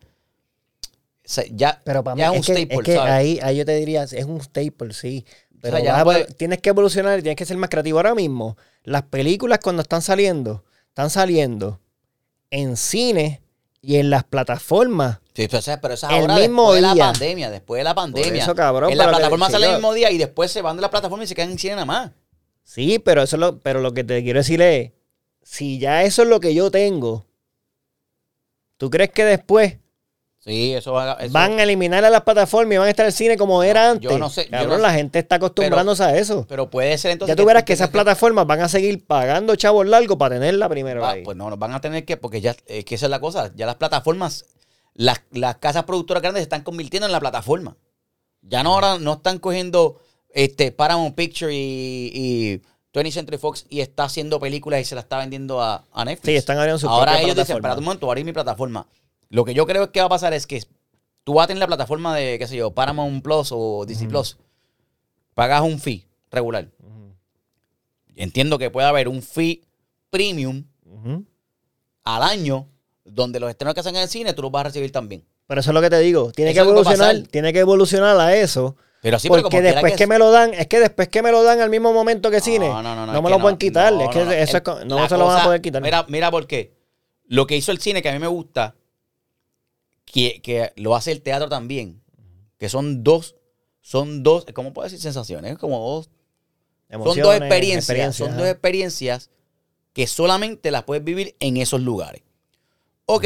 sea, 1.24 1.44
ya, 1.52 1.82
Pero 1.84 2.04
para 2.04 2.16
mí 2.16 2.38
es, 2.38 2.46
que, 2.46 2.68
es 2.70 2.80
que 2.84 2.96
¿sabes? 2.96 3.12
ahí, 3.12 3.40
ahí 3.42 3.58
yo 3.58 3.66
te 3.66 3.76
diría, 3.76 4.04
es 4.04 4.26
un 4.26 4.42
staple, 4.42 4.94
sí. 4.94 5.26
Pero 5.62 5.78
sea, 5.78 6.04
ya 6.04 6.26
tienes 6.38 6.60
que 6.60 6.70
evolucionar 6.70 7.20
y 7.20 7.22
tienes 7.22 7.38
que 7.38 7.46
ser 7.46 7.58
más 7.58 7.70
creativo. 7.70 8.00
Ahora 8.00 8.16
mismo, 8.16 8.58
las 8.84 9.04
películas 9.04 9.60
cuando 9.62 9.84
están 9.84 10.02
saliendo, 10.02 10.64
están 10.88 11.10
saliendo 11.10 11.80
en 12.50 12.76
cine 12.78 13.42
y 13.82 13.98
en 13.98 14.10
las 14.10 14.24
plataformas. 14.24 15.20
Sí, 15.34 15.48
pero, 15.48 15.62
pero 15.82 15.94
esa 15.94 16.08
es 16.08 16.14
El 16.16 16.22
ahora 16.22 16.36
mismo 16.36 16.74
después 16.74 16.82
de 16.82 16.94
día. 16.94 17.06
la 17.06 17.12
pandemia, 17.12 17.50
después 17.52 17.80
de 17.80 17.84
la 17.84 17.96
pandemia. 17.96 18.44
eso, 18.44 18.56
cabrón, 18.56 18.92
en 18.92 18.98
la 18.98 19.10
plataforma 19.10 19.50
sale 19.50 19.68
el 19.68 19.74
mismo 19.74 19.94
día 19.94 20.12
y 20.12 20.18
después 20.18 20.52
se 20.52 20.62
van 20.62 20.76
de 20.76 20.82
la 20.82 20.90
plataforma 20.90 21.24
y 21.24 21.28
se 21.28 21.36
quedan 21.36 21.52
en 21.52 21.60
cine 21.60 21.74
nada 21.74 21.86
más. 21.86 22.12
Sí, 22.64 23.00
pero 23.00 23.24
eso 23.24 23.36
es 23.36 23.40
lo, 23.40 23.60
pero 23.60 23.82
lo 23.82 23.94
que 23.94 24.04
te 24.04 24.24
quiero 24.24 24.40
decir 24.40 24.62
es, 24.62 24.92
si 25.42 25.80
ya 25.80 26.04
eso 26.04 26.24
es 26.24 26.28
lo 26.28 26.40
que 26.40 26.54
yo 26.54 26.70
tengo, 26.70 27.26
¿tú 28.78 28.90
crees 28.90 29.12
que 29.12 29.26
después 29.26 29.78
Sí, 30.44 30.74
eso 30.74 30.94
va 30.94 31.14
eso- 31.20 31.32
Van 31.34 31.60
a 31.60 31.64
eliminar 31.64 32.04
a 32.04 32.10
las 32.10 32.22
plataformas 32.24 32.74
y 32.74 32.78
van 32.80 32.88
a 32.88 32.90
estar 32.90 33.06
el 33.06 33.12
cine 33.14 33.38
como 33.38 33.62
era 33.62 33.86
No, 33.86 33.92
antes. 33.92 34.10
yo 34.10 34.18
no 34.18 34.28
sé, 34.30 34.46
yo 34.46 34.50
Cabrón, 34.52 34.70
no 34.70 34.78
la 34.80 34.90
sé. 34.90 34.96
gente 34.98 35.20
está 35.20 35.36
acostumbrándose 35.36 36.04
a 36.04 36.18
eso. 36.18 36.46
Pero 36.50 36.68
puede 36.70 36.98
ser 36.98 37.12
entonces. 37.12 37.36
ya 37.36 37.40
tú 37.40 37.46
verás 37.46 37.64
que 37.64 37.74
esas 37.74 37.90
plataformas 37.90 38.48
van 38.48 38.60
a 38.62 38.68
seguir 38.68 39.06
pagando 39.06 39.56
chavos 39.56 39.86
largos 39.86 40.18
para 40.18 40.36
tenerla 40.36 40.68
primero 40.68 41.06
Ah, 41.06 41.12
ahí. 41.12 41.24
pues 41.24 41.38
no, 41.38 41.50
nos 41.52 41.60
van 41.60 41.74
a 41.74 41.80
tener 41.82 42.06
que, 42.06 42.18
porque 42.18 42.42
ya, 42.42 42.56
es 42.66 42.86
que 42.86 42.96
esa 42.96 43.06
es 43.06 43.10
la 43.12 43.20
cosa, 43.20 43.52
ya 43.56 43.68
las 43.68 43.76
plataformas, 43.76 44.46
las, 44.96 45.22
las 45.32 45.58
casas 45.58 45.84
productoras 45.84 46.24
grandes 46.24 46.40
se 46.42 46.44
están 46.46 46.64
convirtiendo 46.64 47.06
en 47.06 47.12
la 47.12 47.20
plataforma. 47.20 47.78
Ya 48.42 48.64
no 48.64 48.74
ahora 48.74 48.98
no 48.98 49.14
están 49.14 49.38
cogiendo 49.38 50.00
este 50.34 50.72
Paramount 50.72 51.14
Picture 51.16 51.54
y, 51.54 52.12
y 52.12 52.62
20th 52.98 53.12
Century 53.12 53.38
Fox 53.38 53.68
y 53.70 53.82
está 53.82 54.06
haciendo 54.06 54.40
películas 54.40 54.82
y 54.82 54.86
se 54.86 54.96
la 54.96 55.02
está 55.02 55.20
vendiendo 55.20 55.62
a, 55.62 55.86
a 55.94 56.04
Netflix. 56.06 56.26
Sí, 56.32 56.36
están 56.36 56.58
abriendo 56.58 56.80
su 56.80 56.90
Ahora 56.90 57.22
ellos 57.22 57.36
dicen, 57.36 57.58
espera 57.58 57.76
un 57.76 57.84
momento, 57.84 58.08
voy 58.08 58.12
a 58.12 58.14
abrir 58.14 58.26
mi 58.26 58.34
plataforma. 58.34 58.88
Lo 59.32 59.46
que 59.46 59.54
yo 59.54 59.66
creo 59.66 59.94
que 59.94 60.02
va 60.02 60.08
a 60.08 60.10
pasar 60.10 60.34
es 60.34 60.46
que 60.46 60.62
tú 61.24 61.36
vas 61.36 61.46
a 61.46 61.48
tener 61.48 61.62
la 61.62 61.68
plataforma 61.68 62.14
de, 62.14 62.38
qué 62.38 62.48
sé 62.48 62.58
yo, 62.58 62.72
Paramount 62.72 63.24
Plus 63.24 63.50
o 63.54 63.86
Disney 63.86 64.10
Plus. 64.10 64.38
Pagas 65.34 65.62
un 65.62 65.80
fee 65.80 66.06
regular. 66.30 66.68
Entiendo 68.18 68.60
que 68.60 68.70
puede 68.70 68.88
haber 68.88 69.08
un 69.08 69.22
fee 69.22 69.64
premium 70.10 70.66
al 72.04 72.24
año 72.24 72.68
donde 73.06 73.40
los 73.40 73.50
estrenos 73.50 73.74
que 73.74 73.80
hacen 73.80 73.96
en 73.96 74.02
el 74.02 74.10
cine 74.10 74.34
tú 74.34 74.42
los 74.42 74.52
vas 74.52 74.62
a 74.62 74.64
recibir 74.66 74.92
también. 74.92 75.24
Pero 75.48 75.62
eso 75.62 75.72
es 75.72 75.74
lo 75.74 75.82
que 75.82 75.90
te 75.90 76.00
digo. 76.00 76.34
Tiene 76.34 76.52
Eso 76.52 76.58
que 76.58 76.62
es 76.62 76.68
evolucionar, 76.68 77.22
tiene 77.32 77.54
que 77.54 77.60
evolucionar 77.60 78.20
a 78.20 78.36
eso. 78.36 78.76
Pero 79.02 79.18
sí, 79.18 79.30
porque 79.30 79.62
después 79.62 79.96
que, 79.96 80.08
me 80.08 80.20
lo 80.20 80.30
dan, 80.30 80.54
es 80.54 80.68
que 80.68 80.82
después 80.82 81.08
que 81.08 81.24
me 81.24 81.32
lo 81.32 81.42
dan 81.42 81.62
al 81.62 81.70
mismo 81.70 81.94
momento 81.94 82.30
que 82.30 82.42
cine, 82.42 82.68
no, 82.68 82.84
no, 82.84 82.96
no, 82.96 83.06
no, 83.06 83.22
me 83.22 83.30
es 83.30 83.36
lo 83.36 83.42
pueden 83.42 83.58
quitar. 83.58 83.94
no, 83.94 84.02
es 84.02 84.10
que 84.10 84.42
eso 84.42 84.58
es 84.58 84.86
no 84.86 85.08
se 85.08 85.18
lo 85.18 85.26
van 85.26 85.40
a 85.40 85.44
poder 85.46 85.62
quitar. 85.62 85.82
Mira, 85.82 86.06
mira 86.10 86.30
por 86.30 86.46
qué. 86.48 86.76
Lo 87.28 87.48
que 87.48 87.56
hizo 87.56 87.72
el 87.72 87.80
cine, 87.80 88.02
que 88.02 88.10
a 88.10 88.12
mí 88.12 88.20
me 88.20 88.28
gusta, 88.28 88.76
que, 90.06 90.42
que 90.42 90.74
lo 90.76 90.96
hace 90.96 91.12
el 91.12 91.22
teatro 91.22 91.50
también, 91.50 92.02
que 92.58 92.70
son 92.70 93.04
dos, 93.04 93.36
son 93.82 94.24
dos, 94.24 94.46
¿cómo 94.54 94.74
puedo 94.74 94.86
decir 94.86 95.00
sensaciones? 95.00 95.58
Como 95.58 95.80
dos, 95.80 96.10
son 96.92 97.20
dos 97.20 97.36
experiencias, 97.36 98.16
son 98.16 98.30
ajá. 98.30 98.38
dos 98.38 98.48
experiencias 98.48 99.30
que 99.94 100.08
solamente 100.08 100.72
las 100.72 100.84
puedes 100.84 101.04
vivir 101.04 101.36
en 101.40 101.58
esos 101.58 101.82
lugares. 101.82 102.22
Ok, 103.06 103.26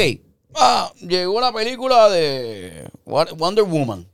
ah, 0.54 0.92
llegó 1.00 1.40
la 1.40 1.52
película 1.52 2.08
de 2.08 2.88
Wonder 3.04 3.64
Woman. 3.64 4.08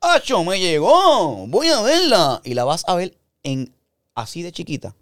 ¡Acho, 0.00 0.44
me 0.44 0.60
llegó! 0.60 1.46
Voy 1.46 1.68
a 1.68 1.80
verla. 1.80 2.40
Y 2.44 2.54
la 2.54 2.64
vas 2.64 2.84
a 2.86 2.94
ver 2.94 3.16
en 3.42 3.74
así 4.14 4.42
de 4.42 4.52
chiquita, 4.52 4.94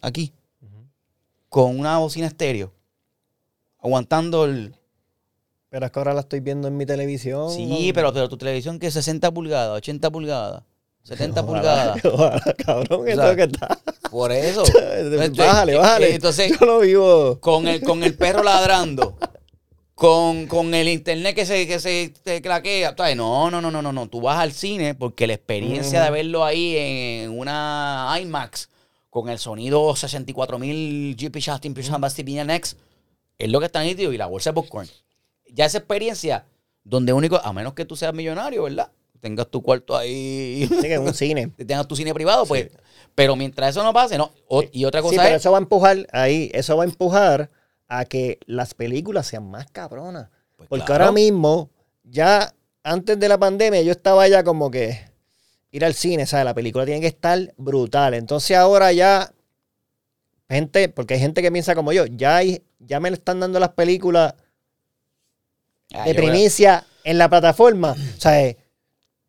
aquí, 0.00 0.32
con 1.48 1.78
una 1.78 1.98
bocina 1.98 2.26
estéreo, 2.26 2.72
aguantando 3.80 4.44
el... 4.44 4.74
Pero 5.70 5.86
es 5.86 5.92
que 5.92 5.98
ahora 6.00 6.14
la 6.14 6.20
estoy 6.20 6.40
viendo 6.40 6.66
en 6.68 6.76
mi 6.76 6.86
televisión. 6.86 7.50
Sí, 7.50 7.92
pero, 7.94 8.12
pero 8.12 8.28
tu 8.28 8.38
televisión 8.38 8.78
que 8.78 8.86
es 8.86 8.94
60 8.94 9.30
pulgadas, 9.32 9.76
80 9.76 10.10
pulgadas, 10.10 10.62
70 11.04 11.40
Ojalá, 11.44 11.46
pulgadas. 11.46 12.04
ojalá, 12.12 12.54
cabrón, 12.64 13.00
O 13.02 13.14
sea, 13.14 13.36
que 13.36 13.42
está. 13.42 13.78
Por 14.10 14.32
eso. 14.32 14.62
bájale, 15.36 15.74
Eh, 15.74 15.76
bájale. 15.78 16.06
eh, 16.10 16.14
Entonces, 16.14 16.58
Yo 16.58 16.64
lo 16.66 16.80
vivo. 16.80 17.38
con 17.40 17.68
el, 17.68 17.82
con 17.82 18.02
el 18.02 18.14
perro 18.16 18.42
ladrando, 18.42 19.18
con, 19.94 20.46
con 20.46 20.72
el 20.74 20.88
internet 20.88 21.34
que 21.34 21.44
se, 21.44 21.66
que 21.66 21.78
se 21.80 22.14
te 22.22 22.40
claquea. 22.40 22.94
No, 23.14 23.50
no, 23.50 23.60
no, 23.60 23.70
no, 23.70 23.82
no, 23.82 23.92
no. 23.92 24.08
Tú 24.08 24.20
vas 24.22 24.38
al 24.38 24.52
cine 24.52 24.94
porque 24.94 25.26
la 25.26 25.34
experiencia 25.34 26.02
de 26.02 26.10
verlo 26.10 26.44
ahí 26.44 26.76
en 26.76 27.38
una 27.38 28.16
IMAX 28.22 28.70
con 29.10 29.28
el 29.28 29.38
sonido 29.38 29.90
64.000 29.90 31.14
GP 31.16 31.42
Justin 31.44 31.74
X 31.76 32.76
es 33.38 33.50
lo 33.50 33.60
que 33.60 33.66
está 33.66 33.82
nítido 33.82 34.12
y 34.12 34.18
la 34.18 34.26
bolsa 34.26 34.50
de 34.50 34.54
popcorn. 34.54 34.88
Ya 35.58 35.66
esa 35.66 35.78
experiencia 35.78 36.46
donde 36.84 37.12
único, 37.12 37.36
a 37.36 37.52
menos 37.52 37.74
que 37.74 37.84
tú 37.84 37.96
seas 37.96 38.14
millonario, 38.14 38.62
¿verdad? 38.62 38.90
Tengas 39.20 39.48
tu 39.48 39.60
cuarto 39.60 39.96
ahí, 39.96 40.66
Sí, 40.68 40.80
que 40.82 40.98
un 40.98 41.12
cine. 41.12 41.48
tengas 41.56 41.86
tu 41.88 41.96
cine 41.96 42.14
privado, 42.14 42.46
pues. 42.46 42.70
Pero 43.16 43.34
mientras 43.36 43.70
eso 43.70 43.82
no 43.82 43.92
pase, 43.92 44.16
no. 44.16 44.32
O- 44.46 44.62
y 44.70 44.84
otra 44.84 45.02
cosa 45.02 45.14
Sí, 45.14 45.18
pero 45.22 45.34
es. 45.36 45.42
eso 45.42 45.50
va 45.50 45.58
a 45.58 45.60
empujar 45.60 46.06
ahí, 46.12 46.50
eso 46.54 46.76
va 46.76 46.84
a 46.84 46.86
empujar 46.86 47.50
a 47.88 48.04
que 48.04 48.38
las 48.46 48.74
películas 48.74 49.26
sean 49.26 49.50
más 49.50 49.66
cabronas. 49.70 50.28
Pues 50.56 50.68
Porque 50.68 50.84
claro. 50.84 51.04
ahora 51.06 51.12
mismo, 51.12 51.70
ya 52.04 52.54
antes 52.84 53.18
de 53.18 53.28
la 53.28 53.36
pandemia, 53.38 53.82
yo 53.82 53.90
estaba 53.90 54.28
ya 54.28 54.44
como 54.44 54.70
que 54.70 55.00
ir 55.72 55.84
al 55.84 55.94
cine, 55.94 56.24
¿sabes? 56.26 56.44
La 56.44 56.54
película 56.54 56.84
tiene 56.86 57.00
que 57.00 57.08
estar 57.08 57.52
brutal. 57.56 58.14
Entonces 58.14 58.56
ahora 58.56 58.92
ya, 58.92 59.32
gente, 60.48 60.88
porque 60.88 61.14
hay 61.14 61.20
gente 61.20 61.42
que 61.42 61.50
piensa 61.52 61.74
como 61.74 61.92
yo, 61.92 62.06
ya, 62.06 62.36
hay, 62.36 62.62
ya 62.78 63.00
me 63.00 63.08
están 63.08 63.40
dando 63.40 63.58
las 63.60 63.70
películas 63.70 64.34
Ah, 65.94 66.04
de 66.04 66.14
creo- 66.14 66.24
primicia 66.30 66.84
en 67.04 67.18
la 67.18 67.28
plataforma. 67.28 67.92
O 68.16 68.20
sea, 68.20 68.54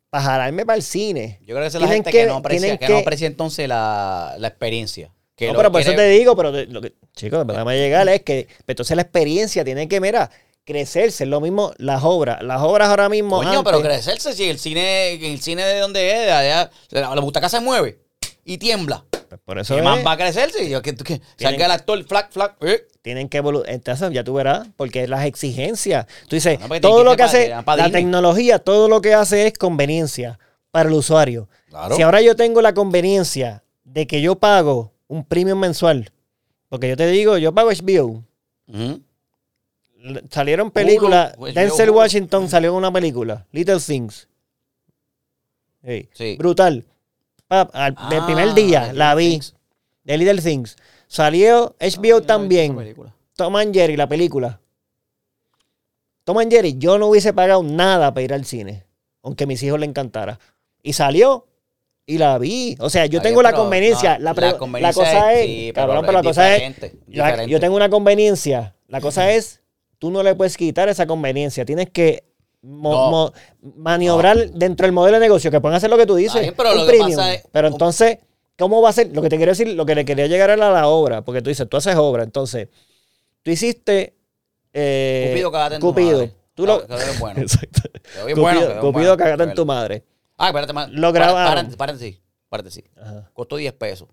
para 0.10 0.24
jalarme 0.24 0.66
para 0.66 0.76
el 0.78 0.84
cine. 0.84 1.38
Yo 1.42 1.54
creo 1.56 1.62
que 1.62 1.68
esa 1.68 1.78
es 1.78 1.82
la 1.84 1.88
gente 1.88 2.12
que- 2.12 2.20
que, 2.20 2.26
no 2.26 2.36
aprecia, 2.38 2.78
que, 2.78 2.86
que- 2.88 2.92
no 2.94 3.00
aprecia 3.00 3.28
entonces 3.28 3.68
la, 3.68 4.36
la 4.40 4.48
experiencia. 4.48 5.12
Que 5.36 5.48
no, 5.48 5.56
pero 5.56 5.72
por 5.72 5.80
eso 5.82 5.94
te 5.94 6.10
digo, 6.10 6.36
pero 6.36 6.52
de- 6.52 6.66
lo 6.66 6.82
que, 6.82 6.94
chicos, 7.16 7.46
déjame 7.48 7.78
llegar 7.78 8.10
es 8.10 8.24
que 8.24 8.48
pero 8.66 8.74
entonces 8.74 8.96
la 8.96 9.04
experiencia 9.04 9.64
tiene 9.64 9.88
que, 9.88 10.02
mira, 10.02 10.30
crecerse. 10.66 11.24
Es 11.24 11.30
lo 11.30 11.40
mismo 11.42 11.72
las 11.78 12.04
obras. 12.04 12.44
Las 12.44 12.62
obras 12.62 12.90
ahora 12.90 13.08
mismo. 13.08 13.38
Coño, 13.38 13.50
antes- 13.60 13.64
pero 13.64 13.82
crecerse 13.82 14.34
si 14.34 14.50
el 14.50 14.60
cine, 14.60 15.14
el 15.14 15.40
cine 15.42 15.64
de 15.64 15.80
donde 15.80 16.12
es, 16.12 16.26
de 16.26 16.32
allá, 16.32 16.70
la, 16.90 17.16
la 17.16 17.22
butaca 17.22 17.48
se 17.48 17.60
mueve 17.62 18.00
y 18.44 18.58
tiembla. 18.58 19.06
Pues 19.30 19.42
por 19.46 19.60
eso 19.60 19.76
¿Qué 19.76 19.80
es, 19.80 19.86
más 19.86 20.06
va 20.06 20.14
a 20.14 20.18
crecerse? 20.18 20.68
Yo, 20.70 20.82
que, 20.82 20.96
que 20.96 21.22
salga 21.38 21.68
el 21.68 21.72
actor, 21.72 22.04
flac, 22.04 22.32
flac. 22.32 22.56
eh. 22.62 22.88
tienen 23.04 23.30
que 23.30 23.38
evolucionar. 23.38 23.76
Entonces 23.76 24.12
ya 24.12 24.24
tú 24.24 24.34
verás, 24.34 24.68
porque 24.76 25.08
las 25.08 25.26
exigencias. 25.26 26.08
Tú 26.28 26.36
dices, 26.36 26.60
pues, 26.68 26.82
todo 26.82 27.04
lo 27.04 27.16
que 27.16 27.24
hace, 27.24 27.50
la 27.50 27.92
tecnología, 27.92 28.60
todo 28.60 28.90
lo 28.90 29.02
que 29.02 29.14
hace 29.14 29.48
es 29.48 29.54
conveniencia 29.54 30.40
para 30.72 30.90
el 30.90 30.96
usuario. 30.96 31.48
Claro. 31.70 31.96
Si 31.96 32.02
ahora 32.02 32.22
yo 32.22 32.36
tengo 32.36 32.62
la 32.62 32.74
conveniencia 32.74 33.64
de 33.84 34.08
que 34.08 34.22
yo 34.22 34.36
pago 34.36 34.92
un 35.08 35.24
premium 35.24 35.60
mensual, 35.60 36.12
porque 36.68 36.90
yo 36.90 36.98
te 36.98 37.08
digo, 37.08 37.38
yo 37.38 37.54
pago 37.54 37.70
HBO. 37.72 38.24
Salieron 40.30 40.72
películas. 40.72 41.36
Denzel. 41.54 41.90
Washington 41.92 42.50
salió 42.50 42.74
una 42.74 42.92
película, 42.92 43.46
Little 43.52 43.80
Things. 43.80 44.28
Sí. 46.14 46.36
Brutal. 46.38 46.86
Pap, 47.50 47.72
al- 47.74 47.94
el 48.12 48.20
Ah, 48.20 48.26
primer 48.26 48.54
día 48.54 48.94
la 48.94 49.16
vi. 49.16 49.32
Things. 49.32 49.56
De 50.04 50.18
Little 50.18 50.42
Things. 50.42 50.78
Salió 51.08 51.76
HBO 51.80 52.20
no 52.20 52.26
también. 52.26 52.96
Tom 53.36 53.56
and 53.56 53.74
Jerry, 53.74 53.98
la 53.98 54.08
película. 54.08 54.62
Tom 56.24 56.38
and 56.38 56.52
Jerry, 56.52 56.76
yo 56.78 56.98
no 57.00 57.08
hubiese 57.08 57.34
pagado 57.34 57.64
nada 57.64 58.14
para 58.14 58.24
ir 58.24 58.34
al 58.34 58.46
cine. 58.46 58.84
Aunque 59.24 59.46
a 59.46 59.48
mis 59.48 59.62
hijos 59.64 59.80
le 59.80 59.88
encantara. 59.88 60.40
Y 60.84 60.94
salió. 60.94 61.48
Y 62.06 62.18
la 62.20 62.38
vi. 62.38 62.76
O 62.80 62.90
sea, 62.90 63.06
yo 63.08 63.20
tengo 63.22 63.42
la 63.42 63.50
conveniencia. 63.54 64.18
no, 64.20 64.24
la, 64.26 64.34
la 64.82 64.94
cosa 64.94 65.34
es- 65.34 65.46
sí, 65.46 65.72
pero 65.74 65.88
cabrón, 65.88 66.06
es 66.06 66.08
pero 66.08 66.18
la 66.20 66.24
cosa 66.24 66.56
es. 66.56 66.62
la- 67.08 67.46
yo 67.46 67.60
tengo 67.60 67.76
una 67.76 67.90
conveniencia. 67.90 68.76
La 68.88 69.02
cosa 69.02 69.32
es. 69.32 69.62
Tú 69.98 70.12
no 70.12 70.22
le 70.24 70.34
puedes 70.36 70.56
quitar 70.58 70.88
esa 70.90 71.06
conveniencia. 71.08 71.66
Tienes 71.66 71.90
que 71.90 72.24
mo- 72.62 73.34
maniobrar 73.76 74.52
dentro 74.52 74.86
del 74.86 74.92
modelo 74.94 75.18
de 75.18 75.22
negocio. 75.22 75.50
Que 75.52 75.62
puedan 75.62 75.76
hacer 75.78 75.90
lo 75.90 75.98
que 75.98 76.06
tú 76.06 76.16
dices. 76.16 76.42
bien, 76.42 76.54
pero 76.56 76.72
un 76.72 76.78
lo 76.78 76.82
que 76.84 76.88
premium. 76.90 77.10
pasa 77.18 77.34
es- 77.34 77.44
Pero 77.52 77.68
entonces, 77.68 78.18
¿cómo 78.58 78.82
va 78.82 78.90
a 78.90 78.94
ser? 78.94 79.14
Lo 79.14 79.22
que 79.22 79.30
te 79.30 79.38
quiero 79.38 79.52
decir, 79.52 79.68
lo 79.70 79.86
que 79.86 79.96
le 79.96 80.06
quería 80.06 80.28
llegar 80.28 80.50
era 80.50 80.70
la 80.72 80.88
obra. 80.88 81.22
Porque 81.24 81.42
tú 81.42 81.50
dices, 81.50 81.68
tú 81.70 81.78
haces 81.78 81.96
obra. 81.96 82.24
Entonces, 82.24 82.68
tú 83.44 83.52
hiciste. 83.52 84.16
eh, 84.74 85.30
Cupido, 85.32 85.52
cagate 85.52 85.76
en 85.76 85.82
tu 85.82 85.94
madre. 85.94 86.34
Tú 86.54 86.66
lo- 86.66 86.86
Quedó 86.86 86.98
bien 86.98 87.20
bueno. 87.20 87.42
Exacto. 87.42 87.82
Cupido, 88.20 88.42
bueno, 88.42 88.60
Cupido, 88.82 88.92
bueno, 88.92 89.18
cagate 89.18 89.44
en 89.44 89.54
tu 89.56 89.66
madre. 89.66 90.04
Ah, 90.38 90.48
espérate, 90.48 90.74
más. 90.74 90.90
Lo 90.92 91.12
grabaron. 91.12 91.56
Párate, 91.56 91.78
párate, 91.78 92.00
sí. 92.00 92.22
Párate, 92.50 92.72
sí. 92.72 92.84
Ajá. 93.02 93.30
Costó 93.34 93.56
10 93.58 93.74
pesos. 93.74 94.08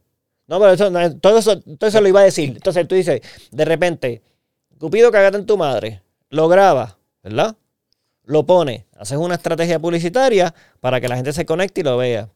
No, 0.46 0.58
pero 0.60 0.72
eso, 0.72 0.90
no, 0.90 1.16
todo 1.18 1.38
eso, 1.38 1.60
todo 1.60 1.88
eso 1.88 2.00
lo 2.00 2.08
iba 2.08 2.20
a 2.20 2.24
decir. 2.24 2.50
Entonces 2.50 2.86
tú 2.86 2.94
dices, 2.94 3.20
de 3.50 3.64
repente, 3.64 4.22
Cupido, 4.78 5.10
cagate 5.10 5.36
en 5.38 5.46
tu 5.46 5.56
madre. 5.56 6.02
Lo 6.30 6.48
graba, 6.48 6.96
¿verdad? 7.22 7.56
Lo 8.26 8.44
pone. 8.44 8.84
Haces 8.98 9.16
una 9.18 9.36
estrategia 9.36 9.78
publicitaria 9.78 10.54
para 10.80 11.00
que 11.00 11.08
la 11.08 11.16
gente 11.16 11.32
se 11.32 11.46
conecte 11.46 11.80
y 11.80 11.84
lo 11.84 11.96
vea. 11.96 12.28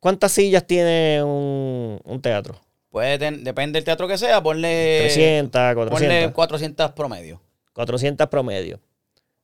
¿Cuántas 0.00 0.32
sillas 0.32 0.66
tiene 0.66 1.22
un, 1.22 2.00
un 2.04 2.20
teatro? 2.20 2.60
Puede 2.90 3.18
ten- 3.18 3.44
depende 3.44 3.78
del 3.78 3.84
teatro 3.84 4.06
que 4.08 4.18
sea, 4.18 4.42
ponle. 4.42 4.98
300, 5.02 5.50
Ponle 5.74 6.32
400. 6.32 6.32
400 6.32 6.92
promedio. 6.92 7.40
400 7.72 8.28
promedio. 8.28 8.80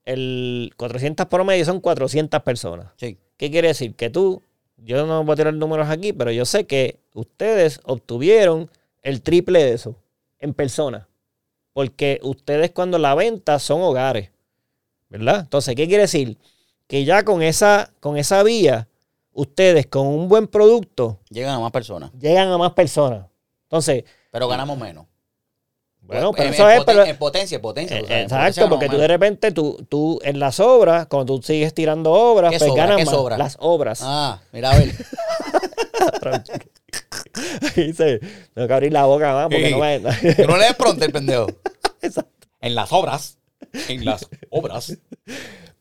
El 0.04 0.72
400 0.76 1.26
promedio 1.26 1.64
son 1.64 1.80
400 1.80 2.42
personas. 2.42 2.88
Sí. 2.96 3.18
¿Qué 3.36 3.50
quiere 3.50 3.68
decir? 3.68 3.94
Que 3.94 4.10
tú, 4.10 4.42
yo 4.76 5.06
no 5.06 5.22
voy 5.24 5.32
a 5.32 5.36
tirar 5.36 5.54
números 5.54 5.88
aquí, 5.88 6.12
pero 6.12 6.30
yo 6.32 6.44
sé 6.44 6.66
que 6.66 6.98
ustedes 7.14 7.80
obtuvieron 7.84 8.70
el 9.02 9.22
triple 9.22 9.62
de 9.64 9.72
eso 9.74 9.96
en 10.38 10.54
persona. 10.54 11.08
Porque 11.72 12.18
ustedes 12.22 12.70
cuando 12.72 12.98
la 12.98 13.14
venta 13.14 13.58
son 13.58 13.80
hogares. 13.82 14.30
¿Verdad? 15.12 15.40
Entonces, 15.40 15.74
¿qué 15.76 15.86
quiere 15.86 16.04
decir? 16.04 16.38
Que 16.86 17.04
ya 17.04 17.22
con 17.22 17.42
esa, 17.42 17.90
con 18.00 18.16
esa 18.16 18.42
vía, 18.42 18.88
ustedes 19.32 19.86
con 19.86 20.06
un 20.06 20.26
buen 20.28 20.46
producto 20.48 21.20
Llegan 21.28 21.54
a 21.54 21.60
más 21.60 21.70
personas. 21.70 22.10
llegan 22.18 22.48
a 22.48 22.56
más 22.58 22.72
personas. 22.72 23.26
Entonces, 23.64 24.04
Pero 24.30 24.48
ganamos 24.48 24.78
menos. 24.78 25.06
Bueno, 26.00 26.32
pero 26.32 26.48
en, 26.48 26.54
eso 26.54 26.68
en 26.68 26.76
es, 26.76 26.82
poten- 26.82 26.84
pero- 26.86 27.04
en 27.04 27.16
potencia, 27.18 27.56
en 27.56 27.62
potencia. 27.62 27.98
Eh, 27.98 28.02
o 28.02 28.06
sea, 28.06 28.16
en 28.22 28.24
potencia 28.28 28.48
Exacto, 28.48 28.68
porque 28.70 28.88
tú 28.88 28.96
de 28.98 29.06
repente, 29.06 29.52
tú, 29.52 29.86
tú 29.88 30.18
en 30.22 30.38
las 30.40 30.58
obras, 30.60 31.06
cuando 31.06 31.36
tú 31.36 31.42
sigues 31.42 31.72
tirando 31.74 32.10
obras, 32.12 32.50
¿Qué 32.50 32.58
pues 32.58 32.74
ganas 32.74 32.96
¿Qué 32.96 33.04
más. 33.04 33.38
Las 33.38 33.56
obras. 33.60 34.00
Ah, 34.02 34.40
mira 34.52 34.72
a 34.72 34.78
ver. 34.78 34.92
Dice, 37.76 38.20
tengo 38.54 38.68
que 38.68 38.74
abrir 38.74 38.92
la 38.92 39.04
boca 39.04 39.32
más 39.32 39.44
porque 39.44 39.66
Sí. 39.68 39.72
no 39.72 39.78
me... 39.78 40.00
Que 40.34 40.46
no 40.46 40.56
le 40.56 40.64
des 40.64 40.74
pronto 40.76 41.04
el 41.04 41.12
pendejo. 41.12 41.46
Exacto. 42.02 42.48
En 42.60 42.74
las 42.74 42.92
obras. 42.92 43.38
En 43.88 44.04
las 44.04 44.28
obras. 44.50 44.98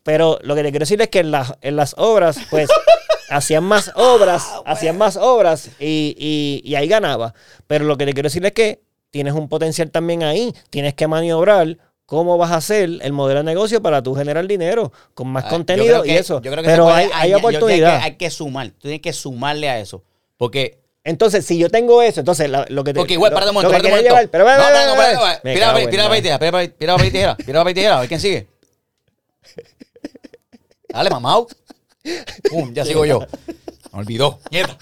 Pero 0.04 0.40
lo 0.44 0.56
que 0.56 0.64
te 0.64 0.70
quiero 0.72 0.84
decir 0.84 1.02
es 1.02 1.10
que 1.10 1.20
en 1.20 1.32
las, 1.32 1.54
en 1.62 1.76
las 1.76 1.94
obras, 1.98 2.38
pues, 2.50 2.70
hacían 3.30 3.64
más 3.64 3.92
obras, 3.96 4.48
hacían 4.66 4.98
más 4.98 5.16
obras 5.18 5.70
y, 5.80 6.16
y, 6.18 6.62
y 6.70 6.76
ahí 6.76 6.88
ganaba. 6.88 7.34
Pero 7.68 7.86
lo 7.86 7.98
que 7.98 8.06
te 8.06 8.14
quiero 8.14 8.28
decir 8.28 8.46
es 8.46 8.52
que 8.54 8.82
tienes 9.12 9.34
un 9.34 9.48
potencial 9.50 9.92
también 9.92 10.24
ahí. 10.24 10.54
Tienes 10.70 10.94
que 10.96 11.08
maniobrar 11.08 11.78
cómo 12.06 12.38
vas 12.38 12.52
a 12.52 12.56
hacer 12.58 12.90
el 13.02 13.14
modelo 13.14 13.40
de 13.40 13.46
negocio 13.46 13.82
para 13.82 14.02
tú 14.04 14.16
generar 14.16 14.46
dinero 14.48 14.92
con 15.14 15.28
más 15.30 15.46
Ah, 15.46 15.50
contenido 15.50 16.04
y 16.06 16.12
eso. 16.12 16.42
yo 16.42 16.52
creo 16.52 16.64
que 16.64 16.70
Pero 16.70 16.90
hay, 16.90 17.08
hay 17.14 17.32
yo 17.32 17.38
oportunidad. 17.38 17.96
Hay 17.96 18.00
que, 18.00 18.06
hay 18.06 18.16
que 18.18 18.30
sumar. 18.32 18.70
Tú 18.72 18.80
tienes 18.82 19.02
que 19.02 19.14
sumarle 19.14 19.70
a 19.70 19.80
eso. 19.80 20.04
Porque 20.36 20.81
Entonces, 21.04 21.46
si 21.46 21.58
yo 21.58 21.70
tengo 21.70 22.02
eso, 22.02 22.20
entonces 22.20 22.50
la- 22.50 22.66
lo 22.70 22.84
que 22.84 22.94
te. 22.94 23.00
Porque 23.00 23.14
igual, 23.14 23.32
lo- 23.32 23.38
espérate 23.40 23.50
un 23.58 23.64
lo 23.64 23.70
momento, 23.70 23.82
que 23.82 23.88
espérate 23.88 23.88
un 23.88 23.92
momento. 23.92 24.16
llevar- 24.16 24.30
pero, 24.30 24.44
no, 24.46 24.52
no, 24.52 24.60
cago 25.66 25.72
papel, 25.72 25.84
y 25.84 26.22
tijera, 26.22 26.40
tira 26.80 26.94
papel- 26.98 27.08
y 27.08 27.12
tijera, 27.12 27.36
tira 27.38 27.60
papel 27.60 27.72
y 27.72 27.74
tijera. 27.76 27.98
A 27.98 28.00
ver 28.02 28.08
quién 28.10 28.20
sigue. 28.20 28.48
Dale, 30.90 31.10
mamau. 31.10 31.48
Pum, 32.50 32.74
ya 32.74 32.86
sigo 32.86 33.06
yo. 33.06 33.20
Me 33.94 34.00
olvidó. 34.00 34.40
Nieta. 34.52 34.78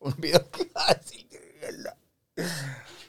Me 0.00 0.10
olvidó. 0.12 0.44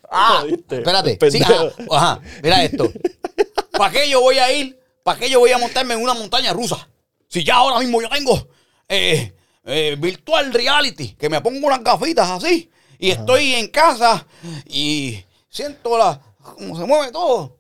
Ah, 0.10 0.44
espérate. 0.48 1.12
Sí, 1.12 1.18
pendejo. 1.18 1.54
ajá, 1.92 2.12
ajá. 2.14 2.22
Mira 2.44 2.64
esto. 2.64 2.92
¿Para 3.72 3.92
qué 3.92 4.10
yo 4.10 4.22
voy 4.22 4.38
a 4.38 4.52
ir? 4.52 4.80
¿Para 5.04 5.20
qué 5.20 5.30
yo 5.30 5.40
voy 5.40 5.52
a 5.52 5.58
montarme 5.58 5.96
en 5.96 6.02
una 6.02 6.14
montaña 6.14 6.54
rusa? 6.54 6.88
Si 7.28 7.44
ya 7.44 7.56
ahora 7.56 7.80
mismo 7.80 8.00
yo 8.02 8.10
tengo 8.10 8.48
eh, 8.88 9.34
eh, 9.66 9.96
virtual 10.00 10.54
reality, 10.54 11.16
que 11.16 11.30
me 11.30 11.42
pongo 11.42 11.68
unas 11.68 11.84
gafitas 11.84 12.30
así 12.30 12.70
y 13.00 13.12
estoy 13.12 13.54
en 13.56 13.68
casa 13.68 14.26
y 14.66 15.24
siento 15.50 15.98
la, 15.98 16.22
cómo 16.42 16.78
se 16.78 16.86
mueve 16.86 17.12
todo. 17.12 17.58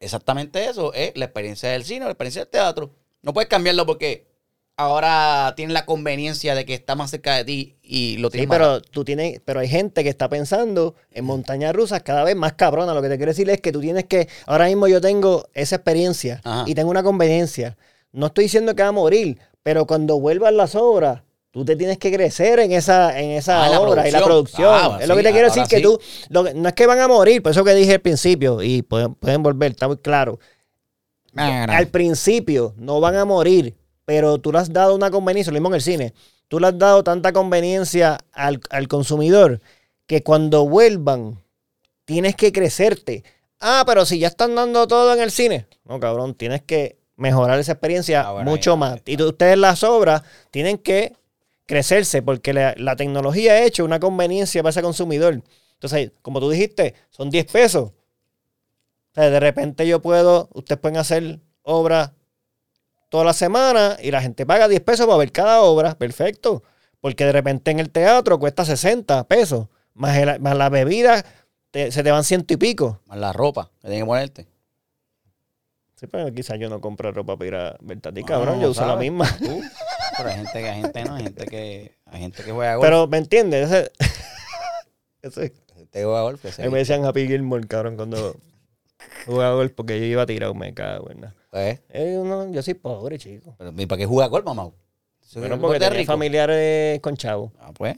Exactamente 0.00 0.66
eso 0.68 0.92
es 0.92 1.12
la 1.16 1.24
experiencia 1.24 1.70
del 1.70 1.84
cine, 1.84 2.04
la 2.04 2.10
experiencia 2.10 2.42
del 2.42 2.50
teatro. 2.50 2.90
No 3.22 3.32
puedes 3.32 3.48
cambiarlo 3.48 3.86
porque 3.86 4.26
ahora 4.76 5.54
tienes 5.56 5.72
la 5.72 5.86
conveniencia 5.86 6.54
de 6.54 6.66
que 6.66 6.74
está 6.74 6.94
más 6.94 7.10
cerca 7.10 7.36
de 7.36 7.44
ti 7.44 7.76
y 7.82 8.16
lo 8.18 8.28
tienes 8.28 8.50
pero 8.50 8.82
tú 8.82 9.04
tienes, 9.04 9.40
pero 9.44 9.60
hay 9.60 9.68
gente 9.68 10.02
que 10.02 10.10
está 10.10 10.28
pensando 10.28 10.94
en 11.10 11.24
montañas 11.24 11.74
rusas 11.74 12.02
cada 12.02 12.24
vez 12.24 12.36
más 12.36 12.54
cabrona. 12.54 12.92
Lo 12.92 13.00
que 13.00 13.08
te 13.08 13.16
quiero 13.16 13.30
decir 13.30 13.48
es 13.48 13.60
que 13.60 13.72
tú 13.72 13.80
tienes 13.80 14.04
que, 14.04 14.28
ahora 14.46 14.66
mismo 14.66 14.88
yo 14.88 15.00
tengo 15.00 15.48
esa 15.54 15.76
experiencia 15.76 16.40
Ajá. 16.44 16.64
y 16.66 16.74
tengo 16.74 16.90
una 16.90 17.02
conveniencia. 17.02 17.76
No 18.12 18.26
estoy 18.26 18.44
diciendo 18.44 18.74
que 18.74 18.82
va 18.82 18.88
a 18.88 18.92
morir, 18.92 19.38
pero 19.64 19.86
cuando 19.86 20.20
vuelvan 20.20 20.56
las 20.56 20.76
obras, 20.76 21.22
tú 21.50 21.64
te 21.64 21.74
tienes 21.74 21.98
que 21.98 22.12
crecer 22.12 22.60
en 22.60 22.72
esa, 22.72 23.18
en 23.18 23.30
esa 23.30 23.64
Ah, 23.64 23.68
la 23.70 23.80
obra 23.80 24.06
y 24.06 24.12
la 24.12 24.22
producción. 24.22 24.68
Ah, 24.70 24.98
es 25.00 25.08
lo 25.08 25.16
que 25.16 25.22
te 25.22 25.32
quiero 25.32 25.48
decir, 25.48 25.64
que 25.64 25.80
tú, 25.80 25.98
lo 26.28 26.44
no 26.52 26.68
es 26.68 26.74
que 26.74 26.86
van 26.86 27.00
a 27.00 27.08
morir, 27.08 27.42
por 27.42 27.50
eso 27.50 27.64
que 27.64 27.74
dije 27.74 27.94
al 27.94 28.00
principio, 28.00 28.62
y 28.62 28.82
pueden, 28.82 29.14
pueden 29.14 29.42
volver, 29.42 29.72
está 29.72 29.88
muy 29.88 29.96
claro. 29.96 30.38
Al 31.34 31.88
principio 31.88 32.74
no 32.76 33.00
van 33.00 33.16
a 33.16 33.24
morir, 33.24 33.74
pero 34.04 34.38
tú 34.38 34.52
le 34.52 34.58
has 34.58 34.72
dado 34.72 34.94
una 34.94 35.10
conveniencia, 35.10 35.50
lo 35.50 35.56
mismo 35.56 35.68
en 35.68 35.74
el 35.74 35.82
cine, 35.82 36.14
tú 36.48 36.60
le 36.60 36.66
has 36.66 36.78
dado 36.78 37.02
tanta 37.02 37.32
conveniencia 37.32 38.18
al, 38.32 38.60
al 38.68 38.86
consumidor 38.86 39.60
que 40.06 40.22
cuando 40.22 40.68
vuelvan 40.68 41.42
tienes 42.04 42.36
que 42.36 42.52
crecerte. 42.52 43.24
Ah, 43.60 43.84
pero 43.86 44.04
si 44.04 44.18
ya 44.18 44.28
están 44.28 44.54
dando 44.54 44.86
todo 44.86 45.14
en 45.14 45.20
el 45.20 45.30
cine. 45.30 45.66
No, 45.86 45.98
cabrón, 45.98 46.34
tienes 46.34 46.60
que 46.62 46.98
mejorar 47.16 47.58
esa 47.58 47.72
experiencia 47.72 48.26
mucho 48.44 48.72
ahí- 48.72 48.78
más. 48.78 49.00
Y 49.06 49.20
ustedes 49.22 49.56
las 49.58 49.82
obras 49.84 50.22
tienen 50.50 50.78
que 50.78 51.14
crecerse 51.66 52.22
porque 52.22 52.52
la, 52.52 52.74
la 52.76 52.96
tecnología 52.96 53.52
ha 53.52 53.62
hecho 53.64 53.84
una 53.84 54.00
conveniencia 54.00 54.62
para 54.62 54.70
ese 54.70 54.82
consumidor. 54.82 55.42
Entonces, 55.74 56.12
como 56.22 56.40
tú 56.40 56.50
dijiste, 56.50 56.94
son 57.10 57.30
10 57.30 57.46
pesos. 57.46 57.90
O 57.90 59.14
sea, 59.14 59.30
de 59.30 59.40
repente 59.40 59.86
yo 59.86 60.00
puedo, 60.02 60.48
ustedes 60.54 60.80
pueden 60.80 60.96
hacer 60.98 61.38
obras 61.62 62.10
toda 63.08 63.24
la 63.24 63.32
semana 63.32 63.96
y 64.02 64.10
la 64.10 64.20
gente 64.20 64.44
paga 64.44 64.66
10 64.66 64.80
pesos 64.82 65.06
para 65.06 65.18
ver 65.18 65.30
cada 65.30 65.60
obra, 65.62 65.94
perfecto. 65.96 66.62
Porque 67.00 67.24
de 67.24 67.32
repente 67.32 67.70
en 67.70 67.78
el 67.80 67.90
teatro 67.90 68.38
cuesta 68.38 68.64
60 68.64 69.24
pesos, 69.28 69.68
más, 69.94 70.16
el- 70.16 70.40
más 70.40 70.56
la 70.56 70.68
bebida 70.68 71.24
te- 71.70 71.92
se 71.92 72.02
te 72.02 72.10
van 72.10 72.24
ciento 72.24 72.54
y 72.54 72.56
pico. 72.56 73.00
Más 73.06 73.18
la 73.18 73.32
ropa 73.32 73.70
que 73.80 73.88
tienes 73.88 74.02
que 74.02 74.06
ponerte. 74.06 74.46
Sí, 76.04 76.08
pero 76.10 76.32
quizás 76.32 76.58
yo 76.58 76.68
no 76.68 76.80
compro 76.80 77.12
ropa 77.12 77.36
para 77.36 77.48
ir 77.48 77.54
a 77.54 77.76
verte 77.80 78.08
a 78.08 78.12
ti, 78.12 78.22
cabrón, 78.24 78.56
no 78.56 78.62
yo 78.62 78.70
uso 78.70 78.86
la 78.86 78.96
misma. 78.96 79.26
Tú, 79.38 79.62
pero 80.16 80.28
hay 80.28 80.36
gente 80.36 80.52
que 80.52 80.68
hay 80.68 80.80
gente 80.82 81.04
no, 81.04 81.14
hay 81.14 81.22
gente 81.24 81.46
que 81.46 81.92
hay 82.06 82.20
gente 82.20 82.42
que 82.44 82.52
juega 82.52 82.76
golf. 82.76 82.86
Pero, 82.86 83.06
¿me 83.06 83.18
entiendes? 83.18 83.70
Ese- 83.70 83.90
Ese- 85.22 85.52
gente 85.74 85.98
que 85.98 86.04
juega 86.04 86.22
golf. 86.22 86.42
que 86.42 86.52
se 86.52 86.62
a 86.62 86.66
mí 86.66 86.72
me 86.72 86.78
decían 86.78 87.04
Happy 87.04 87.26
Gilmore, 87.26 87.66
cabrón, 87.66 87.96
cuando 87.96 88.36
jugaba 89.26 89.54
golf 89.54 89.72
porque 89.74 89.98
yo 89.98 90.06
iba 90.06 90.22
a 90.22 90.26
tirar, 90.26 90.54
me 90.54 90.72
cago 90.74 91.10
en 91.10 91.20
nada. 91.22 91.34
Pues, 91.50 91.80
Eh, 91.90 92.20
no, 92.24 92.50
yo 92.52 92.62
soy 92.62 92.74
pobre, 92.74 93.18
chico. 93.18 93.54
pero 93.58 93.72
¿y 93.76 93.86
para 93.86 93.98
qué 94.00 94.06
juega 94.06 94.28
golf, 94.28 94.44
mamá? 94.44 94.70
Bueno, 95.36 95.54
un 95.56 95.60
porque 95.60 95.78
tenía 95.80 95.98
rico. 95.98 96.12
familiares 96.12 97.00
con 97.00 97.16
chavo. 97.16 97.52
Ah, 97.60 97.72
pues. 97.74 97.96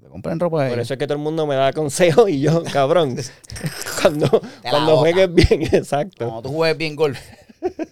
Te 0.00 0.08
compren 0.08 0.38
ropa 0.38 0.62
de 0.64 0.70
Por 0.70 0.78
eso 0.78 0.92
es 0.94 0.98
que 0.98 1.06
todo 1.06 1.16
el 1.16 1.22
mundo 1.24 1.46
me 1.46 1.56
da 1.56 1.72
consejos 1.72 2.28
y 2.30 2.40
yo, 2.40 2.62
cabrón, 2.72 3.16
cuando, 4.02 4.28
cuando 4.62 4.92
boca. 4.96 5.10
juegues 5.10 5.34
bien, 5.34 5.62
exacto. 5.74 6.26
Cuando 6.26 6.42
tú 6.42 6.52
juegues 6.54 6.76
bien 6.78 6.94
golf, 6.94 7.18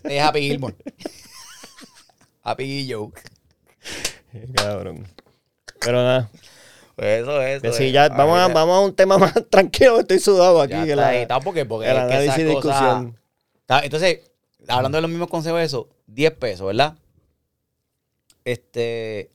es 0.04 0.22
Happy 0.22 0.40
Gilmore. 0.40 0.74
Happy 2.42 2.90
Joe. 2.90 3.08
Cabrón. 4.54 5.06
Pero 5.80 6.02
nada, 6.02 6.30
Pues 6.96 7.22
eso 7.22 7.40
es. 7.42 7.76
sí, 7.76 7.92
ya, 7.92 8.08
vamos, 8.08 8.38
a, 8.38 8.48
vamos 8.48 8.76
a 8.76 8.80
un 8.80 8.94
tema 8.94 9.18
más 9.18 9.32
tranquilo, 9.50 10.00
estoy 10.00 10.18
sudado 10.18 10.60
aquí. 10.60 10.72
ya 10.72 10.84
que 10.84 10.90
está 10.92 11.34
la- 11.34 11.40
porque, 11.40 11.64
porque 11.64 11.90
el 11.90 11.96
es 12.12 12.34
que 12.34 12.44
discusión. 12.44 13.18
Entonces, 13.82 14.20
hablando 14.68 14.96
de 14.98 15.02
los 15.02 15.10
mismos 15.10 15.28
consejos, 15.28 15.60
eso, 15.62 15.88
10 16.06 16.32
pesos, 16.32 16.66
¿verdad? 16.66 16.96
Este. 18.44 19.30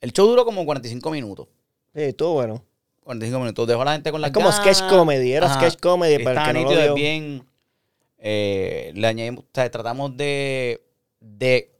El 0.00 0.12
show 0.12 0.26
duró 0.26 0.44
como 0.44 0.64
45 0.64 1.10
minutos. 1.10 1.48
Sí, 1.94 2.02
estuvo 2.02 2.34
bueno. 2.34 2.64
45 3.04 3.38
minutos. 3.40 3.66
Dejó 3.66 3.82
a 3.82 3.84
la 3.86 3.92
gente 3.92 4.10
con 4.12 4.20
la 4.20 4.28
Es 4.28 4.32
como 4.32 4.50
sketch 4.52 4.88
comedy, 4.88 5.32
era 5.32 5.52
sketch 5.54 5.78
comedy 5.80 6.22
para 6.22 6.42
el 6.50 6.56
que 6.56 6.62
no 6.62 6.70
lo 6.72 6.80
vio. 6.82 6.94
bien. 6.94 7.44
Eh, 8.20 8.92
le 8.94 9.06
añadimos, 9.06 9.44
o 9.44 9.48
sea, 9.52 9.70
tratamos 9.70 10.16
de, 10.16 10.82
de 11.20 11.72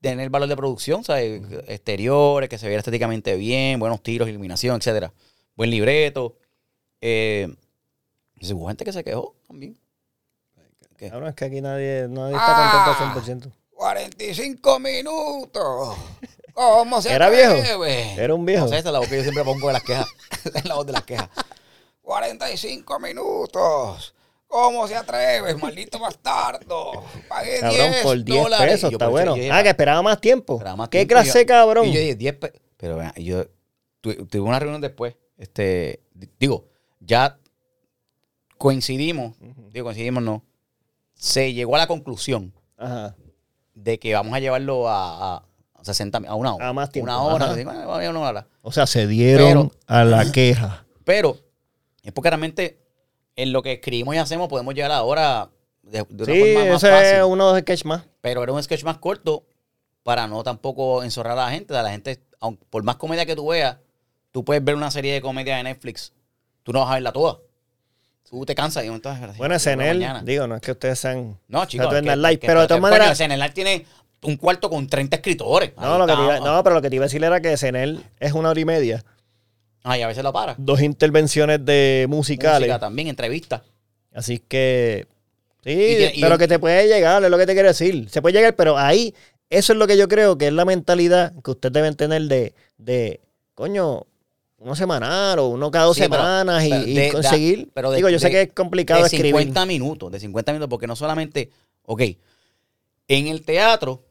tener 0.00 0.30
valor 0.30 0.48
de 0.48 0.56
producción, 0.56 1.04
¿sabes? 1.04 1.42
Exteriores, 1.68 2.48
que 2.48 2.58
se 2.58 2.66
viera 2.66 2.80
estéticamente 2.80 3.36
bien, 3.36 3.78
buenos 3.78 4.02
tiros, 4.02 4.28
iluminación, 4.28 4.76
etcétera. 4.76 5.12
Buen 5.54 5.70
libreto. 5.70 6.36
Eh, 7.00 7.48
hubo 8.52 8.68
gente 8.68 8.84
que 8.84 8.92
se 8.92 9.04
quejó 9.04 9.34
también. 9.46 9.78
¿Qué? 10.96 11.10
Cabrón, 11.10 11.28
es 11.28 11.34
que 11.36 11.44
aquí 11.44 11.60
nadie, 11.60 12.06
nadie 12.08 12.34
está 12.34 12.46
Ah. 12.48 12.84
contento 12.86 13.20
al 13.20 13.50
100%. 13.50 13.52
45 13.70 14.80
minutos. 14.80 15.96
¿Cómo 16.54 17.00
se 17.00 17.12
¿Era 17.12 17.28
viejo? 17.30 17.84
Era 17.84 18.34
un 18.34 18.44
viejo. 18.44 18.64
No 18.64 18.68
sé, 18.70 18.78
esa 18.78 18.88
es 18.88 18.92
la 18.92 18.98
voz 18.98 19.08
que 19.08 19.16
yo 19.16 19.22
siempre 19.22 19.44
pongo 19.44 19.68
de 19.68 19.74
las 19.74 19.82
quejas. 19.84 20.08
Esa 20.44 20.58
es 20.58 20.64
la 20.64 20.74
voz 20.74 20.86
de 20.86 20.92
las 20.92 21.04
quejas. 21.04 21.28
45 22.02 22.98
minutos. 22.98 24.14
¿Cómo 24.48 24.88
se 24.88 24.96
atreve, 24.96 25.54
maldito 25.56 25.98
bastardo? 25.98 27.04
Pagué 27.28 27.60
Cabrón, 27.60 27.90
10 27.90 28.02
por 28.02 28.24
10 28.24 28.42
dólares. 28.42 28.66
pesos, 28.74 28.90
Yo, 28.90 28.94
está 28.96 29.04
pero 29.04 29.10
bueno. 29.10 29.36
yo 29.36 29.42
dije, 29.42 29.52
Ah, 29.52 29.62
que 29.62 29.68
esperaba 29.68 30.02
más 30.02 30.20
tiempo. 30.20 30.54
esperaba 30.54 30.76
más 30.76 30.88
¿Qué 30.88 30.98
tiempo. 31.04 31.12
clase, 31.14 31.40
yo- 31.40 31.46
cabrón? 31.46 31.86
Y 31.86 31.92
yo 31.92 32.00
dije 32.00 32.14
10 32.16 32.34
pesos. 32.36 32.60
Pero 32.78 32.96
vean, 32.96 33.12
yo 33.16 33.44
tu- 34.00 34.26
tuve 34.26 34.40
una 34.40 34.58
reunión 34.58 34.80
después. 34.80 35.16
Este, 35.36 36.02
di- 36.14 36.30
digo, 36.40 36.66
ya 37.00 37.38
coincidimos. 38.56 39.36
Digo, 39.72 39.84
coincidimos 39.84 40.22
no. 40.22 40.44
Se 41.14 41.52
llegó 41.52 41.74
a 41.76 41.78
la 41.78 41.86
conclusión 41.86 42.52
Ajá. 42.76 43.16
de 43.74 43.98
que 43.98 44.14
vamos 44.14 44.32
a 44.34 44.40
llevarlo 44.40 44.88
a, 44.88 45.36
a 45.74 45.84
60 45.84 46.20
mi- 46.20 46.26
a 46.28 46.34
una 46.34 46.54
hora. 46.54 46.68
A 46.68 46.72
más 46.72 46.90
tiempo, 46.90 47.10
Una 47.12 47.22
hora. 47.22 47.50
así, 47.50 47.64
bueno, 47.64 48.10
una 48.10 48.20
hora. 48.20 48.48
O 48.62 48.72
sea, 48.72 48.86
se 48.86 49.06
dieron 49.06 49.68
Pero- 49.68 49.80
a 49.86 50.04
la 50.04 50.30
queja. 50.32 50.86
Pero 51.04 51.36
es 52.02 52.12
porque 52.12 52.30
realmente 52.30 52.80
en 53.38 53.52
lo 53.52 53.62
que 53.62 53.72
escribimos 53.74 54.14
y 54.14 54.18
hacemos 54.18 54.48
podemos 54.48 54.74
llegar 54.74 54.90
ahora 54.90 55.48
de, 55.82 56.04
de 56.08 56.24
una 56.24 56.32
Sí, 56.32 56.54
forma 56.54 56.70
más 56.72 56.82
ese 56.82 56.92
fácil. 56.92 57.16
es 57.18 57.22
uno 57.22 57.46
de 57.46 57.52
los 57.52 57.60
sketches 57.62 57.84
más. 57.86 58.02
Pero 58.20 58.42
era 58.42 58.52
un 58.52 58.62
sketch 58.62 58.82
más 58.84 58.98
corto 58.98 59.44
para 60.02 60.26
no 60.26 60.42
tampoco 60.42 61.02
enzorrar 61.04 61.38
a 61.38 61.44
la 61.46 61.50
gente. 61.50 61.76
A 61.76 61.82
la 61.82 61.90
gente, 61.90 62.20
aun- 62.40 62.58
por 62.68 62.82
más 62.82 62.96
comedia 62.96 63.24
que 63.24 63.36
tú 63.36 63.46
veas, 63.48 63.76
tú 64.32 64.44
puedes 64.44 64.62
ver 64.64 64.74
una 64.74 64.90
serie 64.90 65.12
de 65.14 65.20
comedia 65.22 65.56
de 65.56 65.62
Netflix. 65.62 66.12
Tú 66.64 66.72
no 66.72 66.80
vas 66.80 66.90
a 66.90 66.94
verla 66.94 67.12
toda. 67.12 67.38
Tú 68.28 68.44
te 68.44 68.54
cansas 68.54 68.84
y 68.84 68.88
entonces... 68.88 69.36
Bueno, 69.38 69.58
SNL, 69.58 70.24
digo, 70.24 70.46
no 70.46 70.56
es 70.56 70.60
que 70.60 70.72
ustedes 70.72 70.98
sean... 70.98 71.38
No, 71.48 71.64
chicos. 71.64 71.86
Es 71.94 72.02
que- 72.02 72.16
Live, 72.16 72.38
que- 72.40 72.46
pero 72.46 72.60
de 72.62 72.66
todas 72.66 72.82
maneras- 72.82 73.16
SNL 73.16 73.52
tiene 73.54 73.86
un 74.22 74.36
cuarto 74.36 74.68
con 74.68 74.86
30 74.86 75.16
escritores. 75.16 75.72
No, 75.78 75.96
lo 75.96 76.06
que 76.06 76.12
iba- 76.12 76.40
no, 76.40 76.62
pero 76.64 76.74
lo 76.74 76.82
que 76.82 76.90
te 76.90 76.96
iba 76.96 77.04
a 77.04 77.06
decir 77.08 77.22
era 77.24 77.40
que 77.40 77.56
SNL 77.56 78.02
es 78.20 78.32
una 78.32 78.50
hora 78.50 78.60
y 78.60 78.64
media. 78.66 79.04
Ah, 79.84 79.96
y 79.98 80.02
a 80.02 80.06
veces 80.06 80.22
lo 80.24 80.32
para. 80.32 80.54
dos 80.58 80.80
intervenciones 80.82 81.64
de 81.64 82.06
musicales. 82.08 82.68
Música 82.68 82.78
también, 82.78 83.08
entrevistas. 83.08 83.62
Así 84.12 84.38
que. 84.38 85.06
Sí, 85.64 86.10
y 86.14 86.20
pero 86.20 86.38
que 86.38 86.48
te 86.48 86.58
puede 86.58 86.86
llegar, 86.88 87.22
es 87.24 87.30
lo 87.30 87.38
que 87.38 87.46
te 87.46 87.52
quiero 87.52 87.68
decir. 87.68 88.08
Se 88.10 88.22
puede 88.22 88.34
llegar, 88.36 88.54
pero 88.56 88.78
ahí, 88.78 89.14
eso 89.50 89.72
es 89.72 89.78
lo 89.78 89.86
que 89.86 89.96
yo 89.96 90.08
creo 90.08 90.38
que 90.38 90.48
es 90.48 90.52
la 90.52 90.64
mentalidad 90.64 91.32
que 91.42 91.50
ustedes 91.50 91.72
deben 91.72 91.94
tener 91.94 92.22
de, 92.22 92.54
de 92.78 93.20
coño, 93.54 94.04
uno 94.58 94.74
semanal 94.76 95.38
o 95.40 95.48
uno 95.48 95.70
cada 95.70 95.86
dos 95.86 95.96
Sí, 95.96 96.02
semanas 96.04 96.64
y, 96.64 96.70
pero 96.70 96.86
y 96.86 96.94
de- 96.94 97.00
de- 97.02 97.12
conseguir. 97.12 97.68
pero 97.74 97.90
de- 97.90 97.96
Digo, 97.96 98.08
yo 98.08 98.18
sé 98.18 98.30
que 98.30 98.42
es 98.42 98.52
complicado 98.52 99.00
de 99.00 99.06
escribir. 99.06 99.34
50 99.40 99.66
minutos, 99.66 100.10
de 100.12 100.20
50 100.20 100.52
minutos, 100.52 100.70
porque 100.70 100.86
no 100.86 100.96
solamente, 100.96 101.50
ok, 101.84 102.02
en 103.08 103.26
el 103.28 103.42
teatro, 103.42 104.02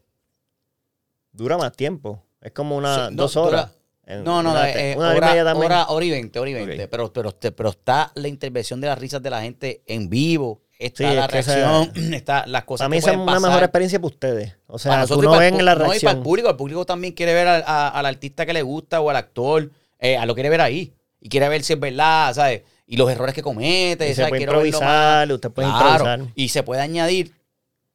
Dura 1.32 1.58
más 1.58 1.72
tiempo. 1.74 2.24
Es 2.42 2.52
como 2.52 2.76
una, 2.78 3.10
no, 3.12 3.16
dos 3.24 3.36
horas. 3.38 3.68
dura- 3.68 3.77
no, 4.08 4.42
no, 4.44 4.52
una, 4.52 4.70
eh, 4.72 4.96
una 4.98 5.10
hora 5.10 5.86
hora, 5.90 6.06
y 6.06 6.10
20, 6.12 6.40
hora 6.40 6.50
y 6.50 6.54
20, 6.54 6.84
Ok. 6.84 6.90
pero, 6.90 7.14
pero, 7.14 7.32
pero 7.56 7.70
está 7.70 8.12
la 8.16 8.28
intervención 8.28 8.80
de 8.82 8.88
las 8.88 8.98
risas 8.98 9.22
de 9.22 9.30
la 9.30 9.42
gente 9.42 9.82
en 9.86 10.10
vivo, 10.10 10.62
está 10.80 11.10
Sí, 11.10 11.16
la 11.16 11.26
es 11.26 11.32
reacción, 11.32 11.92
está 12.14 12.46
las 12.48 12.64
cosas 12.64 12.86
Para 12.86 12.90
mí 12.90 12.98
esa 12.98 13.12
es 13.12 13.18
una 13.18 13.40
mejor 13.40 13.64
experiencia 13.64 14.00
para 14.00 14.08
ustedes. 14.14 14.56
O 14.68 14.80
sea, 14.80 15.06
tú 15.06 15.22
no 15.22 15.38
ven 15.38 15.64
la 15.66 15.76
no, 15.76 15.82
y 15.82 15.84
para 15.84 15.90
reacción. 15.90 16.18
el 16.18 16.24
público, 16.24 16.50
el 16.50 16.56
público 16.56 16.86
también 16.86 17.14
quiere 17.14 17.34
ver 17.34 17.48
al, 17.48 17.64
a- 17.68 17.90
al 17.90 18.06
artista 18.06 18.46
que 18.46 18.54
le 18.54 18.62
gusta 18.62 19.02
o 19.02 19.10
al 19.10 19.16
actor, 19.18 19.70
eh, 20.00 20.16
a 20.18 20.26
lo 20.26 20.34
quiere 20.36 20.50
ver 20.50 20.62
ahí. 20.62 20.94
Y 21.20 21.30
quiere 21.30 21.50
ver 21.50 21.64
si 21.64 21.74
es 21.74 21.80
verdad, 21.80 22.34
¿sabes? 22.34 22.62
Y 22.86 22.96
los 22.96 23.10
errores 23.12 23.34
que 23.36 23.42
comete, 23.42 24.10
Y 24.10 24.14
se 24.14 24.28
puede 24.28 24.44
improvisar, 24.44 25.30
usted 25.32 25.50
puede 25.52 25.68
Claro, 25.68 26.06
improvisar. 26.06 26.34
Y 26.36 26.50
se 26.50 26.64
puede 26.64 26.82
añadir 26.82 27.34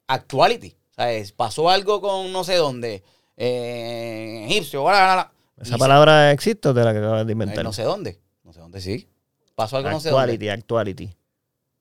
actuality. 0.08 0.76
¿Sabes? 0.94 1.32
Pasó 1.32 1.70
algo 1.70 2.00
con 2.02 2.32
no 2.32 2.44
sé 2.44 2.56
dónde. 2.56 3.02
Eh, 3.36 4.44
egipcio, 4.50 4.82
bla, 4.84 4.92
bla, 4.92 5.14
bla. 5.14 5.32
¿Esa 5.62 5.78
palabra 5.78 6.30
existe 6.32 6.68
o 6.68 6.74
te 6.74 6.82
la 6.82 6.90
acabas 6.90 7.26
de 7.26 7.32
inventar? 7.32 7.64
no 7.64 7.72
sé 7.72 7.82
dónde. 7.82 8.20
No 8.44 8.52
sé 8.52 8.60
dónde 8.60 8.80
sí. 8.80 9.08
Pasó 9.54 9.76
algo 9.76 9.90
no 9.90 10.00
sé 10.00 10.10
dónde. 10.10 10.22
actuality, 10.32 10.48
actuality. 10.48 11.16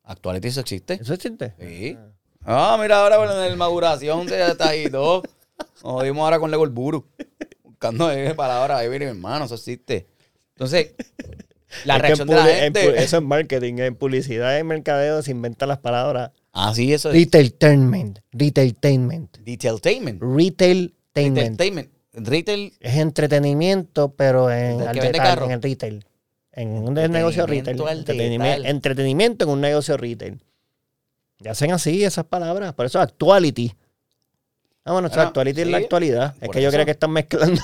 Actuality 0.03 0.47
eso 0.47 0.59
existe. 0.61 0.93
¿Eso 0.95 1.13
existe? 1.13 1.53
Sí. 1.59 1.97
Ah, 2.43 2.77
mira 2.81 3.01
ahora 3.01 3.17
con 3.17 3.29
el 3.43 3.57
maduración 3.57 4.25
de 4.27 4.47
está 4.47 4.69
ahí 4.69 4.89
todo. 4.89 5.23
Nos 5.83 5.93
jodimos 5.93 6.23
ahora 6.23 6.39
con 6.39 6.51
Lego 6.51 6.63
el 6.63 6.71
Buru. 6.71 7.05
Buscando 7.63 8.09
palabras 8.35 8.79
ahí, 8.79 8.89
mire, 8.89 9.05
mi 9.05 9.11
hermano, 9.11 9.45
eso 9.45 9.55
existe. 9.55 10.07
Entonces, 10.55 10.93
la 11.85 11.95
Es 11.95 12.01
que 12.01 12.07
reacción 12.07 12.29
en 12.29 12.35
de 12.35 12.41
la 12.41 12.51
en 12.57 12.63
gente. 12.73 13.03
eso 13.03 13.17
es 13.17 13.23
marketing. 13.23 13.75
En 13.77 13.95
publicidad 13.95 14.57
y 14.59 14.63
mercadeo 14.63 15.21
se 15.21 15.31
inventan 15.31 15.69
las 15.69 15.79
palabras. 15.79 16.31
Ah, 16.51 16.73
sí, 16.75 16.93
eso 16.93 17.09
es. 17.09 17.15
Retailtainment. 17.15 18.19
Retailtainment. 18.31 19.37
Detailtainment. 19.39 20.21
Retailtainment. 20.21 21.01
Retailtainment. 21.15 21.89
Retail. 22.13 22.73
Es 22.79 22.97
entretenimiento, 22.97 24.13
pero 24.13 24.51
en, 24.51 24.79
¿Del 24.79 24.87
al 24.87 24.95
detalle, 24.95 25.17
carro? 25.17 25.45
en 25.45 25.51
el 25.51 25.61
retail. 25.61 26.05
En 26.53 26.69
un 26.69 26.93
negocio 26.93 27.45
retail. 27.47 27.81
Entretenimiento 28.65 29.45
en 29.45 29.49
un 29.51 29.61
negocio 29.61 29.95
retail. 29.97 30.39
Y 31.39 31.47
hacen 31.47 31.71
así 31.71 32.03
esas 32.03 32.25
palabras. 32.25 32.73
Por 32.73 32.85
eso 32.85 32.99
actuality. 32.99 33.73
Ah, 34.83 34.93
bueno, 34.93 35.09
actuality 35.11 35.61
es 35.61 35.67
la 35.67 35.77
actualidad. 35.77 36.35
Es 36.41 36.49
que 36.49 36.61
yo 36.61 36.69
eso. 36.69 36.75
creo 36.75 36.85
que 36.85 36.91
están 36.91 37.11
mezclando. 37.11 37.61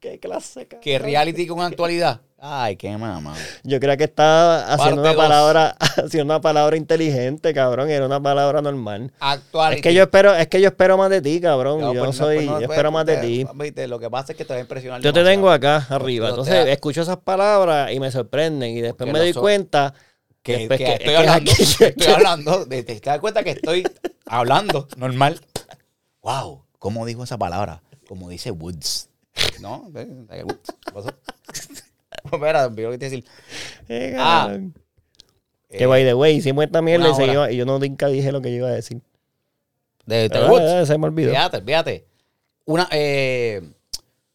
Qué 0.00 0.18
clase, 0.18 0.62
cabrón. 0.66 0.80
Que 0.82 0.98
reality 0.98 1.46
con 1.46 1.60
actualidad. 1.60 2.20
Ay, 2.42 2.76
qué 2.76 2.96
mamá. 2.96 3.34
Yo 3.64 3.78
creo 3.80 3.94
que 3.98 4.04
está 4.04 4.72
haciendo 4.72 5.02
Parte 5.02 5.10
una 5.10 5.12
dos. 5.12 5.16
palabra, 5.16 5.76
haciendo 5.80 6.24
una 6.32 6.40
palabra 6.40 6.74
inteligente, 6.78 7.52
cabrón. 7.52 7.90
Era 7.90 8.06
una 8.06 8.18
palabra 8.22 8.62
normal. 8.62 9.12
Actuality. 9.20 9.76
Es 9.76 9.82
que 9.82 9.92
yo 9.92 10.02
espero, 10.04 10.34
es 10.34 10.46
que 10.48 10.58
yo 10.62 10.68
espero 10.68 10.96
más 10.96 11.10
de 11.10 11.20
ti, 11.20 11.38
cabrón. 11.38 11.80
No, 11.82 11.92
yo 11.92 12.00
pues 12.04 12.18
no 12.18 12.24
soy, 12.24 12.36
pues 12.36 12.46
no 12.46 12.52
yo 12.52 12.66
puedes, 12.66 12.70
espero 12.70 12.92
más 12.92 13.04
de 13.04 13.16
ti. 13.18 13.46
viste, 13.56 13.86
Lo 13.88 13.98
que 13.98 14.08
pasa 14.08 14.32
es 14.32 14.38
que 14.38 14.46
te 14.46 14.54
va 14.54 14.58
a 14.58 14.62
impresionar. 14.62 15.02
Yo 15.02 15.12
te 15.12 15.22
tengo 15.22 15.50
acá 15.50 15.86
arriba. 15.90 16.30
Entonces 16.30 16.64
te- 16.64 16.72
escucho 16.72 17.02
esas 17.02 17.18
palabras 17.18 17.92
y 17.92 18.00
me 18.00 18.10
sorprenden. 18.10 18.70
Y 18.70 18.80
después 18.80 18.96
Porque 19.00 19.12
me 19.12 19.18
doy 19.18 19.34
so- 19.34 19.40
cuenta 19.42 19.92
que, 20.42 20.56
después 20.56 20.78
que 20.78 20.84
que- 20.86 20.92
estoy 20.92 21.08
que 21.08 21.16
hablando, 21.18 21.52
aquí- 21.52 21.62
que 21.76 21.84
estoy 21.88 22.12
hablando, 22.14 22.64
de- 22.64 22.82
te 22.84 23.00
das 23.00 23.18
cuenta 23.20 23.42
que 23.44 23.50
estoy 23.50 23.84
hablando 24.24 24.88
normal. 24.96 25.38
Wow, 26.22 26.64
¿cómo 26.78 27.04
dijo 27.04 27.22
esa 27.22 27.36
palabra? 27.36 27.82
Como 28.08 28.30
dice 28.30 28.50
Woods. 28.50 29.09
¿No? 29.60 29.90
¿Qué 29.94 30.44
pasó? 30.92 31.10
Espera, 32.32 32.68
vi 32.68 32.82
lo 32.82 32.90
que 32.90 32.98
te 32.98 33.06
iba 33.06 33.10
decir. 33.10 33.24
Eh, 33.88 34.14
Ah. 34.18 34.56
Eh, 35.68 35.78
que 35.78 35.86
by 35.86 36.04
the 36.04 36.14
way, 36.14 36.36
hicimos 36.36 36.64
esta 36.64 36.82
mierda 36.82 37.06
y, 37.06 37.12
hora. 37.12 37.16
seguimos- 37.16 37.50
y 37.52 37.56
yo 37.56 37.64
no 37.64 37.78
nunca 37.78 38.08
dije 38.08 38.32
lo 38.32 38.40
que 38.42 38.50
yo 38.50 38.56
iba 38.58 38.68
a 38.68 38.72
decir. 38.72 39.00
de, 40.06 40.28
Woods. 40.48 40.64
eh, 40.64 40.86
se 40.86 40.98
me 40.98 41.06
olvidó. 41.06 41.30
Fíjate, 41.30 41.62
fíjate. 41.62 42.06
Una, 42.64 42.88
eh, 42.90 43.62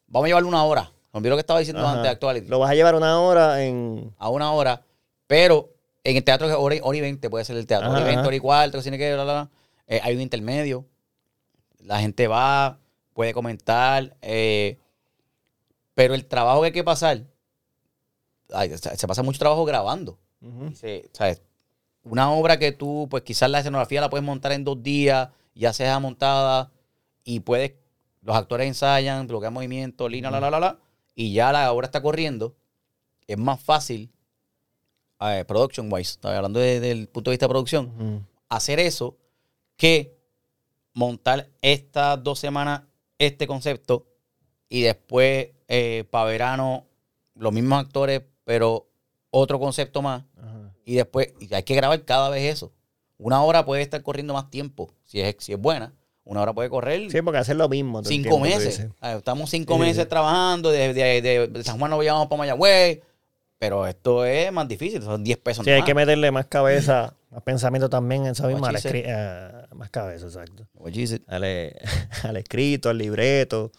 vamos 0.07 0.25
a 0.25 0.27
llevarle 0.27 0.47
una 0.47 0.63
hora. 0.63 0.91
Olvidé 1.11 1.29
lo 1.29 1.35
que 1.35 1.41
estaba 1.41 1.59
diciendo 1.59 1.81
Ajá. 1.81 1.91
antes 1.91 2.03
de 2.03 2.09
Actuality. 2.09 2.47
Lo 2.47 2.59
vas 2.59 2.71
a 2.71 2.75
llevar 2.75 2.95
una 2.95 3.19
hora 3.19 3.63
en. 3.63 4.13
A 4.17 4.29
una 4.29 4.51
hora. 4.53 4.81
Pero 5.27 5.73
en 6.05 6.15
el 6.17 6.23
teatro 6.23 6.47
es 6.49 6.55
hora, 6.57 6.75
y- 6.75 6.79
hora 6.81 6.97
y 6.97 7.01
veinte 7.01 7.29
puede 7.29 7.43
ser 7.43 7.57
el 7.57 7.67
teatro. 7.67 7.89
hora 7.89 7.99
y 7.99 8.01
Ajá, 8.01 8.05
veinte, 8.07 8.19
ajá. 8.21 8.27
hora 8.27 8.35
y 8.35 8.39
cuarto, 8.39 8.81
tiene 8.81 8.97
que 8.97 9.13
bla, 9.13 9.23
bla, 9.25 9.33
bla. 9.33 9.49
Eh, 9.87 9.99
hay 10.03 10.15
un 10.15 10.21
intermedio. 10.21 10.85
La 11.79 11.99
gente 11.99 12.27
va, 12.27 12.79
puede 13.13 13.33
comentar. 13.33 14.15
eh, 14.21 14.77
pero 15.95 16.13
el 16.13 16.25
trabajo 16.27 16.61
que 16.61 16.67
hay 16.67 16.71
que 16.73 16.83
pasar. 16.83 17.23
ay, 18.53 18.69
se, 18.77 18.95
se 18.95 19.07
pasa 19.07 19.23
mucho 19.23 19.39
trabajo 19.39 19.65
grabando. 19.65 20.19
Se- 20.75 21.09
¿sabes? 21.13 21.41
Una 22.03 22.29
obra 22.31 22.59
que 22.59 22.71
tú, 22.71 23.07
pues 23.09 23.23
quizás 23.23 23.49
la 23.49 23.59
escenografía 23.59 23.99
la 24.01 24.11
puedes 24.11 24.23
montar 24.23 24.51
en 24.51 24.63
dos 24.63 24.83
días, 24.83 25.29
ya 25.55 25.73
sea 25.73 25.99
montada, 25.99 26.71
y 27.23 27.39
puedes, 27.39 27.73
los 28.21 28.35
actores 28.35 28.67
ensayan, 28.67 29.25
bloquean 29.25 29.53
movimiento, 29.53 30.07
línea, 30.07 30.29
la, 30.29 30.39
la, 30.39 30.51
la, 30.51 30.59
la, 30.59 30.79
y 31.15 31.33
ya 31.33 31.51
la 31.51 31.71
obra 31.73 31.85
está 31.87 32.03
corriendo. 32.03 32.55
Es 33.25 33.39
más 33.39 33.59
fácil, 33.59 34.11
eh, 35.21 35.43
production 35.47 35.91
wise, 35.91 36.11
estoy 36.11 36.35
hablando 36.35 36.59
desde 36.59 36.91
el 36.91 37.07
punto 37.07 37.31
de 37.31 37.33
vista 37.35 37.45
de 37.47 37.49
producción, 37.49 38.27
hacer 38.49 38.79
eso 38.79 39.17
que 39.77 40.15
montar 40.93 41.49
estas 41.61 42.21
dos 42.23 42.37
semanas 42.37 42.83
este 43.17 43.47
concepto 43.47 44.05
y 44.69 44.81
después 44.83 45.49
para 46.09 46.25
verano 46.25 46.85
los 47.35 47.51
mismos 47.53 47.79
actores, 47.85 48.21
pero 48.43 48.87
otro 49.31 49.59
concepto 49.59 50.01
más. 50.01 50.23
Ajá. 50.37 50.71
Y 50.85 50.95
después 50.95 51.33
y 51.39 51.53
hay 51.53 51.63
que 51.63 51.75
grabar 51.75 52.03
cada 52.05 52.29
vez 52.29 52.53
eso. 52.53 52.71
Una 53.17 53.41
hora 53.43 53.65
puede 53.65 53.81
estar 53.81 54.01
corriendo 54.03 54.33
más 54.33 54.49
tiempo, 54.49 54.91
si 55.03 55.21
es, 55.21 55.35
si 55.39 55.53
es 55.53 55.59
buena. 55.59 55.93
Una 56.23 56.41
hora 56.41 56.53
puede 56.53 56.69
correr 56.69 57.09
Sí, 57.11 57.21
porque 57.21 57.37
hacer 57.39 57.55
lo 57.55 57.69
mismo. 57.69 58.03
cinco 58.03 58.39
meses. 58.39 58.87
Ah, 58.99 59.13
Estamos 59.13 59.49
cinco 59.49 59.75
Sí, 59.75 59.79
meses 59.79 60.03
sí. 60.03 60.09
trabajando, 60.09 60.71
de, 60.71 60.93
de- 60.93 61.47
de- 61.47 61.63
San 61.63 61.77
Juan 61.77 61.91
nos 61.91 62.01
llevamos 62.01 62.27
para 62.27 62.39
Mayagüez, 62.39 63.01
pero 63.59 63.85
esto 63.87 64.25
es 64.25 64.51
más 64.51 64.67
difícil, 64.67 65.01
son 65.03 65.23
10 65.23 65.37
pesos 65.37 65.63
Sí, 65.63 65.71
hay 65.71 65.83
que 65.83 65.93
meterle 65.93 66.29
más 66.31 66.45
cabeza, 66.47 67.15
más 67.29 67.41
pensamiento 67.43 67.89
también 67.89 68.25
en 68.25 68.35
al 68.69 68.75
she 68.81 68.89
escri- 68.89 69.05
ah, 69.09 69.67
más 69.75 69.89
cabeza, 69.91 70.25
exacto. 70.25 70.67
Al, 71.27 71.43
eh, 71.45 71.75
al 72.23 72.37
escrito, 72.37 72.89
al 72.89 72.97
libreto. 72.97 73.71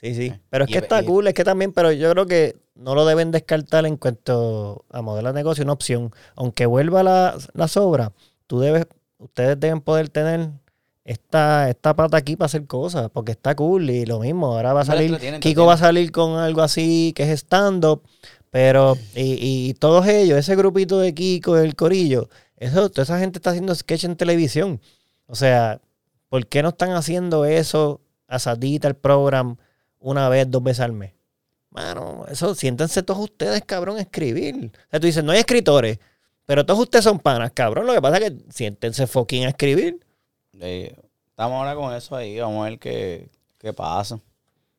Sí, 0.00 0.14
sí. 0.14 0.26
Eh, 0.28 0.40
Pero 0.50 0.64
es 0.64 0.70
y- 0.70 0.72
que 0.72 0.78
está 0.78 1.02
y- 1.02 1.04
cool, 1.06 1.26
es 1.26 1.34
que 1.34 1.44
también, 1.44 1.72
pero 1.72 1.92
yo 1.92 2.10
creo 2.12 2.26
que 2.26 2.56
no 2.74 2.94
lo 2.94 3.04
deben 3.04 3.30
descartar 3.30 3.84
en 3.86 3.96
cuanto 3.96 4.84
a 4.90 5.02
modelo 5.02 5.28
de 5.28 5.34
negocio, 5.34 5.62
una 5.64 5.74
opción. 5.74 6.10
Aunque 6.36 6.64
vuelva 6.66 7.02
la, 7.02 7.36
la 7.54 7.68
sobra, 7.68 8.12
tú 8.46 8.60
debes, 8.60 8.86
ustedes 9.18 9.60
deben 9.60 9.80
poder 9.82 10.08
tener 10.08 10.50
esta, 11.04 11.68
esta 11.68 11.94
pata 11.94 12.16
aquí 12.16 12.36
para 12.36 12.46
hacer 12.46 12.66
cosas, 12.66 13.10
porque 13.12 13.32
está 13.32 13.54
cool 13.54 13.90
y 13.90 14.06
lo 14.06 14.20
mismo. 14.20 14.46
Ahora 14.54 14.72
va 14.72 14.82
a 14.82 14.84
salir, 14.84 15.18
Kiko 15.40 15.66
va 15.66 15.74
a 15.74 15.78
salir 15.78 16.12
con 16.12 16.38
algo 16.38 16.62
así 16.62 17.12
que 17.14 17.24
es 17.24 17.40
stand-up, 17.40 18.02
pero, 18.50 18.96
y, 19.14 19.36
y 19.68 19.74
todos 19.74 20.06
ellos, 20.06 20.38
ese 20.38 20.56
grupito 20.56 20.98
de 20.98 21.14
Kiko, 21.14 21.56
el 21.58 21.74
Corillo, 21.76 22.28
eso, 22.56 22.90
toda 22.90 23.02
esa 23.04 23.18
gente 23.18 23.38
está 23.38 23.50
haciendo 23.50 23.74
sketch 23.74 24.04
en 24.04 24.16
televisión. 24.16 24.80
O 25.26 25.34
sea, 25.34 25.80
¿por 26.28 26.46
qué 26.46 26.62
no 26.62 26.70
están 26.70 26.92
haciendo 26.92 27.44
eso 27.44 28.00
asadita 28.26 28.86
el 28.88 28.94
programa 28.96 29.56
una 30.00 30.28
vez, 30.28 30.50
dos 30.50 30.62
veces 30.62 30.80
al 30.80 30.92
mes? 30.92 31.12
Mano, 31.70 32.24
eso, 32.28 32.54
siéntense 32.54 33.02
todos 33.02 33.20
ustedes, 33.20 33.62
cabrón, 33.64 33.98
a 33.98 34.00
escribir. 34.00 34.72
O 34.74 34.90
sea, 34.90 34.98
tú 34.98 35.06
dices, 35.06 35.22
no 35.22 35.30
hay 35.32 35.38
escritores, 35.38 35.98
pero 36.44 36.66
todos 36.66 36.80
ustedes 36.80 37.04
son 37.04 37.20
panas, 37.20 37.52
cabrón. 37.52 37.86
Lo 37.86 37.94
que 37.94 38.02
pasa 38.02 38.18
es 38.18 38.30
que 38.30 38.38
siéntense 38.50 39.06
fucking 39.06 39.44
a 39.44 39.50
escribir. 39.50 40.00
Eh, 40.60 40.94
estamos 41.28 41.56
ahora 41.58 41.74
con 41.76 41.94
eso 41.94 42.16
ahí, 42.16 42.40
vamos 42.40 42.66
a 42.66 42.70
ver 42.70 42.78
qué, 42.80 43.28
qué 43.58 43.72
pasa. 43.72 44.18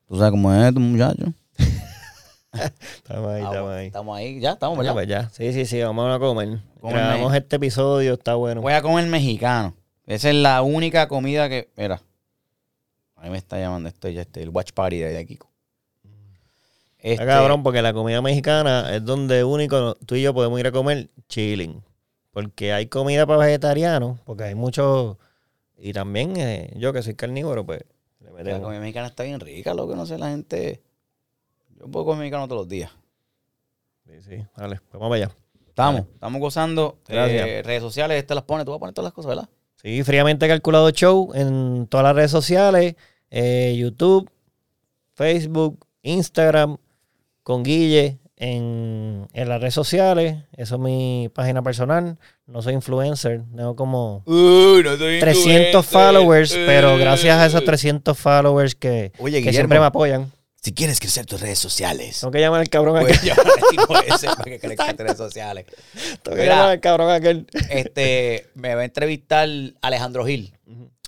Tú 0.08 0.18
sabes 0.18 0.32
cómo 0.32 0.54
es 0.54 0.74
tu 0.74 0.80
muchacho. 0.82 1.34
Estamos 2.54 3.30
ahí, 3.32 3.42
Ah, 3.44 3.50
estamos 3.50 3.72
ahí. 3.72 3.86
Estamos 3.88 4.18
ahí, 4.18 4.40
ya 4.42 4.52
estamos, 4.52 4.78
¿verdad? 4.78 4.94
pues 4.94 5.08
ya. 5.08 5.30
Sí, 5.30 5.54
sí, 5.54 5.66
sí, 5.66 5.82
vamos 5.82 6.14
a 6.14 6.20
comer. 6.20 6.60
Grabamos 6.84 7.34
este 7.34 7.56
episodio, 7.56 8.16
está 8.16 8.36
bueno. 8.36 8.60
Voy 8.62 8.74
a 8.74 8.82
comer 8.82 9.06
mexicano. 9.08 9.74
Esa 10.06 10.30
es 10.30 10.36
la 10.36 10.62
única 10.62 11.08
comida 11.08 11.48
que. 11.48 11.70
Mira. 11.78 12.02
A 13.22 13.26
mí 13.26 13.30
me 13.30 13.38
está 13.38 13.60
llamando 13.60 13.88
esto 13.88 14.10
ya 14.10 14.22
este, 14.22 14.42
el 14.42 14.50
watch 14.50 14.72
party 14.72 14.98
de, 14.98 15.14
de 15.14 15.26
Kiko. 15.28 15.48
Está 16.98 17.24
Este, 17.24 17.26
cabrón, 17.28 17.62
porque 17.62 17.84
la 17.84 17.94
comida 17.94 18.20
mexicana 18.20 18.96
es 18.96 19.06
donde 19.06 19.44
único 19.44 19.94
tú 20.08 20.16
y 20.16 20.24
yo 20.24 20.34
podemos 20.34 20.60
ir 20.60 20.66
a 20.66 20.72
comer 20.72 21.12
chilling. 21.30 21.84
Porque 22.32 22.74
hay 22.74 22.88
comida 22.88 23.28
para 23.28 23.46
vegetarianos, 23.46 24.20
porque 24.22 24.46
hay 24.46 24.56
muchos. 24.56 25.18
Y 25.78 25.94
también 25.94 26.36
eh, 26.38 26.74
yo 26.78 26.94
que 26.94 27.04
soy 27.04 27.14
carnívoro, 27.14 27.64
pues 27.64 27.84
le 28.22 28.44
La 28.44 28.60
comida 28.60 28.80
mexicana 28.80 29.08
está 29.08 29.22
bien 29.22 29.40
rica, 29.40 29.76
lo 29.76 29.88
que 29.88 29.96
no 29.96 30.08
sé 30.08 30.18
la 30.18 30.30
gente. 30.30 30.82
Yo 31.80 31.88
puedo 31.90 32.06
comer 32.06 32.22
mexicano 32.22 32.48
todos 32.48 32.62
los 32.62 32.70
días. 32.70 32.90
Sí, 34.08 34.14
sí. 34.28 34.46
Dale, 34.58 34.80
pues 34.90 35.00
vamos 35.00 35.16
allá. 35.16 35.30
Estamos, 35.68 36.02
estamos 36.12 36.42
gozando. 36.42 36.98
Gracias. 37.08 37.48
Eh, 37.48 37.62
redes 37.64 37.84
sociales, 37.84 38.18
este 38.18 38.34
las 38.34 38.46
pone, 38.46 38.66
tú 38.66 38.72
vas 38.72 38.78
a 38.78 38.80
poner 38.80 38.96
todas 38.96 39.06
las 39.06 39.14
cosas, 39.14 39.30
¿verdad? 39.30 39.50
Sí, 39.82 40.04
fríamente 40.04 40.48
calculado 40.48 40.92
show 40.92 41.32
en 41.34 41.88
todas 41.88 42.04
las 42.04 42.16
redes 42.16 42.32
sociales, 42.32 42.96
eh, 43.32 43.76
YouTube, 43.78 44.30
Facebook, 45.16 45.86
Instagram, 46.04 46.78
con 47.44 47.64
Guille 47.64 48.20
en, 48.38 49.28
en 49.34 49.50
las 49.50 49.60
redes 49.62 49.74
sociales. 49.74 50.38
Eso 50.56 50.76
es 50.76 50.82
mi 50.82 51.30
página 51.34 51.62
personal. 51.62 52.18
No 52.48 52.62
soy 52.62 52.74
influencer, 52.74 53.42
tengo 53.56 53.76
como 53.76 54.24
no 54.26 54.98
soy 54.98 55.20
300 55.20 55.86
followers, 55.86 56.54
pero 56.66 56.98
gracias 56.98 57.38
a 57.38 57.46
esos 57.46 57.64
300 57.64 58.18
followers 58.18 58.76
que, 58.76 59.12
Oye, 59.20 59.38
que 59.38 59.40
Guillermo. 59.40 59.52
siempre 59.54 59.80
me 59.80 59.86
apoyan. 59.86 60.32
Si 60.64 60.74
quieres 60.74 61.00
crecer 61.00 61.26
tus 61.26 61.42
redes 61.42 61.58
sociales, 61.58 62.20
Tengo 62.20 62.30
que 62.32 62.40
llamar 62.40 62.62
al 62.62 62.70
cabrón 62.70 62.98
aquel. 62.98 63.08
puedes 63.08 63.24
llamar 63.24 63.48
al 63.48 63.70
tipo 63.72 63.98
ese 64.16 64.28
para 64.28 64.44
que 64.44 64.60
crezca 64.60 64.90
tus 64.94 64.98
redes 65.06 65.18
sociales. 65.18 65.66
Tengo 66.24 66.36
que 66.36 66.44
Mira. 66.44 66.56
llamar 66.56 66.70
al 66.72 66.80
cabrón 66.80 67.10
aquel. 67.10 67.48
Este, 67.70 68.48
me 68.54 68.76
va 68.76 68.82
a 68.82 68.86
entrevistar 68.86 69.50
Alejandro 69.82 70.24
Gil. 70.26 70.54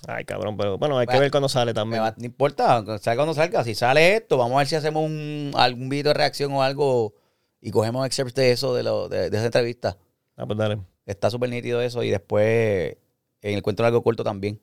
Ay, 0.06 0.24
cabrón, 0.24 0.56
pero 0.56 0.76
bueno, 0.78 0.98
hay 0.98 1.06
que 1.06 1.12
Bueno, 1.12 1.20
ver 1.22 1.30
cuando 1.30 1.48
sale 1.48 1.72
también. 1.74 2.02
va- 2.02 2.14
no 2.16 2.24
importa, 2.24 2.84
salga 2.98 3.16
cuando 3.16 3.34
salga. 3.34 3.64
Si 3.64 3.74
sale 3.74 4.16
esto, 4.16 4.36
vamos 4.36 4.54
a 4.56 4.58
ver 4.58 4.66
si 4.66 4.74
hacemos 4.76 5.04
un, 5.04 5.52
algún 5.54 5.88
video 5.88 6.10
de 6.12 6.18
reacción 6.18 6.52
o 6.52 6.62
algo 6.62 7.14
y 7.60 7.70
cogemos 7.70 8.04
excerpts 8.06 8.34
de 8.34 8.52
eso, 8.52 8.74
de, 8.74 8.82
lo, 8.82 9.08
de, 9.08 9.30
de 9.30 9.36
esa 9.36 9.46
entrevista. 9.46 9.96
Ah, 10.36 10.44
pues 10.46 10.58
dale. 10.58 10.78
Está 11.06 11.30
súper 11.30 11.48
nítido 11.50 11.80
eso. 11.80 12.02
Y 12.02 12.10
después, 12.10 12.96
en 13.42 13.54
el 13.54 13.62
cuento 13.62 13.82
largo 13.82 14.02
corto 14.02 14.24
también. 14.24 14.60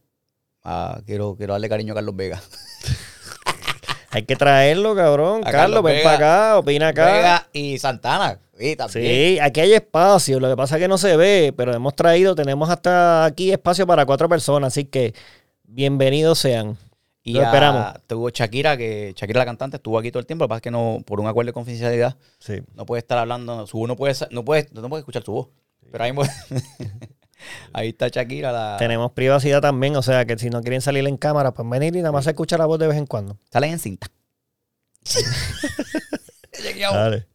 Ah, 0.63 1.01
quiero, 1.05 1.35
quiero 1.35 1.53
darle 1.53 1.69
cariño 1.69 1.93
a 1.93 1.95
Carlos 1.95 2.15
Vega. 2.15 2.39
Hay 4.13 4.23
que 4.23 4.35
traerlo, 4.35 4.93
cabrón. 4.95 5.41
Carlos, 5.41 5.51
Carlos 5.61 5.83
ven 5.83 6.03
para 6.03 6.15
acá, 6.15 6.57
opina 6.57 6.89
acá. 6.89 7.05
Vega 7.13 7.47
y 7.53 7.79
Santana. 7.79 8.39
Sí, 8.61 8.75
también. 8.75 9.05
Sí, 9.05 9.39
aquí 9.39 9.59
hay 9.59 9.73
espacio. 9.73 10.39
Lo 10.39 10.47
que 10.49 10.55
pasa 10.55 10.75
es 10.75 10.81
que 10.81 10.87
no 10.87 10.97
se 10.99 11.17
ve, 11.17 11.51
pero 11.55 11.73
hemos 11.73 11.95
traído, 11.95 12.35
tenemos 12.35 12.69
hasta 12.69 13.25
aquí 13.25 13.51
espacio 13.51 13.87
para 13.87 14.05
cuatro 14.05 14.29
personas, 14.29 14.67
así 14.73 14.85
que 14.85 15.13
bienvenidos 15.63 16.37
sean. 16.39 16.77
Y 17.23 17.33
Lo 17.33 17.41
esperamos. 17.43 17.93
tuvo 18.07 18.29
Shakira, 18.29 18.77
que 18.77 19.13
Shakira 19.15 19.39
la 19.39 19.45
cantante 19.45 19.77
estuvo 19.77 19.97
aquí 19.97 20.11
todo 20.11 20.19
el 20.21 20.25
tiempo. 20.27 20.43
Lo 20.43 20.47
que 20.47 20.49
pasa 20.49 20.57
es 20.57 20.61
que 20.63 20.71
no, 20.71 20.99
por 21.05 21.19
un 21.19 21.27
acuerdo 21.27 21.47
de 21.47 21.53
confidencialidad, 21.53 22.17
Sí. 22.39 22.61
no 22.75 22.85
puede 22.85 22.99
estar 22.99 23.17
hablando. 23.17 23.65
Su 23.67 23.77
voz 23.79 23.87
no 23.87 23.95
puede, 23.95 24.13
no 24.31 24.43
puede, 24.45 24.67
no 24.73 24.89
puede 24.89 25.01
escuchar 25.01 25.23
su 25.23 25.31
voz. 25.31 25.47
Pero 25.91 26.03
ahí, 26.03 26.11
ahí 27.73 27.89
está 27.89 28.07
Shakira. 28.09 28.51
La, 28.51 28.77
Tenemos 28.77 29.11
privacidad 29.11 29.61
también, 29.61 29.95
o 29.95 30.01
sea 30.03 30.25
que 30.25 30.37
si 30.37 30.49
no 30.49 30.61
quieren 30.61 30.81
salir 30.81 31.07
en 31.07 31.17
cámara, 31.17 31.51
pues 31.53 31.67
venir 31.69 31.95
y 31.95 31.99
nada 31.99 32.11
más 32.11 32.25
se 32.25 32.31
escucha 32.31 32.57
la 32.57 32.65
voz 32.65 32.79
de 32.79 32.87
vez 32.87 32.97
en 32.97 33.05
cuando. 33.07 33.37
Salen 33.51 33.71
en 33.73 33.79
cinta. 33.79 34.07
Dale. 36.93 37.27